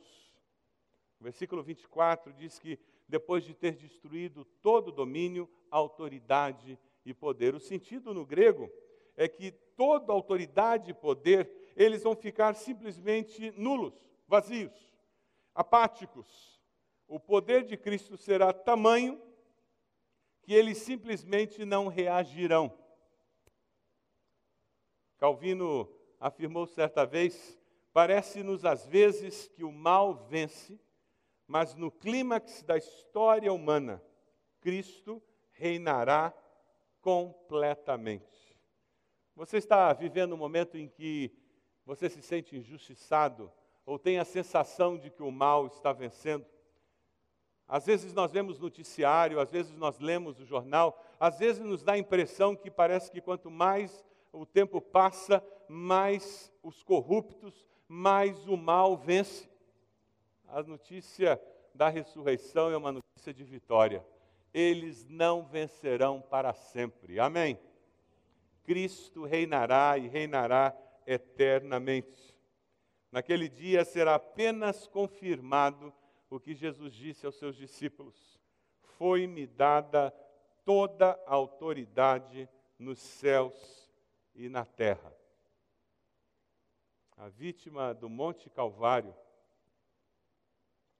O 1.20 1.24
versículo 1.24 1.62
24 1.62 2.32
diz 2.32 2.58
que 2.58 2.78
depois 3.06 3.44
de 3.44 3.52
ter 3.52 3.74
destruído 3.74 4.44
todo 4.62 4.90
domínio, 4.90 5.48
autoridade 5.70 6.78
e 7.04 7.12
poder. 7.12 7.54
O 7.54 7.60
sentido 7.60 8.14
no 8.14 8.24
grego 8.24 8.70
é 9.16 9.28
que 9.28 9.50
toda 9.76 10.12
autoridade 10.12 10.92
e 10.92 10.94
poder, 10.94 11.59
eles 11.82 12.02
vão 12.02 12.14
ficar 12.14 12.54
simplesmente 12.54 13.50
nulos, 13.52 13.94
vazios, 14.26 14.72
apáticos 15.54 16.60
o 17.10 17.18
poder 17.18 17.64
de 17.64 17.76
Cristo 17.76 18.16
será 18.16 18.52
tamanho 18.52 19.20
que 20.42 20.54
eles 20.54 20.78
simplesmente 20.78 21.64
não 21.64 21.88
reagirão. 21.88 22.72
Calvino 25.18 25.92
afirmou 26.20 26.68
certa 26.68 27.04
vez: 27.04 27.58
parece-nos 27.92 28.64
às 28.64 28.86
vezes 28.86 29.48
que 29.48 29.64
o 29.64 29.72
mal 29.72 30.14
vence, 30.28 30.80
mas 31.48 31.74
no 31.74 31.90
clímax 31.90 32.62
da 32.62 32.78
história 32.78 33.52
humana, 33.52 34.00
Cristo 34.60 35.20
reinará 35.50 36.32
completamente. 37.00 38.56
Você 39.34 39.56
está 39.56 39.92
vivendo 39.92 40.34
um 40.34 40.38
momento 40.38 40.78
em 40.78 40.88
que 40.88 41.36
você 41.90 42.08
se 42.08 42.22
sente 42.22 42.56
injustiçado 42.56 43.50
ou 43.84 43.98
tem 43.98 44.20
a 44.20 44.24
sensação 44.24 44.96
de 44.96 45.10
que 45.10 45.24
o 45.24 45.30
mal 45.32 45.66
está 45.66 45.92
vencendo? 45.92 46.46
Às 47.66 47.84
vezes 47.84 48.14
nós 48.14 48.30
vemos 48.30 48.60
noticiário, 48.60 49.40
às 49.40 49.50
vezes 49.50 49.76
nós 49.76 49.98
lemos 49.98 50.38
o 50.38 50.46
jornal, 50.46 51.04
às 51.18 51.40
vezes 51.40 51.60
nos 51.60 51.82
dá 51.82 51.94
a 51.94 51.98
impressão 51.98 52.54
que 52.54 52.70
parece 52.70 53.10
que 53.10 53.20
quanto 53.20 53.50
mais 53.50 54.04
o 54.32 54.46
tempo 54.46 54.80
passa, 54.80 55.44
mais 55.68 56.52
os 56.62 56.80
corruptos, 56.80 57.68
mais 57.88 58.46
o 58.46 58.56
mal 58.56 58.96
vence. 58.96 59.50
A 60.46 60.62
notícia 60.62 61.42
da 61.74 61.88
ressurreição 61.88 62.70
é 62.70 62.76
uma 62.76 62.92
notícia 62.92 63.34
de 63.34 63.42
vitória. 63.42 64.06
Eles 64.54 65.08
não 65.08 65.42
vencerão 65.42 66.20
para 66.20 66.54
sempre. 66.54 67.18
Amém. 67.18 67.58
Cristo 68.62 69.24
reinará 69.24 69.98
e 69.98 70.06
reinará 70.06 70.72
eternamente. 71.10 72.32
Naquele 73.10 73.48
dia 73.48 73.84
será 73.84 74.14
apenas 74.14 74.86
confirmado 74.86 75.92
o 76.28 76.38
que 76.38 76.54
Jesus 76.54 76.94
disse 76.94 77.26
aos 77.26 77.36
seus 77.36 77.56
discípulos: 77.56 78.40
Foi-me 78.96 79.44
dada 79.44 80.12
toda 80.64 81.20
a 81.26 81.34
autoridade 81.34 82.48
nos 82.78 83.00
céus 83.00 83.90
e 84.36 84.48
na 84.48 84.64
terra. 84.64 85.12
A 87.16 87.28
vítima 87.28 87.92
do 87.92 88.08
Monte 88.08 88.48
Calvário, 88.48 89.14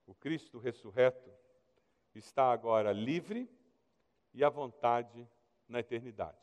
o 0.05 0.15
Cristo 0.15 0.59
ressurreto, 0.59 1.31
está 2.17 2.51
agora 2.51 2.93
livre 2.93 3.49
e 4.35 4.43
à 4.43 4.49
vontade 4.49 5.29
na 5.69 5.79
eternidade, 5.79 6.37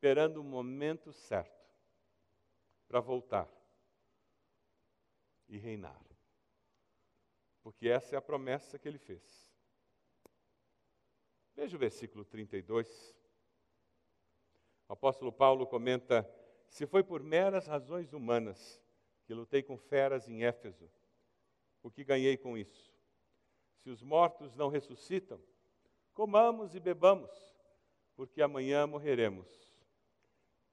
esperando 0.00 0.38
o 0.38 0.42
momento 0.42 1.12
certo 1.12 1.68
para 2.88 3.00
voltar 3.00 3.46
e 5.46 5.58
reinar. 5.58 6.02
Porque 7.62 7.86
essa 7.86 8.14
é 8.14 8.18
a 8.18 8.22
promessa 8.22 8.78
que 8.78 8.88
ele 8.88 8.96
fez. 8.96 9.46
Veja 11.54 11.76
o 11.76 11.78
versículo 11.78 12.24
32. 12.24 13.14
O 14.88 14.94
apóstolo 14.94 15.30
Paulo 15.30 15.66
comenta: 15.66 16.26
Se 16.66 16.86
foi 16.86 17.04
por 17.04 17.22
meras 17.22 17.66
razões 17.66 18.14
humanas 18.14 18.80
que 19.26 19.34
lutei 19.34 19.62
com 19.62 19.76
feras 19.76 20.26
em 20.26 20.44
Éfeso, 20.44 20.90
o 21.82 21.90
que 21.90 22.04
ganhei 22.04 22.38
com 22.38 22.56
isso? 22.56 22.90
Se 23.82 23.90
os 23.90 24.02
mortos 24.02 24.56
não 24.56 24.70
ressuscitam, 24.70 25.38
comamos 26.14 26.74
e 26.74 26.80
bebamos, 26.80 27.30
porque 28.16 28.40
amanhã 28.40 28.86
morreremos. 28.86 29.69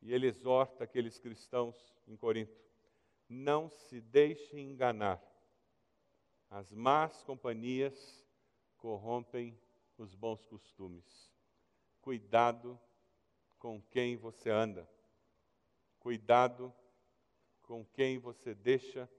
E 0.01 0.13
ele 0.13 0.27
exorta 0.27 0.83
aqueles 0.83 1.19
cristãos 1.19 1.75
em 2.07 2.15
Corinto: 2.15 2.59
não 3.27 3.69
se 3.69 3.99
deixem 3.99 4.71
enganar. 4.71 5.21
As 6.49 6.71
más 6.71 7.23
companhias 7.23 8.25
corrompem 8.77 9.59
os 9.97 10.15
bons 10.15 10.45
costumes. 10.45 11.31
Cuidado 12.01 12.79
com 13.59 13.81
quem 13.81 14.15
você 14.15 14.49
anda. 14.49 14.87
Cuidado 15.99 16.73
com 17.63 17.83
quem 17.85 18.17
você 18.17 18.53
deixa 18.53 19.09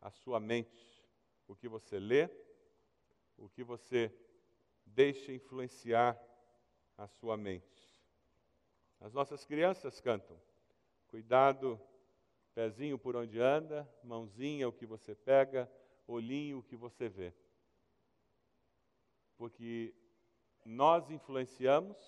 a 0.00 0.10
sua 0.10 0.40
mente. 0.40 1.04
O 1.46 1.54
que 1.54 1.68
você 1.68 2.00
lê, 2.00 2.28
o 3.36 3.48
que 3.48 3.62
você 3.62 4.12
deixa 4.84 5.32
influenciar 5.32 6.20
a 6.96 7.06
sua 7.06 7.36
mente. 7.36 7.83
As 9.04 9.12
nossas 9.12 9.44
crianças 9.44 10.00
cantam. 10.00 10.40
Cuidado, 11.08 11.78
pezinho 12.54 12.98
por 12.98 13.14
onde 13.14 13.38
anda, 13.38 13.86
mãozinha 14.02 14.66
o 14.66 14.72
que 14.72 14.86
você 14.86 15.14
pega, 15.14 15.70
olhinho 16.08 16.60
o 16.60 16.62
que 16.62 16.74
você 16.74 17.06
vê. 17.06 17.34
Porque 19.36 19.94
nós 20.64 21.10
influenciamos, 21.10 21.98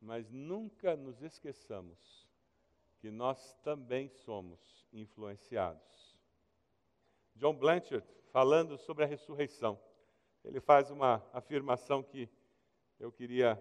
mas 0.00 0.30
nunca 0.30 0.94
nos 0.94 1.20
esqueçamos 1.20 2.28
que 3.00 3.10
nós 3.10 3.52
também 3.64 4.08
somos 4.08 4.86
influenciados. 4.92 6.16
John 7.34 7.56
Blanchard, 7.56 8.06
falando 8.30 8.78
sobre 8.78 9.02
a 9.02 9.08
ressurreição, 9.08 9.80
ele 10.44 10.60
faz 10.60 10.92
uma 10.92 11.28
afirmação 11.32 12.04
que 12.04 12.30
eu 13.00 13.10
queria 13.10 13.60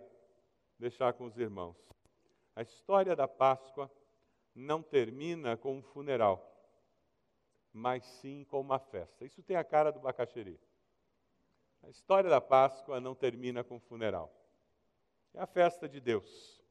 deixar 0.77 1.13
com 1.13 1.25
os 1.25 1.35
irmãos. 1.39 1.83
A 2.55 2.61
história 2.61 3.15
da 3.15 3.27
Páscoa 3.27 3.91
não 4.53 4.81
termina 4.81 5.57
com 5.57 5.77
um 5.77 5.81
funeral, 5.81 6.49
mas 7.71 8.05
sim 8.05 8.43
com 8.43 8.61
uma 8.61 8.79
festa. 8.79 9.25
Isso 9.25 9.41
tem 9.41 9.55
a 9.55 9.63
cara 9.63 9.91
do 9.91 9.99
Bacaxeri. 9.99 10.59
A 11.81 11.89
história 11.89 12.29
da 12.29 12.39
Páscoa 12.39 12.99
não 12.99 13.15
termina 13.15 13.63
com 13.63 13.79
funeral. 13.79 14.31
É 15.33 15.41
a 15.41 15.47
festa 15.47 15.89
de 15.89 15.99
Deus, 15.99 16.63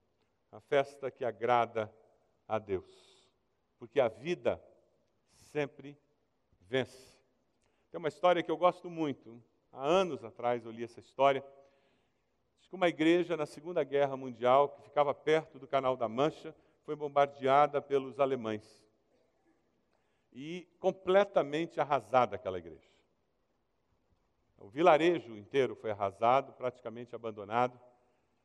a 0.53 0.61
festa 0.61 1.11
que 1.11 1.24
agrada 1.24 1.93
a 2.47 2.59
Deus, 2.59 3.28
porque 3.78 4.01
a 4.01 4.09
vida 4.09 4.62
sempre 5.35 5.99
vence. 6.61 7.20
Tem 7.91 7.99
uma 7.99 8.09
história 8.09 8.43
que 8.43 8.51
eu 8.51 8.57
gosto 8.57 8.89
muito. 8.89 9.43
Há 9.72 9.85
anos 9.85 10.24
atrás 10.24 10.64
eu 10.64 10.70
li 10.70 10.85
essa 10.85 11.01
história. 11.01 11.45
Que 12.73 12.77
uma 12.77 12.89
igreja 12.89 13.37
na 13.37 13.45
Segunda 13.45 13.85
Guerra 13.85 14.16
Mundial, 14.16 14.70
que 14.70 14.81
ficava 14.81 15.12
perto 15.12 15.59
do 15.59 15.68
Canal 15.68 15.95
da 15.95 16.09
Mancha, 16.09 16.57
foi 16.85 16.97
bombardeada 16.97 17.83
pelos 17.83 18.18
alemães. 18.18 18.83
E 20.33 20.66
completamente 20.81 21.79
arrasada 21.79 22.37
aquela 22.37 22.57
igreja. 22.57 22.89
O 24.57 24.70
vilarejo 24.70 25.37
inteiro 25.37 25.77
foi 25.77 25.91
arrasado, 25.91 26.55
praticamente 26.55 27.14
abandonado. 27.14 27.79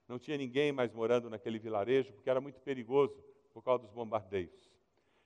Não 0.09 0.19
tinha 0.19 0.37
ninguém 0.37 0.73
mais 0.73 0.91
morando 0.91 1.29
naquele 1.29 1.57
vilarejo, 1.57 2.11
porque 2.11 2.29
era 2.29 2.41
muito 2.41 2.59
perigoso 2.59 3.23
por 3.53 3.63
causa 3.63 3.85
dos 3.85 3.93
bombardeios. 3.93 4.69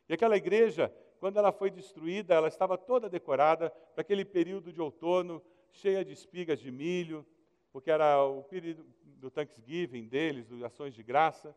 E 0.08 0.14
aquela 0.14 0.38
igreja, 0.38 0.93
quando 1.20 1.38
ela 1.38 1.52
foi 1.52 1.72
destruída, 1.72 2.36
ela 2.36 2.49
estava 2.49 2.78
toda 2.78 3.10
decorada 3.10 3.72
para 3.95 4.02
aquele 4.02 4.24
período 4.24 4.72
de 4.72 4.80
outono, 4.80 5.41
cheia 5.72 6.06
de 6.06 6.14
espigas 6.14 6.60
de 6.60 6.70
milho, 6.70 7.26
porque 7.72 7.91
era 7.91 8.24
o 8.24 8.43
período 8.43 8.86
do 9.03 9.30
Thanksgiving 9.30 10.07
deles, 10.07 10.47
das 10.47 10.63
ações 10.63 10.93
de 10.93 11.03
graça. 11.03 11.55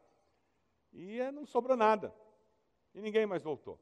E 0.93 1.19
não 1.33 1.45
sobrou 1.45 1.77
nada. 1.77 2.15
E 2.95 3.01
ninguém 3.01 3.27
mais 3.27 3.43
voltou. 3.43 3.79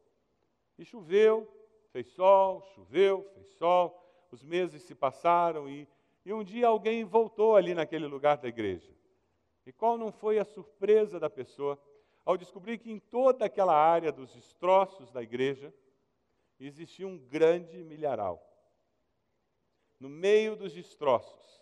E 0.79 0.85
choveu, 0.85 1.47
fez 1.91 2.09
sol, 2.09 2.63
choveu, 2.75 3.29
fez 3.35 3.49
sol 3.53 4.03
os 4.33 4.43
meses 4.43 4.83
se 4.83 4.95
passaram 4.95 5.69
e, 5.69 5.87
e 6.25 6.33
um 6.33 6.43
dia 6.43 6.67
alguém 6.67 7.05
voltou 7.05 7.55
ali 7.55 7.75
naquele 7.75 8.07
lugar 8.07 8.39
da 8.39 8.49
igreja. 8.49 8.91
E 9.67 9.73
qual 9.73 9.99
não 9.99 10.11
foi 10.11 10.39
a 10.39 10.45
surpresa 10.45 11.21
da 11.21 11.29
pessoa 11.29 11.79
ao 12.25 12.37
descobrir 12.37 12.79
que 12.79 12.91
em 12.91 12.99
toda 12.99 13.45
aquela 13.45 13.77
área 13.77 14.11
dos 14.11 14.33
destroços 14.33 15.11
da 15.11 15.23
igreja 15.23 15.73
existia 16.59 17.07
um 17.07 17.19
grande 17.19 17.85
milharal. 17.85 18.49
No 20.01 20.09
meio 20.09 20.57
dos 20.57 20.73
destroços, 20.73 21.62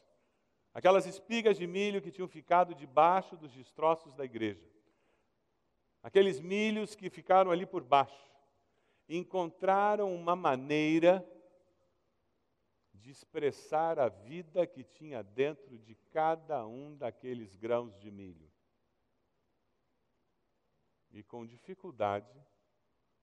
aquelas 0.72 1.06
espigas 1.06 1.56
de 1.56 1.66
milho 1.66 2.00
que 2.00 2.10
tinham 2.10 2.28
ficado 2.28 2.74
debaixo 2.74 3.36
dos 3.36 3.52
destroços 3.52 4.14
da 4.14 4.24
igreja, 4.24 4.68
aqueles 6.02 6.40
milhos 6.40 6.94
que 6.94 7.10
ficaram 7.10 7.50
ali 7.50 7.66
por 7.66 7.82
baixo, 7.82 8.30
encontraram 9.08 10.14
uma 10.14 10.36
maneira 10.36 11.26
de 12.94 13.10
expressar 13.10 13.98
a 13.98 14.08
vida 14.08 14.66
que 14.66 14.84
tinha 14.84 15.22
dentro 15.22 15.78
de 15.78 15.94
cada 16.12 16.66
um 16.66 16.96
daqueles 16.96 17.56
grãos 17.56 17.98
de 17.98 18.10
milho. 18.10 18.50
E 21.10 21.22
com 21.22 21.44
dificuldade, 21.44 22.30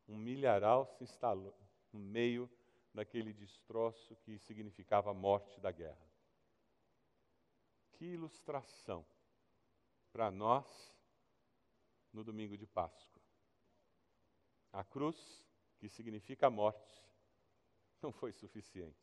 um 0.07 0.17
milharal 0.17 0.85
se 0.85 1.03
instalou 1.03 1.55
no 1.93 1.99
meio 1.99 2.49
daquele 2.93 3.31
destroço 3.31 4.15
que 4.17 4.37
significava 4.39 5.11
a 5.11 5.13
morte 5.13 5.59
da 5.61 5.71
guerra. 5.71 6.06
Que 7.97 8.05
ilustração 8.05 9.03
para 10.11 10.29
nós 10.29 10.95
no 12.13 12.23
domingo 12.23 12.55
de 12.55 12.67
Páscoa. 12.67 13.21
A 14.71 14.83
cruz, 14.83 15.43
que 15.79 15.89
significa 15.89 16.49
morte, 16.49 16.93
não 18.01 18.11
foi 18.11 18.31
suficiente. 18.31 18.95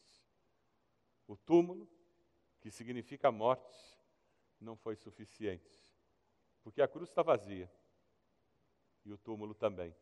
O 1.26 1.36
túmulo, 1.36 1.90
que 2.60 2.70
significa 2.70 3.32
morte, 3.32 3.76
não 4.60 4.76
foi 4.76 4.94
suficiente, 4.94 5.70
porque 6.62 6.80
a 6.80 6.88
cruz 6.88 7.08
está 7.08 7.22
vazia 7.22 7.70
e 9.04 9.12
o 9.12 9.18
túmulo 9.18 9.54
também, 9.54 9.94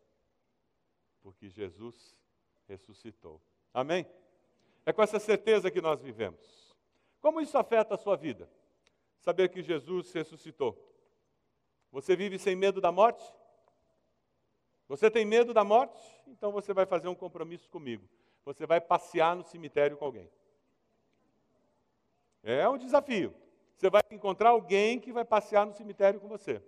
porque 1.21 1.49
Jesus 1.49 2.15
ressuscitou. 2.69 3.43
Amém? 3.73 4.07
É 4.85 4.93
com 4.93 5.03
essa 5.03 5.19
certeza 5.19 5.71
que 5.71 5.81
nós 5.81 6.01
vivemos. 6.03 6.77
Como 7.21 7.41
isso 7.41 7.57
afeta 7.57 7.95
a 7.95 7.99
sua 7.99 8.17
vida? 8.17 8.49
Saber 9.23 9.49
que 9.49 9.63
Jesus 9.63 10.13
ressuscitou. 10.13 10.77
Você 11.93 12.17
vive 12.17 12.39
sem 12.41 12.57
medo 12.57 12.81
da 12.81 12.91
morte? 12.91 13.23
Você 14.89 15.09
tem 15.09 15.25
medo 15.25 15.55
da 15.55 15.63
morte? 15.63 15.97
Então 16.27 16.51
você 16.51 16.75
vai 16.75 16.85
fazer 16.85 17.07
um 17.07 17.15
compromisso 17.15 17.71
comigo. 17.71 18.07
Você 18.45 18.67
vai 18.67 18.81
passear 18.81 19.37
no 19.37 19.45
cemitério 19.45 19.97
com 19.97 20.05
alguém. 20.05 20.29
É 22.43 22.69
um 22.69 22.77
desafio. 22.77 23.33
Você 23.77 23.89
vai 23.89 24.03
encontrar 24.11 24.51
alguém 24.51 24.99
que 24.99 25.13
vai 25.13 25.25
passear 25.25 25.65
no 25.65 25.73
cemitério 25.73 26.19
com 26.19 26.27
você. 26.27 26.61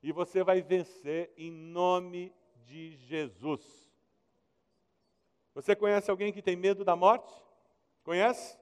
E 0.00 0.12
você 0.12 0.44
vai 0.44 0.62
vencer 0.62 1.32
em 1.36 1.50
nome 1.50 2.32
de 2.66 2.96
Jesus. 2.98 3.90
Você 5.54 5.74
conhece 5.74 6.08
alguém 6.08 6.32
que 6.32 6.40
tem 6.40 6.54
medo 6.54 6.84
da 6.84 6.94
morte? 6.94 7.34
Conhece? 8.04 8.56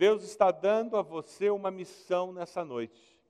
Deus 0.00 0.22
está 0.22 0.50
dando 0.50 0.96
a 0.96 1.02
você 1.02 1.50
uma 1.50 1.70
missão 1.70 2.32
nessa 2.32 2.64
noite, 2.64 3.20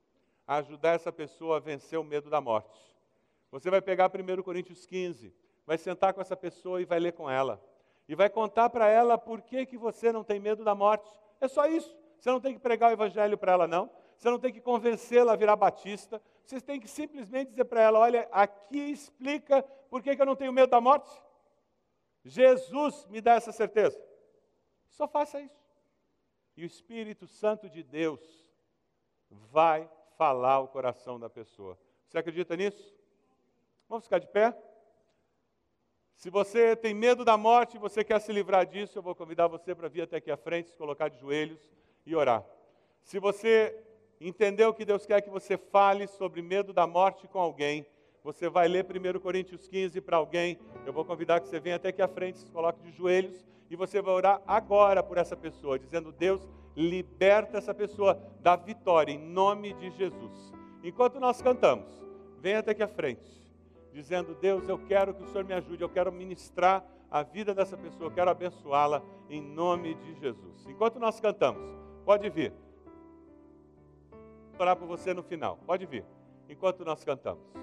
a 0.47 0.55
ajudar 0.55 0.91
essa 0.91 1.11
pessoa 1.11 1.57
a 1.57 1.59
vencer 1.59 1.99
o 1.99 2.03
medo 2.03 2.29
da 2.29 2.39
morte. 2.39 2.79
Você 3.51 3.69
vai 3.69 3.81
pegar 3.81 4.09
1 4.09 4.41
Coríntios 4.41 4.85
15, 4.85 5.35
vai 5.65 5.77
sentar 5.77 6.13
com 6.13 6.21
essa 6.21 6.37
pessoa 6.37 6.81
e 6.81 6.85
vai 6.85 6.97
ler 6.97 7.11
com 7.11 7.29
ela. 7.29 7.61
E 8.07 8.15
vai 8.15 8.29
contar 8.29 8.69
para 8.69 8.87
ela 8.87 9.17
por 9.17 9.41
que, 9.41 9.65
que 9.65 9.77
você 9.77 10.13
não 10.13 10.23
tem 10.23 10.39
medo 10.39 10.63
da 10.63 10.73
morte. 10.73 11.11
É 11.41 11.47
só 11.49 11.65
isso. 11.65 11.93
Você 12.17 12.31
não 12.31 12.39
tem 12.39 12.53
que 12.53 12.59
pregar 12.61 12.89
o 12.89 12.93
evangelho 12.93 13.37
para 13.37 13.51
ela, 13.51 13.67
não. 13.67 13.91
Você 14.15 14.29
não 14.29 14.39
tem 14.39 14.53
que 14.53 14.61
convencê-la 14.61 15.33
a 15.33 15.35
virar 15.35 15.57
batista. 15.57 16.21
Você 16.45 16.61
tem 16.61 16.79
que 16.79 16.87
simplesmente 16.87 17.49
dizer 17.49 17.65
para 17.65 17.81
ela: 17.81 17.99
olha, 17.99 18.29
aqui 18.31 18.79
explica 18.79 19.61
por 19.89 20.01
que, 20.01 20.15
que 20.15 20.21
eu 20.21 20.25
não 20.25 20.37
tenho 20.37 20.53
medo 20.53 20.69
da 20.69 20.79
morte. 20.79 21.11
Jesus 22.23 23.05
me 23.07 23.19
dá 23.19 23.33
essa 23.33 23.51
certeza. 23.51 24.01
Só 24.87 25.05
faça 25.05 25.41
isso. 25.41 25.60
E 26.55 26.63
o 26.63 26.65
Espírito 26.65 27.27
Santo 27.27 27.69
de 27.69 27.83
Deus 27.83 28.19
vai 29.29 29.89
falar 30.17 30.59
o 30.59 30.67
coração 30.67 31.19
da 31.19 31.29
pessoa. 31.29 31.77
Você 32.07 32.17
acredita 32.17 32.55
nisso? 32.55 32.93
Vamos 33.87 34.05
ficar 34.05 34.19
de 34.19 34.27
pé? 34.27 34.55
Se 36.15 36.29
você 36.29 36.75
tem 36.75 36.93
medo 36.93 37.25
da 37.25 37.35
morte 37.35 37.77
e 37.77 37.79
você 37.79 38.03
quer 38.03 38.19
se 38.21 38.31
livrar 38.31 38.65
disso, 38.65 38.97
eu 38.97 39.01
vou 39.01 39.15
convidar 39.15 39.47
você 39.47 39.73
para 39.73 39.87
vir 39.87 40.01
até 40.03 40.17
aqui 40.17 40.29
à 40.29 40.37
frente, 40.37 40.69
se 40.69 40.77
colocar 40.77 41.09
de 41.09 41.17
joelhos 41.19 41.59
e 42.05 42.15
orar. 42.15 42.45
Se 43.01 43.17
você 43.17 43.75
entendeu 44.19 44.73
que 44.73 44.85
Deus 44.85 45.05
quer 45.05 45.21
que 45.21 45.29
você 45.29 45.57
fale 45.57 46.05
sobre 46.05 46.41
medo 46.41 46.71
da 46.71 46.85
morte 46.85 47.27
com 47.27 47.39
alguém, 47.39 47.85
você 48.23 48.49
vai 48.49 48.67
ler 48.67 48.85
1 48.85 49.19
Coríntios 49.19 49.67
15 49.67 49.99
para 50.01 50.17
alguém. 50.17 50.59
Eu 50.85 50.93
vou 50.93 51.03
convidar 51.03 51.39
que 51.39 51.47
você 51.47 51.59
venha 51.59 51.75
até 51.75 51.89
aqui 51.89 52.01
à 52.01 52.07
frente, 52.07 52.39
se 52.39 52.51
coloque 52.51 52.81
de 52.81 52.91
joelhos 52.91 53.45
e 53.69 53.75
você 53.75 54.01
vai 54.01 54.13
orar 54.13 54.41
agora 54.45 55.01
por 55.01 55.17
essa 55.17 55.35
pessoa, 55.35 55.79
dizendo: 55.79 56.11
Deus, 56.11 56.47
liberta 56.75 57.57
essa 57.57 57.73
pessoa 57.73 58.21
da 58.41 58.55
vitória, 58.55 59.11
em 59.13 59.17
nome 59.17 59.73
de 59.73 59.89
Jesus. 59.91 60.53
Enquanto 60.83 61.19
nós 61.19 61.41
cantamos, 61.41 61.87
venha 62.39 62.59
até 62.59 62.71
aqui 62.71 62.83
à 62.83 62.87
frente, 62.87 63.41
dizendo: 63.93 64.35
Deus, 64.35 64.67
eu 64.67 64.77
quero 64.77 65.13
que 65.13 65.23
o 65.23 65.27
Senhor 65.27 65.45
me 65.45 65.53
ajude, 65.53 65.81
eu 65.81 65.89
quero 65.89 66.11
ministrar 66.11 66.85
a 67.09 67.23
vida 67.23 67.53
dessa 67.53 67.77
pessoa, 67.77 68.09
eu 68.09 68.13
quero 68.13 68.29
abençoá-la 68.29 69.01
em 69.29 69.41
nome 69.41 69.95
de 69.95 70.13
Jesus. 70.19 70.65
Enquanto 70.67 70.99
nós 70.99 71.19
cantamos, 71.19 71.63
pode 72.05 72.29
vir. 72.29 72.53
Vou 74.51 74.61
orar 74.61 74.75
por 74.75 74.87
você 74.87 75.13
no 75.13 75.23
final, 75.23 75.57
pode 75.65 75.85
vir, 75.85 76.05
enquanto 76.47 76.85
nós 76.85 77.03
cantamos. 77.03 77.60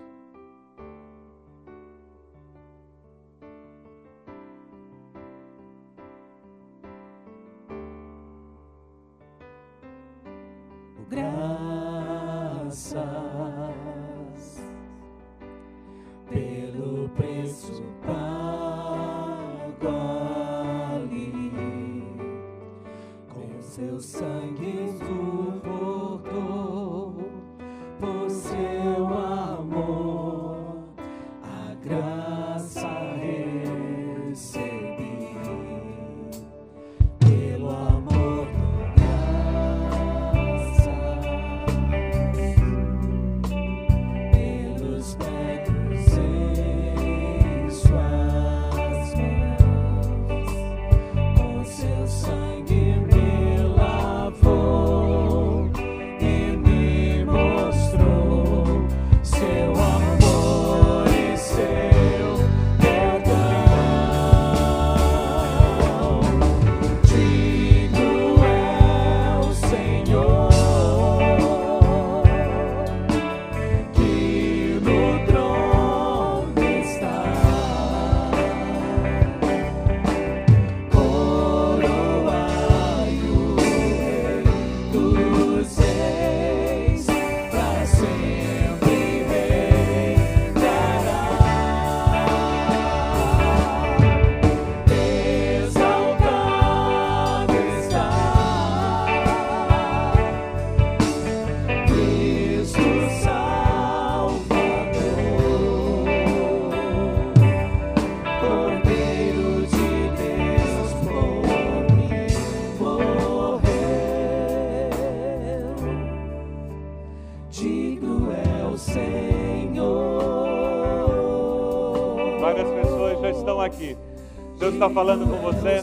Está 124.79 124.89
falando 124.89 125.29
com 125.29 125.39
você? 125.39 125.81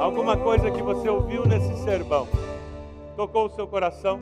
Alguma 0.00 0.38
coisa 0.38 0.70
que 0.70 0.82
você 0.82 1.06
ouviu 1.06 1.44
nesse 1.44 1.76
sermão 1.84 2.26
tocou 3.14 3.44
o 3.44 3.50
seu 3.50 3.68
coração? 3.68 4.18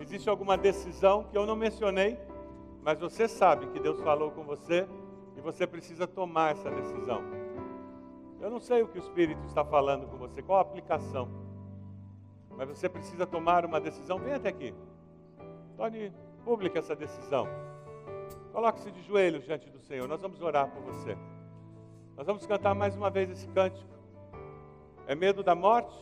Existe 0.00 0.26
alguma 0.30 0.56
decisão 0.56 1.24
que 1.24 1.36
eu 1.36 1.44
não 1.44 1.54
mencionei, 1.54 2.18
mas 2.82 2.98
você 2.98 3.28
sabe 3.28 3.66
que 3.66 3.78
Deus 3.78 4.00
falou 4.00 4.30
com 4.30 4.42
você 4.42 4.88
e 5.36 5.40
você 5.42 5.66
precisa 5.66 6.06
tomar 6.06 6.52
essa 6.52 6.70
decisão. 6.70 7.22
Eu 8.40 8.50
não 8.50 8.58
sei 8.58 8.82
o 8.82 8.88
que 8.88 8.98
o 8.98 9.02
Espírito 9.02 9.44
está 9.46 9.62
falando 9.62 10.06
com 10.06 10.16
você, 10.16 10.40
qual 10.40 10.60
a 10.60 10.62
aplicação, 10.62 11.28
mas 12.56 12.66
você 12.68 12.88
precisa 12.88 13.26
tomar 13.26 13.66
uma 13.66 13.78
decisão. 13.78 14.18
Vem 14.18 14.32
até 14.32 14.48
aqui, 14.48 14.72
torne 15.76 16.10
pública 16.42 16.78
essa 16.78 16.96
decisão. 16.96 17.46
Coloque-se 18.50 18.90
de 18.90 19.02
joelhos 19.02 19.44
diante 19.44 19.68
do 19.68 19.78
Senhor, 19.78 20.08
nós 20.08 20.22
vamos 20.22 20.40
orar 20.40 20.70
por 20.70 20.82
você. 20.84 21.18
Nós 22.22 22.26
vamos 22.28 22.46
cantar 22.46 22.72
mais 22.72 22.94
uma 22.94 23.10
vez 23.10 23.28
esse 23.28 23.48
cântico. 23.48 23.90
É 25.08 25.14
medo 25.16 25.42
da 25.42 25.56
morte? 25.56 25.92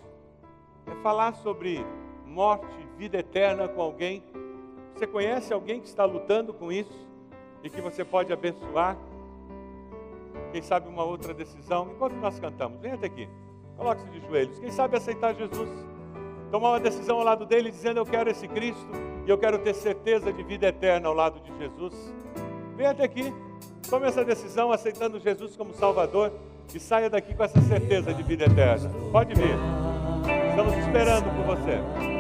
É 0.87 0.95
falar 0.97 1.33
sobre 1.37 1.83
morte, 2.27 2.66
vida 2.99 3.16
eterna 3.16 3.66
com 3.66 3.81
alguém. 3.81 4.23
Você 4.93 5.07
conhece 5.07 5.51
alguém 5.51 5.81
que 5.81 5.87
está 5.87 6.05
lutando 6.05 6.53
com 6.53 6.71
isso 6.71 7.09
e 7.64 7.71
que 7.71 7.81
você 7.81 8.05
pode 8.05 8.31
abençoar? 8.35 8.99
Quem 10.53 10.61
sabe 10.61 10.91
uma 10.91 11.05
outra 11.05 11.33
decisão? 11.33 11.91
Enquanto 11.91 12.16
nós 12.16 12.39
cantamos, 12.39 12.79
venha 12.83 12.97
até 12.97 13.07
aqui, 13.07 13.27
coloque-se 13.79 14.11
de 14.11 14.21
joelhos. 14.21 14.59
Quem 14.59 14.71
sabe 14.71 14.99
aceitar 14.99 15.35
Jesus? 15.35 15.71
Tomar 16.51 16.73
uma 16.73 16.81
decisão 16.81 17.16
ao 17.16 17.25
lado 17.25 17.47
dele, 17.47 17.71
dizendo: 17.71 17.97
Eu 17.97 18.05
quero 18.05 18.29
esse 18.29 18.47
Cristo 18.47 18.91
e 19.27 19.31
eu 19.31 19.39
quero 19.39 19.59
ter 19.61 19.73
certeza 19.73 20.31
de 20.31 20.43
vida 20.43 20.66
eterna 20.66 21.09
ao 21.09 21.14
lado 21.14 21.41
de 21.41 21.57
Jesus. 21.57 22.14
Venha 22.77 22.91
até 22.91 23.05
aqui. 23.05 23.33
Tome 23.91 24.07
essa 24.07 24.24
decisão 24.24 24.70
aceitando 24.70 25.18
Jesus 25.18 25.57
como 25.57 25.74
Salvador 25.74 26.32
e 26.72 26.78
saia 26.78 27.11
daqui 27.11 27.34
com 27.34 27.43
essa 27.43 27.61
certeza 27.62 28.14
de 28.14 28.22
vida 28.22 28.45
eterna. 28.45 28.88
Pode 29.11 29.34
vir. 29.34 29.57
Estamos 30.51 30.76
esperando 30.76 31.24
por 31.24 31.57
você. 31.57 32.20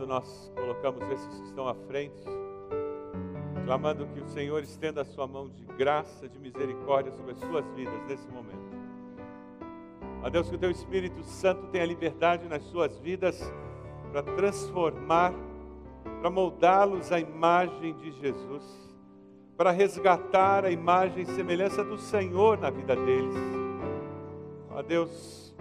Nós 0.00 0.52
colocamos 0.54 1.02
esses 1.10 1.38
que 1.40 1.46
estão 1.46 1.68
à 1.68 1.74
frente, 1.74 2.24
clamando 3.64 4.06
que 4.08 4.20
o 4.20 4.26
Senhor 4.26 4.62
estenda 4.62 5.02
a 5.02 5.04
sua 5.04 5.26
mão 5.26 5.48
de 5.48 5.64
graça, 5.78 6.28
de 6.28 6.38
misericórdia 6.38 7.12
sobre 7.12 7.32
as 7.32 7.38
suas 7.38 7.64
vidas 7.74 8.00
nesse 8.06 8.28
momento. 8.28 8.74
Ó 10.22 10.28
Deus, 10.28 10.48
que 10.48 10.56
o 10.56 10.58
teu 10.58 10.70
Espírito 10.70 11.22
Santo 11.22 11.66
tenha 11.68 11.86
liberdade 11.86 12.48
nas 12.48 12.62
suas 12.64 12.98
vidas 12.98 13.40
para 14.10 14.22
transformar, 14.22 15.32
para 16.20 16.30
moldá-los 16.30 17.10
à 17.10 17.18
imagem 17.18 17.94
de 17.94 18.10
Jesus, 18.12 18.62
para 19.56 19.70
resgatar 19.70 20.64
a 20.64 20.70
imagem 20.70 21.22
e 21.22 21.26
semelhança 21.26 21.84
do 21.84 21.98
Senhor 21.98 22.58
na 22.58 22.70
vida 22.70 22.96
deles. 22.96 23.34
Ó 24.70 24.82
Deus, 24.82 25.54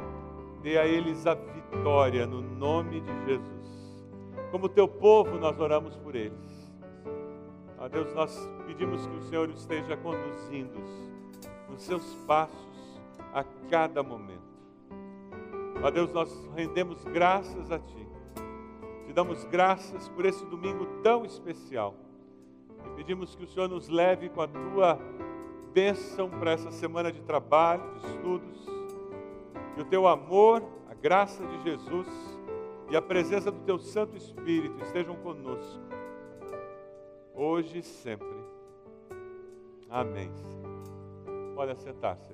dê 0.62 0.78
a 0.78 0.86
eles 0.86 1.28
a 1.28 1.36
vitória 1.36 2.26
no 2.26 2.42
nome 2.42 3.02
de 3.02 3.26
Jesus. 3.26 3.63
Como 4.54 4.70
teu 4.70 4.88
povo, 4.88 5.40
nós 5.40 5.60
oramos 5.60 5.96
por 5.96 6.16
eles. 6.16 6.72
Ó 7.76 7.90
Deus, 7.90 8.14
nós 8.14 8.48
pedimos 8.68 9.04
que 9.08 9.16
o 9.16 9.22
Senhor 9.24 9.50
esteja 9.50 9.98
conduzindo-os 9.98 10.92
nos 11.68 11.82
seus 11.82 12.14
passos 12.28 13.02
a 13.34 13.44
cada 13.68 14.04
momento. 14.04 14.44
Ó 15.84 15.90
Deus, 15.90 16.14
nós 16.14 16.32
rendemos 16.56 17.04
graças 17.06 17.72
a 17.72 17.80
Ti. 17.80 18.08
Te 19.08 19.12
damos 19.12 19.44
graças 19.46 20.08
por 20.10 20.24
esse 20.24 20.46
domingo 20.46 20.86
tão 21.02 21.26
especial. 21.26 21.96
E 22.86 22.90
pedimos 22.96 23.34
que 23.34 23.46
o 23.46 23.48
Senhor 23.48 23.68
nos 23.68 23.90
leve 23.90 24.30
com 24.30 24.42
a 24.44 24.48
Tua 24.48 25.00
bênção 25.74 26.30
para 26.30 26.52
essa 26.52 26.70
semana 26.70 27.12
de 27.12 27.22
trabalho, 27.24 27.92
de 27.94 28.06
estudos. 28.06 28.70
Que 29.74 29.82
o 29.82 29.86
Teu 29.86 30.08
amor, 30.08 30.62
a 30.88 30.94
graça 30.94 31.44
de 31.44 31.64
Jesus 31.64 32.33
e 32.90 32.96
a 32.96 33.02
presença 33.02 33.52
do 33.52 33.60
Teu 33.62 33.80
Santo 33.80 34.16
Espírito 34.16 34.82
estejam 34.84 35.16
conosco, 35.16 35.82
hoje 37.34 37.80
e 37.80 37.84
sempre. 37.84 38.28
Amém. 39.90 40.32
Pode 41.56 41.72
assentar-se. 41.72 42.32